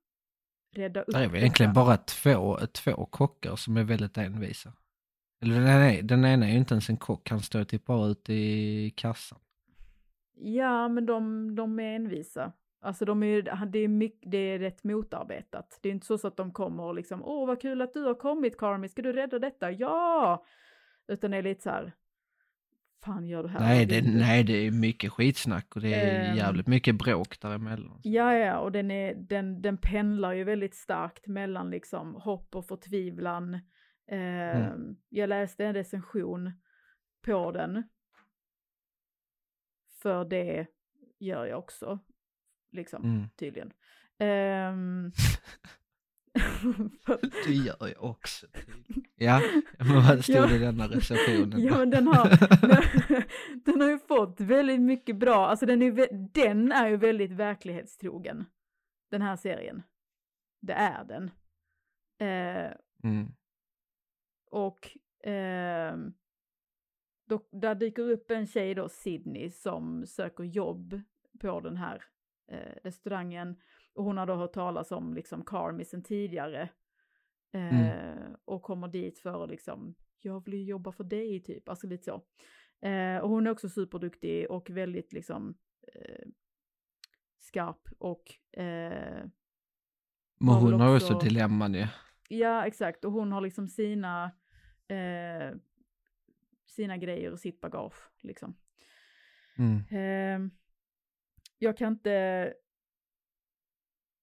rädda 0.72 1.02
upp 1.02 1.14
Det 1.14 1.20
är 1.20 1.36
egentligen 1.36 1.74
bara 1.74 1.98
två, 1.98 2.58
två 2.74 3.06
kockar 3.06 3.56
som 3.56 3.78
är 3.78 3.84
väldigt 3.84 4.18
envisa. 4.18 4.74
Eller 5.42 5.56
den 5.56 5.68
ena, 5.68 6.02
den 6.02 6.26
ena 6.26 6.46
är 6.48 6.52
ju 6.52 6.58
inte 6.58 6.74
ens 6.74 6.90
en 6.90 6.98
kock, 6.98 7.30
han 7.30 7.40
står 7.40 7.64
typ 7.64 7.86
bara 7.86 8.08
ute 8.08 8.34
i 8.34 8.94
kassan. 8.96 9.40
Ja, 10.34 10.88
men 10.88 11.06
de, 11.06 11.56
de 11.56 11.80
är 11.80 11.96
envisa. 11.96 12.52
Alltså 12.82 13.06
de 13.06 13.24
är, 13.24 13.66
det, 13.66 13.80
är 13.80 13.88
mycket, 13.88 14.32
det 14.32 14.38
är 14.38 14.60
rätt 14.60 14.84
motarbetat. 14.84 15.80
Det 15.82 15.90
är 15.90 15.94
inte 15.94 16.06
så, 16.06 16.18
så 16.18 16.28
att 16.28 16.38
de 16.38 16.52
kommer 16.52 16.84
och 16.84 16.96
liksom, 16.96 17.24
åh 17.24 17.48
vad 17.48 17.62
kul 17.62 17.82
att 17.82 17.94
du 17.94 18.04
har 18.04 18.16
kommit 18.16 18.58
Carmy, 18.58 18.88
ska 18.88 19.02
du 19.02 19.14
rädda 19.14 19.40
detta? 19.40 19.72
Ja! 19.72 20.46
Utan 21.08 21.32
det 21.32 21.38
är 21.38 21.44
lite 21.44 21.62
så 21.62 21.70
här, 21.70 21.94
fan 23.04 23.28
gör 23.28 23.44
du 23.44 23.50
här? 23.50 23.60
Nej 23.60 23.86
det, 23.86 24.02
du?" 24.02 24.18
nej, 24.20 24.44
det 24.44 24.54
är 24.68 24.72
mycket 24.72 25.12
skitsnack 25.12 25.76
och 25.76 25.82
det 25.82 25.94
är 25.94 26.30
Ehm. 26.30 26.38
jävligt 26.38 26.68
mycket 26.68 26.96
bråk 26.96 27.40
däremellan. 27.42 28.00
Ja, 28.04 28.34
ja, 28.34 28.60
och 28.60 28.72
den, 28.72 28.92
är, 28.92 29.16
den, 29.16 29.62
den 29.62 29.78
pendlar 29.78 30.34
ju 30.34 30.44
väldigt 30.44 30.76
starkt 30.76 31.28
mellan 31.28 31.70
liksom 31.70 32.16
hopp 32.16 32.56
och 32.56 32.66
förtvivlan. 32.68 33.54
Eh, 34.12 34.68
Jag 35.10 35.30
läste 35.30 35.66
en 35.66 35.74
recension 35.74 36.52
på 37.26 37.52
den. 37.52 37.84
För 40.02 40.26
det 40.26 40.68
gör 41.20 41.46
jag 41.46 41.60
också, 41.60 42.00
liksom, 42.72 43.04
Mm. 43.04 43.30
tydligen. 43.40 43.72
Ehm, 44.18 45.12
Det 47.46 47.54
gör 47.54 47.88
jag 47.88 48.04
också. 48.04 48.48
Ja, 49.16 49.42
men 49.80 49.96
vad 49.96 50.24
stod 50.24 50.36
Ja. 50.36 50.46
det 50.48 50.56
i 50.56 50.60
denna 50.60 50.88
recensionen? 50.88 51.62
Ja, 51.62 51.78
men 51.78 51.90
den 51.90 52.08
har, 52.08 52.30
den 53.66 53.82
har 53.82 53.90
ju 53.90 54.00
fått 54.00 54.40
väldigt 54.40 54.82
mycket 54.82 55.16
bra, 55.16 55.48
alltså 55.48 55.66
den 55.66 55.82
är, 55.82 56.08
den 56.34 56.72
är 56.72 56.88
ju 56.90 56.98
väldigt 56.98 57.32
verklighetstrogen, 57.32 58.46
den 59.12 59.22
här 59.22 59.36
serien. 59.36 59.84
Det 60.62 60.74
är 60.74 61.04
den. 61.04 61.32
Eh, 62.22 62.72
Mm. 63.04 63.28
och 64.52 64.98
ehm, 65.24 66.14
då, 67.30 67.48
där 67.52 67.76
dyker 67.76 68.10
upp 68.10 68.32
en 68.32 68.48
tjej 68.48 68.76
då, 68.76 68.90
Sydney, 68.90 69.50
som 69.52 70.06
söker 70.06 70.44
jobb 70.44 71.02
på 71.40 71.60
den 71.60 71.78
här 71.78 72.04
eh, 72.52 72.76
restaurangen. 72.84 73.56
Och 74.00 74.06
hon 74.06 74.18
har 74.18 74.26
då 74.26 74.36
hört 74.36 74.54
talas 74.54 74.92
om 74.92 75.14
liksom 75.14 75.46
Carmy 75.46 75.86
sen 75.86 76.04
tidigare. 76.04 76.70
Eh, 77.54 78.32
Och 78.46 78.62
kommer 78.64 78.88
dit 78.88 79.20
för 79.20 79.44
att 79.44 79.50
liksom, 79.50 79.96
jag 80.22 80.46
vill 80.46 80.54
ju 80.54 80.64
jobba 80.64 80.92
för 80.92 81.04
dig 81.04 81.44
typ, 81.44 81.70
alltså 81.70 81.88
lite 81.88 82.04
så. 82.04 82.24
Eh, 82.88 83.18
och 83.18 83.30
hon 83.30 83.48
är 83.48 83.52
också 83.52 83.70
superduktig 83.70 84.52
och 84.52 84.70
väldigt 84.70 85.14
liksom 85.14 85.58
eh, 85.94 86.28
skarp 87.40 87.90
och 87.98 88.24
eh, 88.60 89.24
Men 90.40 90.50
hon 90.56 90.80
har 90.82 90.96
också 90.96 91.14
också- 91.16 91.28
dilemman 91.28 91.74
ju. 91.74 91.88
Ja, 92.30 92.66
exakt. 92.66 93.06
Och 93.06 93.12
hon 93.12 93.32
har 93.32 93.42
liksom 93.42 93.68
sina, 93.68 94.32
eh, 94.88 95.56
sina 96.68 96.98
grejer 96.98 97.32
och 97.32 97.40
sitt 97.40 97.62
bagage, 97.62 98.10
liksom. 98.22 98.56
Mm. 99.58 99.78
Eh, 99.92 100.52
jag 101.58 101.78
kan 101.78 101.94
inte, 101.94 102.54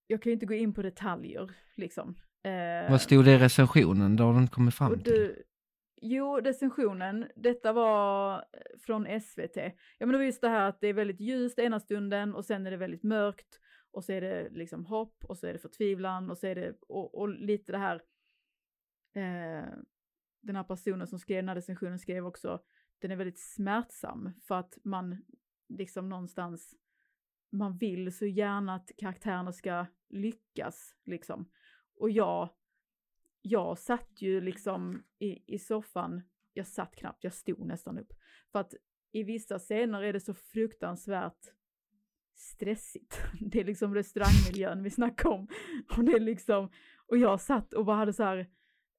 jag 0.07 0.23
kan 0.23 0.31
ju 0.31 0.35
inte 0.35 0.47
gå 0.47 0.55
in 0.55 0.75
på 0.75 0.83
detaljer, 0.83 1.51
liksom. 1.77 2.15
Eh, 2.43 2.91
Vad 2.91 3.01
stod 3.01 3.25
det 3.25 3.33
i 3.33 3.39
recensionen? 3.39 4.17
Då 4.17 4.25
har 4.25 4.35
de 4.35 4.49
kommit 4.49 4.75
fram 4.75 4.95
till. 4.95 5.13
du, 5.13 5.43
jo, 6.03 6.37
recensionen, 6.41 7.29
detta 7.37 7.73
var 7.73 8.45
från 8.87 9.21
SVT. 9.21 9.57
Ja, 9.57 10.07
men 10.07 10.09
det 10.09 10.17
var 10.17 10.25
just 10.25 10.41
det 10.41 10.49
här 10.49 10.69
att 10.69 10.81
det 10.81 10.89
är 10.89 10.93
väldigt 10.93 11.21
ljust 11.21 11.59
ena 11.59 11.81
stunden 11.81 12.35
och 12.35 12.45
sen 12.45 12.67
är 12.67 12.71
det 12.71 12.77
väldigt 12.77 13.03
mörkt 13.03 13.61
och 13.91 14.05
så 14.05 14.13
är 14.13 14.21
det 14.21 14.49
liksom 14.51 14.87
hopp 14.87 15.25
och 15.25 15.39
så 15.39 15.47
är 15.47 15.53
det 15.53 15.59
förtvivlan 15.59 16.31
och 16.31 16.39
så 16.39 16.47
är 16.47 16.55
det, 16.55 16.75
och, 16.89 17.15
och 17.15 17.29
lite 17.29 17.73
det 17.73 17.79
här, 17.79 17.95
eh, 19.15 19.69
den 20.43 20.57
här 20.57 20.65
personen 20.65 21.07
som 21.07 21.19
skrev 21.19 21.37
den 21.37 21.49
här 21.49 21.55
recensionen 21.57 21.99
skrev 21.99 22.27
också, 22.27 22.61
den 22.99 23.11
är 23.11 23.17
väldigt 23.17 23.41
smärtsam 23.41 24.33
för 24.49 24.55
att 24.55 24.79
man 24.85 25.25
liksom 25.69 26.09
någonstans, 26.09 26.75
man 27.51 27.79
vill 27.79 28.17
så 28.17 28.27
gärna 28.27 28.75
att 28.75 28.91
karaktärerna 28.97 29.53
ska 29.53 29.87
lyckas 30.09 30.95
liksom. 31.05 31.49
Och 31.99 32.11
jag, 32.11 32.49
jag 33.43 33.79
satt 33.79 34.23
ju 34.23 34.41
liksom 34.41 35.03
i, 35.19 35.55
i 35.55 35.59
soffan, 35.59 36.23
jag 36.53 36.67
satt 36.67 36.97
knappt, 36.97 37.25
jag 37.25 37.33
stod 37.33 37.67
nästan 37.67 37.99
upp. 37.99 38.13
För 38.53 38.59
att 38.59 38.75
i 39.13 39.23
vissa 39.23 39.59
scener 39.59 40.03
är 40.03 40.13
det 40.13 40.21
så 40.21 40.35
fruktansvärt 40.35 41.53
stressigt. 42.35 43.21
Det 43.41 43.61
är 43.61 43.65
liksom 43.65 43.95
restaurangmiljön 43.95 44.83
vi 44.83 44.91
snackar 44.91 45.29
om. 45.31 45.49
Och 45.97 46.05
det 46.05 46.13
är 46.13 46.21
liksom, 46.21 46.71
och 47.07 47.19
jag 47.19 47.41
satt 47.41 47.75
och 47.75 47.85
bara 47.85 47.97
hade 47.97 48.13
så 48.13 48.23
här, 48.23 48.39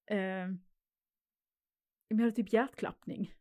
eh, 0.05 0.47
jag 2.07 2.17
hade 2.17 2.31
typ 2.31 2.53
hjärtklappning. 2.53 3.33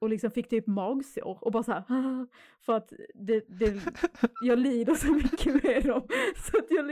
Och 0.00 0.08
liksom 0.08 0.30
fick 0.30 0.48
typ 0.48 0.66
magsår 0.66 1.38
och 1.44 1.52
bara 1.52 1.62
så 1.62 1.72
här, 1.72 1.84
för 2.66 2.76
att 2.76 2.92
det, 3.14 3.44
det, 3.48 3.80
jag 4.42 4.58
lider 4.58 4.94
så 4.94 5.12
mycket 5.12 5.64
med 5.64 5.84
dem. 5.84 6.08
Så 6.36 6.58
att 6.58 6.66
jag, 6.70 6.90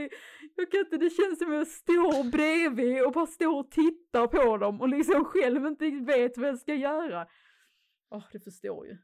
jag 0.55 0.71
kan 0.71 0.79
inte, 0.79 0.97
det 0.97 1.09
känns 1.09 1.39
som 1.39 1.47
att 1.47 1.57
jag 1.57 1.67
står 1.67 2.31
bredvid 2.31 3.05
och 3.05 3.11
bara 3.11 3.27
står 3.27 3.59
och 3.59 3.71
tittar 3.71 4.27
på 4.27 4.57
dem 4.57 4.81
och 4.81 4.89
liksom 4.89 5.25
själv 5.25 5.65
inte 5.65 5.89
vet 5.89 6.37
vad 6.37 6.49
jag 6.49 6.59
ska 6.59 6.73
göra. 6.73 7.27
Åh, 8.09 8.19
oh, 8.19 8.23
det 8.31 8.39
förstår 8.39 8.87
ju. 8.87 8.97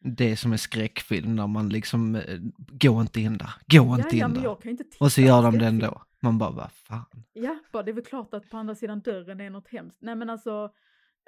Det 0.00 0.32
är 0.32 0.36
som 0.36 0.52
en 0.52 0.58
skräckfilm 0.58 1.36
när 1.36 1.46
man 1.46 1.68
liksom, 1.68 2.14
äh, 2.14 2.38
gå 2.56 3.00
inte 3.00 3.20
in 3.20 3.38
där, 3.38 3.50
gå 3.66 3.94
inte 3.94 4.16
ja, 4.16 4.28
in 4.28 4.34
ja, 4.42 4.58
där. 4.62 4.84
och 5.00 5.12
så 5.12 5.20
gör 5.20 5.42
de 5.42 5.58
det 5.58 5.66
ändå. 5.66 6.02
Man 6.22 6.38
bara, 6.38 6.50
vad 6.50 6.72
fan. 6.72 7.24
Ja, 7.32 7.58
bara, 7.72 7.82
det 7.82 7.90
är 7.90 7.92
väl 7.92 8.04
klart 8.04 8.34
att 8.34 8.50
på 8.50 8.56
andra 8.56 8.74
sidan 8.74 9.00
dörren 9.00 9.40
är 9.40 9.50
något 9.50 9.68
hemskt. 9.68 9.98
Nej 10.00 10.16
men 10.16 10.30
alltså, 10.30 10.70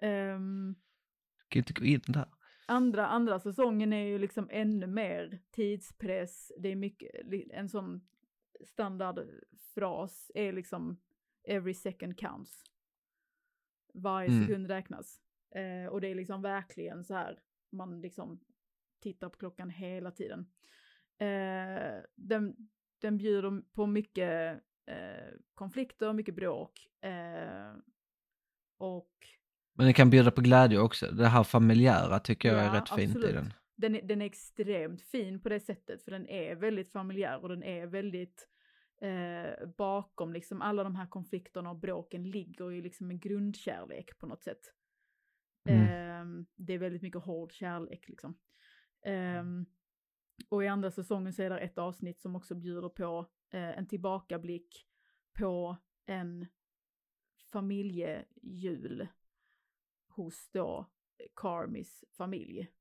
um, 0.03 0.77
kan 1.51 1.61
inte 1.61 1.73
gå 1.73 1.85
in 1.85 2.01
där. 2.07 2.29
Andra, 2.67 3.07
andra 3.07 3.41
säsongen 3.41 3.93
är 3.93 4.07
ju 4.07 4.19
liksom 4.19 4.49
ännu 4.53 4.87
mer 4.87 5.39
tidspress, 5.51 6.53
det 6.59 6.69
är 6.69 6.77
mycket, 6.77 7.11
en 7.51 7.69
sån 7.69 8.09
standardfras 8.65 10.31
är 10.35 10.53
liksom 10.53 11.01
every 11.45 11.75
second 11.75 12.19
counts. 12.19 12.65
Varje 13.95 14.29
mm. 14.29 14.47
sekund 14.47 14.67
räknas. 14.67 15.21
Eh, 15.55 15.87
och 15.87 16.01
det 16.01 16.09
är 16.09 16.15
liksom 16.15 16.43
verkligen 16.43 17.05
så 17.05 17.15
här, 17.15 17.39
man 17.71 18.01
liksom 18.01 18.41
tittar 19.01 19.29
på 19.29 19.39
klockan 19.39 19.71
hela 19.71 20.11
tiden. 20.11 20.47
Eh, 21.19 22.03
den, 22.15 22.57
den 22.99 23.19
bjuder 23.19 23.63
på 23.73 23.87
mycket 23.87 24.63
eh, 24.87 25.35
konflikter, 25.55 26.13
mycket 26.13 26.35
bråk. 26.35 26.89
Eh, 27.01 27.75
och 28.79 29.15
men 29.81 29.87
den 29.87 29.95
kan 29.95 30.11
bjuda 30.11 30.31
på 30.31 30.41
glädje 30.41 30.79
också. 30.79 31.07
Det 31.07 31.27
här 31.27 31.45
familjära 31.45 32.19
tycker 32.19 32.49
jag 32.49 32.59
ja, 32.59 32.63
är 32.63 32.73
rätt 32.73 32.83
absolut. 32.83 33.13
fint 33.13 33.25
i 33.25 33.33
den. 33.33 33.53
Den 33.77 33.97
är, 33.97 34.03
den 34.03 34.23
är 34.23 34.27
extremt 34.27 35.03
fin 35.03 35.41
på 35.43 35.49
det 35.49 35.61
sättet, 35.61 36.03
för 36.05 36.11
den 36.11 36.29
är 36.29 36.55
väldigt 36.55 36.93
familjär 36.93 37.43
och 37.43 37.49
den 37.49 37.63
är 37.63 37.87
väldigt 37.87 38.49
eh, 39.03 39.69
bakom 39.77 40.33
liksom 40.33 40.63
alla 40.63 40.85
de 40.85 40.97
här 40.97 41.07
konflikterna 41.07 41.71
och 41.71 41.77
bråken 41.77 42.31
ligger 42.31 42.71
ju 42.71 42.83
liksom 42.83 43.11
en 43.11 43.19
grundkärlek 43.19 44.19
på 44.19 44.27
något 44.27 44.43
sätt. 44.43 44.61
Mm. 45.69 45.83
Eh, 45.83 46.45
det 46.57 46.73
är 46.73 46.79
väldigt 46.79 47.03
mycket 47.03 47.23
hård 47.23 47.53
kärlek 47.53 48.09
liksom. 48.09 48.39
Eh, 49.07 49.45
och 50.49 50.65
i 50.65 50.69
andra 50.69 50.91
säsongen 50.91 51.33
så 51.33 51.43
är 51.43 51.51
det 51.51 51.59
ett 51.59 51.79
avsnitt 51.79 52.21
som 52.21 52.37
också 52.37 52.55
bjuder 52.55 52.89
på 52.89 53.27
eh, 53.53 53.79
en 53.79 53.87
tillbakablick 53.87 54.87
på 55.39 55.77
en 56.07 56.47
familjejul 57.53 59.09
hos 60.21 60.51
då 60.53 60.87
eh, 61.19 61.27
Carmis 61.37 62.05
familj. 62.17 62.73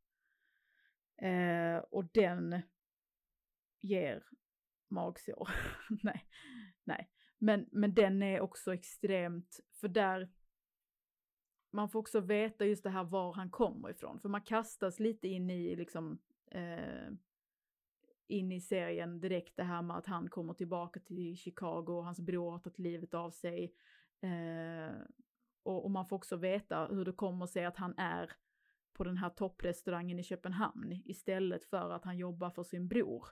Eh, 1.22 1.78
och 1.78 2.06
den 2.14 2.62
ger 3.82 4.24
magsår. 4.88 5.50
nej, 6.04 6.26
nej. 6.84 7.10
Men, 7.38 7.66
men 7.72 7.94
den 7.94 8.24
är 8.24 8.42
också 8.42 8.74
extremt, 8.74 9.60
för 9.74 9.88
där, 9.88 10.30
man 11.72 11.90
får 11.90 12.00
också 12.00 12.20
veta 12.20 12.66
just 12.66 12.84
det 12.84 12.90
här 12.90 13.04
var 13.04 13.34
han 13.34 13.50
kommer 13.50 13.90
ifrån. 13.90 14.20
För 14.20 14.30
man 14.30 14.42
kastas 14.42 15.00
lite 15.00 15.28
in 15.28 15.50
i 15.50 15.76
liksom, 15.76 16.20
eh, 16.52 17.12
in 18.28 18.52
i 18.52 18.62
serien 18.62 19.20
direkt 19.20 19.56
det 19.56 19.64
här 19.64 19.82
med 19.82 19.98
att 19.98 20.06
han 20.06 20.30
kommer 20.30 20.54
tillbaka 20.54 21.00
till 21.00 21.38
Chicago 21.38 21.90
och 21.90 22.06
hans 22.06 22.20
bror 22.20 22.52
har 22.52 22.60
tagit 22.60 22.80
livet 22.80 23.14
av 23.14 23.32
sig. 23.32 23.74
Eh, 24.22 24.96
och, 25.70 25.86
och, 25.86 25.92
man 25.92 26.06
får 26.06 26.16
också 26.16 26.36
veta 26.36 26.86
hur 26.86 27.06
det 27.06 27.12
kommer 27.12 27.46
sig 27.46 27.66
att 27.66 27.78
han 27.78 27.98
är 27.98 28.32
på 28.94 29.04
den 29.04 29.18
här 29.18 29.30
topprestaurangen 29.30 30.20
i 30.20 30.24
Köpenhamn 30.24 31.02
istället 31.06 31.66
för 31.66 31.90
att 31.90 32.06
han 32.06 32.18
jobbar 32.18 32.50
för 32.50 32.64
sin 32.64 32.88
bror. 32.88 33.28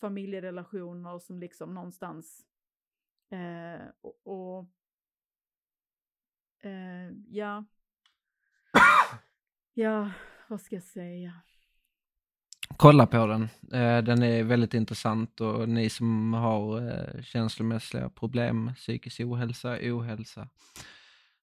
Familjerelationer 0.00 1.18
som 1.18 1.38
liksom 1.38 1.74
någonstans 1.74 2.46
eh, 3.30 3.82
och, 4.00 4.20
och 4.26 4.66
eh, 6.66 7.10
ja. 7.28 7.64
Ja, 9.74 10.12
vad 10.48 10.60
ska 10.60 10.76
jag 10.76 10.84
säga? 10.84 11.42
Kolla 12.76 13.06
på 13.06 13.26
den. 13.26 13.42
Eh, 13.72 14.04
den 14.04 14.22
är 14.22 14.44
väldigt 14.44 14.74
intressant 14.74 15.40
och 15.40 15.68
ni 15.68 15.90
som 15.90 16.32
har 16.34 16.90
eh, 16.90 17.22
känslomässiga 17.22 18.10
problem, 18.10 18.70
psykisk 18.74 19.20
ohälsa, 19.20 19.78
ohälsa, 19.82 20.48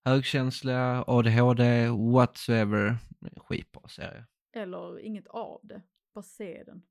högkänsliga, 0.06 1.04
ADHD, 1.08 1.90
whatsoever, 1.90 2.98
skitbra 3.38 3.88
serie. 3.88 4.26
Eller 4.56 5.00
inget 5.00 5.28
av 5.28 5.60
det, 5.64 5.82
bara 6.14 6.24
se 6.24 6.64
den. 6.64 6.82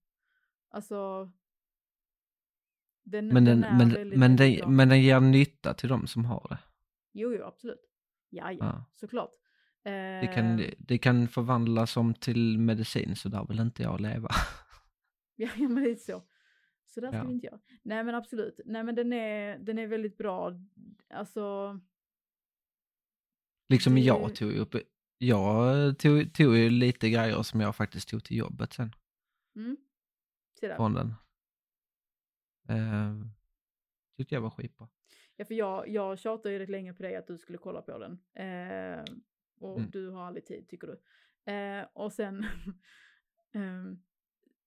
Alltså, 0.71 1.31
den, 3.05 3.29
men 3.29 3.45
den, 3.45 3.61
den 3.61 3.77
men, 3.77 4.09
men, 4.09 4.37
den, 4.37 4.77
men 4.77 4.89
den 4.89 5.03
ger 5.03 5.21
nytta 5.21 5.75
till 5.75 5.89
de 5.89 6.07
som 6.07 6.25
har 6.25 6.47
det. 6.51 6.59
Jo, 7.13 7.35
jo, 7.35 7.45
absolut. 7.45 7.81
Ja, 8.29 8.53
ja, 8.53 8.59
ja. 8.61 8.85
såklart. 8.95 9.31
Det 10.21 10.31
kan, 10.35 10.61
eh. 10.61 10.71
det 10.79 10.99
kan 10.99 11.29
förvandlas 11.29 11.97
om 11.97 12.15
till 12.15 12.59
medicin, 12.59 13.17
så 13.17 13.29
där 13.29 13.47
vill 13.49 13.61
inte 13.61 13.83
jag 13.83 14.01
leva. 14.01 14.29
ja, 15.37 15.49
ja, 15.57 15.69
men 15.69 15.85
lite 15.85 16.03
så. 16.03 16.23
Så 16.87 17.01
där 17.01 17.09
ska 17.09 17.19
ja. 17.19 17.25
vi 17.25 17.33
inte 17.33 17.47
göra. 17.47 17.61
Nej 17.83 18.05
men 18.05 18.15
absolut. 18.15 18.61
Nej 18.65 18.85
men 18.85 18.95
den 18.95 19.13
är, 19.13 19.59
den 19.59 19.79
är 19.79 19.87
väldigt 19.87 20.19
bra. 20.19 20.53
Alltså. 21.09 21.81
Liksom 23.69 23.99
jag 23.99 24.35
tog 24.35 24.53
upp, 24.53 24.75
jag 25.19 25.99
tog, 25.99 26.35
tog 26.35 26.57
ju 26.57 26.71
lite 26.71 27.11
grejer 27.11 27.43
som 27.43 27.61
jag 27.61 27.77
faktiskt 27.77 28.09
tog 28.09 28.25
till 28.25 28.37
jobbet 28.37 28.73
sen. 28.73 28.93
Mm. 29.57 29.77
Från 30.77 30.95
den. 30.95 31.15
Uh, 32.71 33.27
tyckte 34.17 34.35
jag 34.35 34.43
var 34.43 34.51
skitbra. 34.51 34.89
Ja 35.37 35.45
för 35.45 35.55
jag, 35.55 35.89
jag 35.89 36.19
tjatade 36.19 36.53
ju 36.53 36.59
rätt 36.59 36.69
länge 36.69 36.95
på 36.95 37.03
dig 37.03 37.17
att 37.17 37.27
du 37.27 37.39
skulle 37.39 37.59
kolla 37.59 37.83
på 37.83 37.99
den. 37.99 38.13
Uh, 38.13 39.05
och 39.61 39.79
mm. 39.79 39.91
du 39.91 40.11
har 40.11 40.27
aldrig 40.27 40.47
tid 40.47 40.69
tycker 40.69 40.87
du. 40.87 41.01
Eh, 41.53 41.87
och 41.93 42.13
sen 42.13 42.45
eh, 43.55 43.85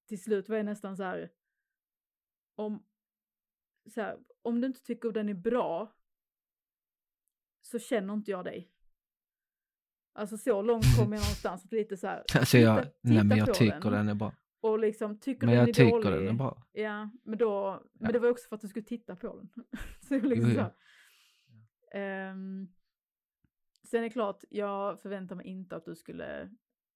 till 0.07 0.23
slut 0.23 0.49
var 0.49 0.57
jag 0.57 0.65
nästan 0.65 0.97
så 0.97 1.03
här, 1.03 1.31
om, 2.55 2.85
så 3.93 4.01
här, 4.01 4.19
om 4.41 4.61
du 4.61 4.67
inte 4.67 4.83
tycker 4.83 5.11
den 5.11 5.29
är 5.29 5.33
bra 5.33 5.95
så 7.61 7.79
känner 7.79 8.13
inte 8.13 8.31
jag 8.31 8.45
dig. 8.45 8.71
Alltså 10.13 10.37
så 10.37 10.61
långt 10.61 10.97
kommer 10.97 11.17
jag 11.17 11.23
någonstans 11.23 11.65
att 11.65 11.71
lite 11.71 11.97
så 11.97 12.07
här. 12.07 12.23
Alltså 12.35 12.57
jag, 12.57 12.83
titta, 12.83 12.95
nej 13.01 13.23
men 13.23 13.37
jag 13.37 13.53
tycker 13.53 13.81
den. 13.81 13.91
den 13.91 14.09
är 14.09 14.15
bra. 14.15 14.33
Och 14.61 14.79
liksom 14.79 15.19
tycker 15.19 15.47
men 15.47 15.55
den 15.55 15.69
är 15.69 15.73
dålig. 15.73 15.91
Jag 15.91 16.03
tycker 16.03 16.11
den 16.11 16.27
är 16.27 16.33
bra. 16.33 16.63
Ja, 16.71 17.09
men 17.23 17.37
då, 17.37 17.47
ja. 17.47 17.83
men 17.99 18.13
det 18.13 18.19
var 18.19 18.29
också 18.29 18.47
för 18.47 18.55
att 18.55 18.61
du 18.61 18.67
skulle 18.67 18.85
titta 18.85 19.15
på 19.15 19.35
den. 19.35 19.49
så 20.01 20.27
liksom 20.27 20.49
jo, 20.49 20.55
så. 20.55 20.71
Um, 21.97 22.73
Sen 23.91 23.99
är 23.99 24.03
det 24.03 24.09
klart, 24.09 24.43
jag 24.49 25.01
förväntar 25.01 25.35
mig 25.35 25.45
inte 25.45 25.75
att 25.75 25.85
du 25.85 25.95
skulle 25.95 26.41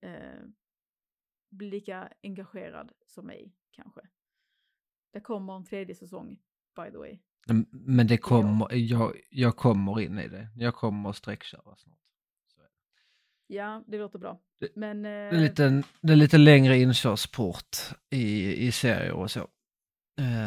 eh, 0.01 0.39
bli 1.49 1.69
lika 1.69 2.13
engagerad 2.23 2.91
som 3.05 3.25
mig 3.25 3.55
kanske. 3.71 4.01
Det 5.13 5.19
kommer 5.19 5.55
en 5.55 5.65
tredje 5.65 5.95
säsong, 5.95 6.39
by 6.75 6.91
the 6.91 6.97
way. 6.97 7.19
Men 7.71 8.07
det 8.07 8.17
kommer, 8.17 8.67
jag, 8.73 9.21
jag 9.29 9.55
kommer 9.55 10.01
in 10.01 10.19
i 10.19 10.27
det. 10.27 10.47
Jag 10.55 10.75
kommer 10.75 11.09
att 11.09 11.15
sträckköra 11.15 11.75
snart. 11.75 11.99
Ja, 13.47 13.83
det 13.87 13.97
låter 13.97 14.19
bra. 14.19 14.41
Men, 14.75 15.01
det, 15.01 15.09
är 15.09 15.39
lite, 15.39 15.83
det 16.01 16.11
är 16.11 16.17
lite 16.17 16.37
längre 16.37 16.77
inkörsport 16.77 17.77
i, 18.09 18.55
i 18.67 18.71
serier 18.71 19.11
och 19.11 19.31
så. 19.31 19.47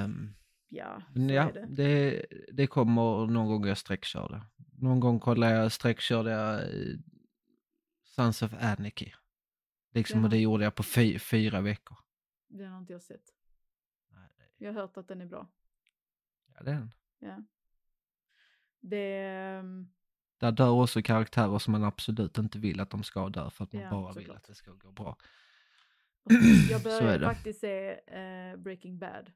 Um, 0.04 0.34
ja, 0.68 1.02
så 1.14 1.20
ja, 1.20 1.50
det. 1.54 1.66
det. 1.68 2.26
Det, 2.52 2.66
kommer 2.66 3.26
någon 3.26 3.46
gång 3.46 3.66
jag 3.66 3.78
sträckkör 3.78 4.28
det. 4.28 4.57
Någon 4.80 5.00
gång 5.00 5.20
kollade 5.20 5.52
jag, 5.52 5.72
sträckkörde 5.72 6.30
jag 6.30 6.70
Sons 8.02 8.42
of 8.42 8.52
Anarchy. 8.52 9.12
Liksom, 9.90 10.24
och 10.24 10.30
det 10.30 10.38
gjorde 10.38 10.64
jag 10.64 10.74
på 10.74 10.82
fy, 10.82 11.18
fyra 11.18 11.60
veckor. 11.60 11.96
Den 12.48 12.72
har 12.72 12.78
inte 12.78 12.92
jag 12.92 13.02
sett. 13.02 13.34
Nej, 14.08 14.28
det... 14.36 14.64
Jag 14.64 14.72
har 14.72 14.80
hört 14.80 14.96
att 14.96 15.08
den 15.08 15.20
är 15.20 15.26
bra. 15.26 15.48
Ja, 16.54 16.62
det 16.62 16.70
den. 16.70 16.92
Ja. 17.18 17.42
Det... 18.80 19.58
Um... 19.58 19.90
Där 20.38 20.52
dör 20.52 20.70
också 20.70 21.02
karaktärer 21.02 21.58
som 21.58 21.72
man 21.72 21.84
absolut 21.84 22.38
inte 22.38 22.58
vill 22.58 22.80
att 22.80 22.90
de 22.90 23.02
ska 23.02 23.28
dö 23.28 23.50
för 23.50 23.64
att 23.64 23.72
man 23.72 23.82
ja, 23.82 23.90
bara 23.90 24.12
vill 24.12 24.24
klart. 24.24 24.36
att 24.36 24.44
det 24.44 24.54
ska 24.54 24.72
gå 24.72 24.92
bra. 24.92 25.16
Jag 26.70 26.82
började 26.84 27.26
faktiskt 27.26 27.60
se 27.60 27.92
uh, 27.92 28.56
Breaking 28.56 28.98
Bad. 28.98 29.32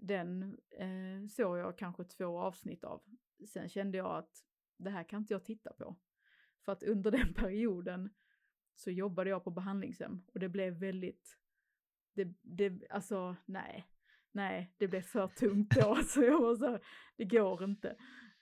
Den 0.00 0.56
uh, 0.82 1.26
såg 1.28 1.58
jag 1.58 1.78
kanske 1.78 2.04
två 2.04 2.40
avsnitt 2.40 2.84
av 2.84 3.02
sen 3.48 3.68
kände 3.68 3.98
jag 3.98 4.16
att 4.16 4.30
det 4.78 4.90
här 4.90 5.04
kan 5.04 5.20
inte 5.20 5.34
jag 5.34 5.44
titta 5.44 5.72
på. 5.72 5.96
För 6.64 6.72
att 6.72 6.82
under 6.82 7.10
den 7.18 7.34
perioden 7.34 8.10
så 8.74 8.90
jobbade 8.90 9.30
jag 9.30 9.44
på 9.44 9.50
behandlingshem 9.50 10.22
och 10.34 10.40
det 10.40 10.48
blev 10.48 10.74
väldigt 10.78 11.38
det, 12.14 12.34
det, 12.42 12.90
alltså 12.90 13.36
nej, 13.46 13.86
nej, 14.32 14.74
det 14.78 14.88
blev 14.88 15.02
för 15.02 15.28
tungt 15.28 15.70
då. 15.70 15.96
Så 16.06 16.22
jag 16.22 16.40
var 16.40 16.56
så, 16.56 16.78
det 17.16 17.24
går 17.24 17.64
inte. 17.64 17.96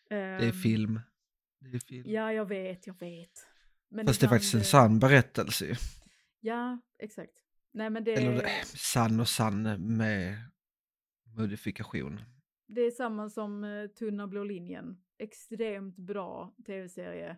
Det 0.08 0.14
är 0.16 0.42
Ehm, 0.42 0.52
film. 0.52 1.00
Det 1.58 1.76
är 1.76 1.78
film. 1.78 2.10
Ja, 2.10 2.32
jag 2.32 2.48
vet, 2.48 2.86
jag 2.86 2.98
vet. 2.98 3.46
Men 3.88 4.06
Fast 4.06 4.20
det 4.20 4.26
är 4.26 4.28
faktiskt 4.28 4.54
en 4.54 4.60
eh, 4.60 4.64
sann 4.64 4.98
berättelse. 4.98 5.76
Ja, 6.40 6.78
exakt. 6.98 7.32
Nej, 7.72 7.90
men 7.90 8.04
det, 8.04 8.12
Eller 8.12 8.48
sann 8.64 9.20
och 9.20 9.28
sann 9.28 9.62
med 9.96 10.36
modifikation 11.36 12.20
det 12.66 12.80
är 12.80 12.90
samma 12.90 13.28
som 13.28 13.64
eh, 13.64 13.86
Tunna 13.86 14.26
blå 14.26 14.44
linjen. 14.44 15.04
Extremt 15.18 15.96
bra 15.96 16.54
tv-serie. 16.66 17.36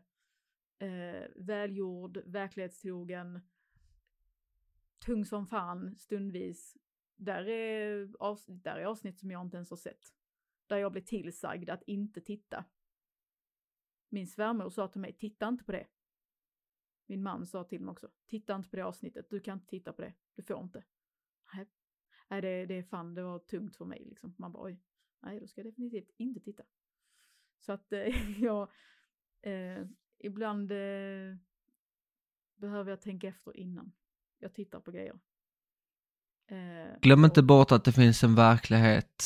Eh, 0.78 1.24
välgjord, 1.36 2.22
verklighetstrogen. 2.24 3.40
Tung 4.98 5.24
som 5.24 5.46
fan 5.46 5.96
stundvis. 5.98 6.76
Där 7.16 7.48
är, 7.48 8.08
avsnitt, 8.18 8.64
där 8.64 8.76
är 8.76 8.84
avsnitt 8.84 9.18
som 9.18 9.30
jag 9.30 9.42
inte 9.42 9.56
ens 9.56 9.70
har 9.70 9.76
sett. 9.76 10.14
Där 10.66 10.76
jag 10.76 10.92
blev 10.92 11.02
tillsagd 11.02 11.70
att 11.70 11.82
inte 11.86 12.20
titta. 12.20 12.64
Min 14.08 14.26
svärmor 14.26 14.70
sa 14.70 14.88
till 14.88 15.00
mig, 15.00 15.12
titta 15.12 15.48
inte 15.48 15.64
på 15.64 15.72
det. 15.72 15.86
Min 17.06 17.22
man 17.22 17.46
sa 17.46 17.64
till 17.64 17.80
mig 17.80 17.92
också, 17.92 18.10
titta 18.26 18.56
inte 18.56 18.70
på 18.70 18.76
det 18.76 18.82
avsnittet, 18.82 19.30
du 19.30 19.40
kan 19.40 19.58
inte 19.58 19.66
titta 19.66 19.92
på 19.92 20.02
det, 20.02 20.14
du 20.34 20.42
får 20.42 20.62
inte. 20.62 20.84
Nej, 21.54 21.66
nej 22.28 22.40
det, 22.40 22.66
det 22.66 22.74
är 22.74 22.82
fan, 22.82 23.14
det 23.14 23.22
var 23.22 23.38
tungt 23.38 23.76
för 23.76 23.84
mig 23.84 24.04
liksom. 24.04 24.34
Man 24.38 24.52
bara, 24.52 24.64
oj, 24.64 24.82
nej 25.26 25.40
då 25.40 25.46
ska 25.46 25.60
jag 25.60 25.66
definitivt 25.66 26.10
inte 26.16 26.40
titta. 26.40 26.62
Så 27.60 27.72
att 27.72 27.92
eh, 27.92 28.40
jag, 28.42 28.68
eh, 29.42 29.84
ibland 30.18 30.72
eh, 30.72 31.36
behöver 32.56 32.90
jag 32.90 33.00
tänka 33.00 33.28
efter 33.28 33.56
innan 33.56 33.92
jag 34.38 34.54
tittar 34.54 34.80
på 34.80 34.90
grejer. 34.90 35.18
Eh, 36.46 36.98
Glöm 37.00 37.24
inte 37.24 37.42
bort 37.42 37.72
att 37.72 37.84
det 37.84 37.92
finns 37.92 38.24
en 38.24 38.34
verklighet 38.34 39.22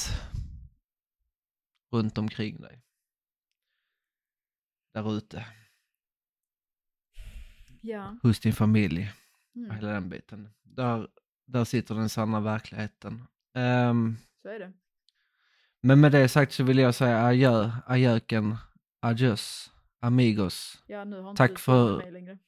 runt 1.91 2.19
omkring 2.19 2.61
dig. 2.61 2.83
Där 4.93 5.17
ute, 5.17 5.47
Ja. 7.83 8.17
hos 8.23 8.41
din 8.41 8.53
familj 8.53 9.13
Mm, 9.55 9.71
hela 9.71 9.89
den 9.89 10.09
biten. 10.09 10.49
Där, 10.63 11.09
där 11.45 11.65
sitter 11.65 11.95
den 11.95 12.09
sanna 12.09 12.41
verkligheten. 12.41 13.23
Ehm, 13.55 14.17
så 14.43 14.49
är 14.49 14.59
det. 14.59 14.73
Men 15.81 16.01
med 16.01 16.13
det 16.13 16.29
sagt 16.29 16.53
så 16.53 16.65
vill 16.65 16.79
jag 16.79 16.95
säga 16.95 17.25
adjö, 17.27 17.71
adjöken, 17.87 18.57
adjöss, 19.01 19.73
amigos. 20.01 20.83
Ja, 20.87 21.05
nu 21.05 21.21
har 21.21 21.31
inte 21.31 21.39
Tack 21.39 21.59
för- 21.59 21.61
frågat 21.89 22.03
mig 22.05 22.13
längre. 22.13 22.39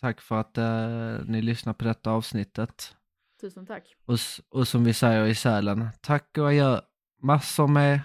Tack 0.00 0.20
för 0.20 0.40
att 0.40 0.58
eh, 0.58 1.18
ni 1.26 1.42
lyssnar 1.42 1.72
på 1.72 1.84
detta 1.84 2.10
avsnittet. 2.10 2.96
Tusen 3.40 3.66
tack. 3.66 3.96
Och, 4.04 4.18
och 4.48 4.68
som 4.68 4.84
vi 4.84 4.94
säger 4.94 5.26
i 5.26 5.34
Sälen, 5.34 5.88
tack 6.00 6.38
och 6.38 6.48
adjö. 6.48 6.80
Massor 7.22 7.68
med 7.68 8.00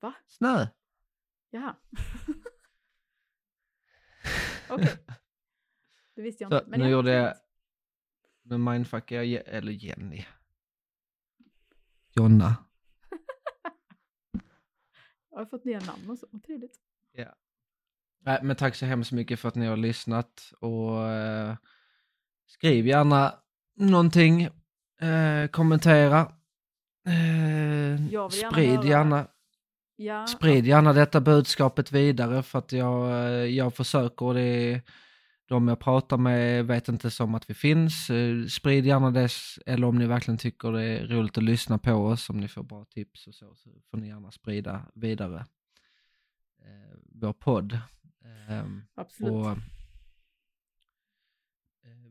Va? 0.00 0.14
snö. 0.26 0.66
Jaha. 1.50 1.76
Okej. 4.68 4.96
Det 6.14 6.22
visste 6.22 6.44
jag 6.44 6.52
Så, 6.52 6.58
inte. 6.64 6.78
nu 6.78 6.84
ja, 6.84 6.90
gjorde 6.90 7.12
jag-. 7.12 7.34
Nu 8.42 8.58
mindfuckar 8.58 9.22
jag, 9.22 9.42
eller 9.46 9.72
Jenny. 9.72 10.26
Jonna. 12.16 12.56
Jag 15.30 15.38
har 15.38 15.46
fått 15.46 15.64
nya 15.64 15.80
namn 15.80 16.10
och 16.10 16.18
så. 16.18 16.26
Vad 16.30 16.42
trevligt. 16.42 16.76
Nej, 18.24 18.40
men 18.42 18.56
tack 18.56 18.74
så 18.74 18.86
hemskt 18.86 19.12
mycket 19.12 19.40
för 19.40 19.48
att 19.48 19.54
ni 19.54 19.66
har 19.66 19.76
lyssnat 19.76 20.52
och 20.60 21.06
eh, 21.06 21.56
skriv 22.46 22.86
gärna 22.86 23.34
någonting, 23.76 24.42
eh, 25.00 25.46
kommentera, 25.52 26.20
eh, 27.06 28.06
gärna 28.12 28.30
sprid 28.30 28.70
höra- 28.78 28.86
gärna, 28.88 29.26
Ja, 29.96 30.26
sprid 30.26 30.66
gärna 30.66 30.92
detta 30.92 31.20
budskapet 31.20 31.92
vidare 31.92 32.42
för 32.42 32.58
att 32.58 32.72
jag, 32.72 33.10
eh, 33.10 33.44
jag 33.44 33.74
försöker 33.74 34.26
och 34.26 34.34
det 34.34 34.82
de 35.48 35.68
jag 35.68 35.80
pratar 35.80 36.16
med 36.16 36.66
vet 36.66 36.88
inte 36.88 37.10
som 37.10 37.34
att 37.34 37.50
vi 37.50 37.54
finns. 37.54 38.10
Eh, 38.10 38.46
Sprid 38.46 38.86
gärna 38.86 39.10
det 39.10 39.28
eller 39.66 39.86
om 39.86 39.98
ni 39.98 40.06
verkligen 40.06 40.38
tycker 40.38 40.72
det 40.72 40.84
är 40.84 41.06
roligt 41.06 41.38
att 41.38 41.44
lyssna 41.44 41.78
på 41.78 41.92
oss, 41.92 42.30
om 42.30 42.40
ni 42.40 42.48
får 42.48 42.62
bra 42.62 42.84
tips 42.84 43.26
och 43.26 43.34
så, 43.34 43.54
så 43.54 43.70
får 43.90 43.98
ni 43.98 44.08
gärna 44.08 44.30
sprida 44.30 44.86
vidare 44.94 45.46
eh, 46.60 46.98
vår 47.04 47.32
podd. 47.32 47.80
Ehm, 48.48 48.82
absolut. 48.94 49.32
och, 49.32 49.50
eh, 49.50 49.56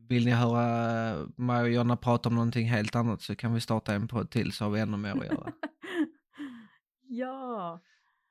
vill 0.10 0.26
ni 0.26 0.32
höra 0.32 1.28
mig 1.36 1.62
och 1.62 1.70
Jonna 1.70 1.98
prata 1.98 2.30
om 2.30 2.36
någonting 2.36 2.68
helt 2.68 2.96
annat 2.96 3.22
så 3.22 3.36
kan 3.36 3.54
vi 3.54 3.62
starta 3.62 3.94
en 3.94 4.08
podd 4.08 4.30
till 4.30 4.52
så 4.52 4.66
har 4.66 4.72
vi 4.72 4.80
ännu 4.80 4.98
mer 4.98 5.12
att 5.12 5.26
göra. 5.26 5.54
ja. 7.02 7.82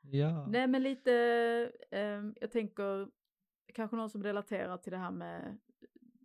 ja. 0.00 0.46
Nej 0.46 0.66
men 0.66 0.82
lite, 0.82 1.12
ehm, 1.90 2.34
jag 2.40 2.50
tänker 2.50 3.08
kanske 3.74 3.96
någon 3.96 4.10
som 4.10 4.22
relaterar 4.22 4.76
till 4.78 4.92
det 4.92 4.98
här 4.98 5.10
med 5.10 5.58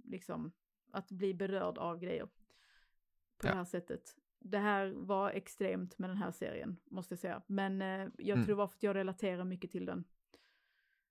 liksom 0.04 0.52
att 0.92 1.12
bli 1.12 1.34
berörd 1.34 1.78
av 1.78 2.00
grejer 2.00 2.26
på 2.26 3.48
Ja. 3.48 3.50
det 3.52 3.56
här 3.58 3.66
sättet. 3.66 4.16
Det 4.40 4.58
här 4.58 4.88
var 4.92 5.30
extremt 5.32 5.98
med 6.00 6.10
den 6.10 6.18
här 6.18 6.32
serien, 6.32 6.78
måste 6.86 7.12
jag 7.14 7.20
säga. 7.20 7.42
Men 7.48 7.82
eh, 7.82 8.10
jag 8.18 8.30
Mm. 8.30 8.46
tror 8.46 8.48
det 8.48 8.54
var 8.54 8.68
för 8.68 8.76
att 8.78 8.84
jag 8.84 8.96
relaterar 8.96 9.44
mycket 9.44 9.72
till 9.72 9.86
den. 9.86 10.04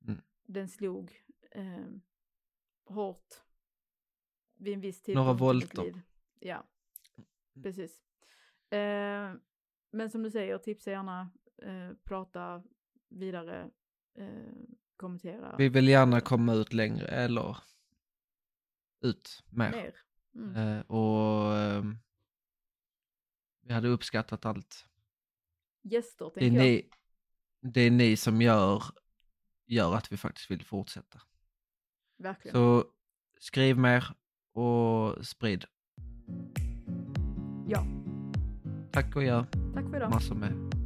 Mm. 0.09 0.21
Den 0.43 0.69
slog 0.69 1.25
eh, 1.51 1.87
hårt 2.85 3.43
vid 4.55 4.75
en 4.75 4.81
viss 4.81 5.07
Några 5.09 5.31
i 5.31 5.33
mitt 5.33 5.41
volter. 5.41 6.03
Ja, 6.39 6.67
Mm. 7.17 7.63
precis. 7.63 8.03
Eh, 8.71 9.35
men 9.91 10.11
som 10.11 10.23
du 10.23 10.31
säger, 10.31 10.59
tipsa 10.59 10.91
gärna, 10.91 11.31
eh, 11.63 11.91
prata 12.05 12.63
vidare, 13.09 13.71
eh, 14.15 14.53
kommentera 15.01 15.55
Vi 15.59 15.69
vill 15.69 15.89
gärna 15.89 16.21
komma 16.21 16.55
ut 16.55 16.73
längre 16.73 17.07
eller 17.07 17.57
ut 19.03 19.43
mer. 19.51 19.71
mer. 19.71 19.95
Mm. 20.35 20.57
Eh, 20.57 20.81
och 20.81 21.57
ehm, 21.59 21.99
vi 23.63 23.73
hade 23.73 23.89
uppskattat 23.89 24.47
allt. 24.47 24.87
Gäster 25.83 26.31
Det 26.35 26.41
är, 26.41 26.51
jag. 26.51 26.53
ni, 26.65 26.89
det 27.61 27.81
är 27.81 27.91
ni 27.91 28.17
som 28.17 28.43
gör, 28.43 28.83
gör 29.67 29.95
att 29.95 30.13
vi 30.13 30.17
faktiskt 30.17 30.51
vill 30.51 30.65
fortsätta. 30.65 31.21
Verkligen. 32.19 32.53
Så 32.55 32.85
skriv 33.39 33.79
mer 33.79 34.05
och 34.53 35.27
sprid. 35.27 35.65
Ja, 37.69 37.85
Tack 38.93 39.17
och 39.17 39.23
gör 39.25 39.45
tack 39.75 39.91
för 39.91 39.97
idag. 39.97 40.11
massor 40.11 40.35
med 40.35 40.80